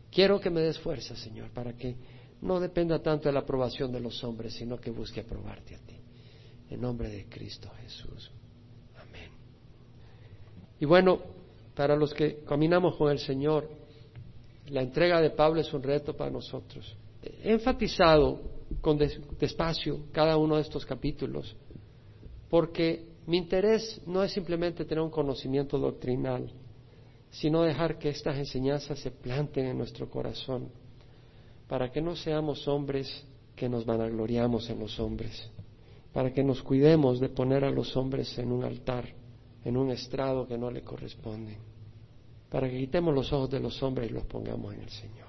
Quiero 0.10 0.40
que 0.40 0.50
me 0.50 0.62
des 0.62 0.80
fuerza, 0.80 1.16
Señor, 1.16 1.52
para 1.52 1.74
que 1.74 1.96
no 2.42 2.60
dependa 2.60 3.00
tanto 3.00 3.30
de 3.30 3.34
la 3.34 3.42
aprobación 3.42 3.92
de 3.92 4.00
los 4.00 4.24
hombres, 4.24 4.56
sino 4.56 4.80
que 4.80 4.90
busque 4.90 5.20
aprobarte 5.20 5.76
a 5.76 5.80
ti. 5.80 6.00
En 6.72 6.82
nombre 6.82 7.10
de 7.10 7.26
Cristo 7.26 7.70
Jesús. 7.84 8.32
Y 10.80 10.86
bueno, 10.86 11.20
para 11.76 11.96
los 11.96 12.14
que 12.14 12.44
caminamos 12.48 12.96
con 12.96 13.12
el 13.12 13.20
Señor, 13.20 13.70
la 14.70 14.82
entrega 14.82 15.22
de 15.22 15.30
Pablo 15.32 15.62
es 15.62 15.74
un 15.74 15.84
reto 15.84 16.16
para 16.16 16.30
nosotros. 16.32 16.96
He 17.22 17.52
enfatizado 17.52 18.42
con 18.82 18.98
despacio 18.98 20.06
cada 20.12 20.38
uno 20.38 20.56
de 20.56 20.62
estos 20.62 20.86
capítulos, 20.86 21.56
porque 22.50 23.06
mi 23.28 23.38
interés 23.38 24.02
no 24.06 24.24
es 24.24 24.32
simplemente 24.32 24.86
tener 24.86 25.04
un 25.04 25.10
conocimiento 25.10 25.78
doctrinal, 25.78 26.50
sino 27.30 27.64
dejar 27.64 27.98
que 27.98 28.10
estas 28.10 28.38
enseñanzas 28.38 29.00
se 29.00 29.12
planten 29.12 29.66
en 29.66 29.78
nuestro 29.78 30.10
corazón, 30.10 30.70
para 31.68 31.92
que 31.92 32.02
no 32.02 32.16
seamos 32.16 32.68
hombres 32.68 33.26
que 33.56 33.68
nos 33.68 33.86
vanagloriamos 33.86 34.70
en 34.70 34.80
los 34.80 35.00
hombres, 35.00 35.50
para 36.14 36.34
que 36.34 36.44
nos 36.44 36.62
cuidemos 36.62 37.20
de 37.20 37.30
poner 37.30 37.66
a 37.66 37.72
los 37.72 37.96
hombres 37.98 38.38
en 38.38 38.52
un 38.52 38.64
altar, 38.64 39.14
en 39.68 39.76
un 39.76 39.92
estrado 39.92 40.48
que 40.48 40.58
no 40.58 40.72
le 40.72 40.82
corresponde, 40.82 41.58
para 42.50 42.70
que 42.70 42.78
quitemos 42.78 43.14
los 43.14 43.34
ojos 43.34 43.50
de 43.50 43.60
los 43.60 43.84
hombres 43.84 44.10
y 44.10 44.14
los 44.14 44.24
pongamos 44.24 44.74
en 44.74 44.82
el 44.82 44.90
Señor, 44.90 45.28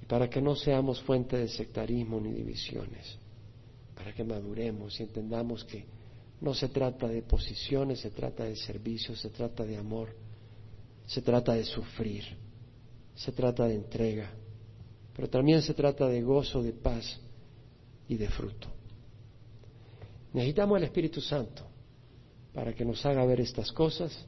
y 0.00 0.06
para 0.06 0.30
que 0.30 0.40
no 0.40 0.54
seamos 0.54 1.02
fuente 1.02 1.36
de 1.36 1.48
sectarismo 1.48 2.20
ni 2.20 2.30
divisiones, 2.30 3.18
para 3.96 4.14
que 4.14 4.22
maduremos 4.22 5.00
y 5.00 5.02
entendamos 5.02 5.64
que 5.64 5.86
no 6.40 6.54
se 6.54 6.68
trata 6.68 7.08
de 7.08 7.22
posiciones, 7.22 7.98
se 7.98 8.12
trata 8.12 8.44
de 8.44 8.54
servicio, 8.54 9.16
se 9.16 9.30
trata 9.30 9.64
de 9.64 9.76
amor, 9.76 10.14
se 11.04 11.20
trata 11.20 11.54
de 11.54 11.64
sufrir, 11.64 12.22
se 13.16 13.32
trata 13.32 13.66
de 13.66 13.74
entrega, 13.74 14.30
pero 15.16 15.28
también 15.28 15.62
se 15.62 15.74
trata 15.74 16.06
de 16.06 16.22
gozo, 16.22 16.62
de 16.62 16.74
paz 16.74 17.20
y 18.06 18.14
de 18.14 18.28
fruto. 18.28 18.68
Necesitamos 20.32 20.78
el 20.78 20.84
Espíritu 20.84 21.20
Santo 21.20 21.73
para 22.54 22.72
que 22.72 22.84
nos 22.84 23.04
haga 23.04 23.24
ver 23.24 23.40
estas 23.40 23.72
cosas 23.72 24.26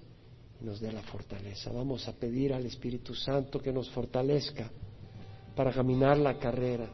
y 0.61 0.65
nos 0.65 0.81
dé 0.81 0.93
la 0.93 1.03
fortaleza. 1.03 1.71
Vamos 1.73 2.09
a 2.09 2.13
pedir 2.13 2.53
al 2.53 2.67
Espíritu 2.67 3.15
Santo 3.15 3.61
que 3.61 3.73
nos 3.73 3.89
fortalezca 3.91 4.71
para 5.55 5.73
caminar 5.73 6.19
la 6.19 6.39
carrera 6.39 6.91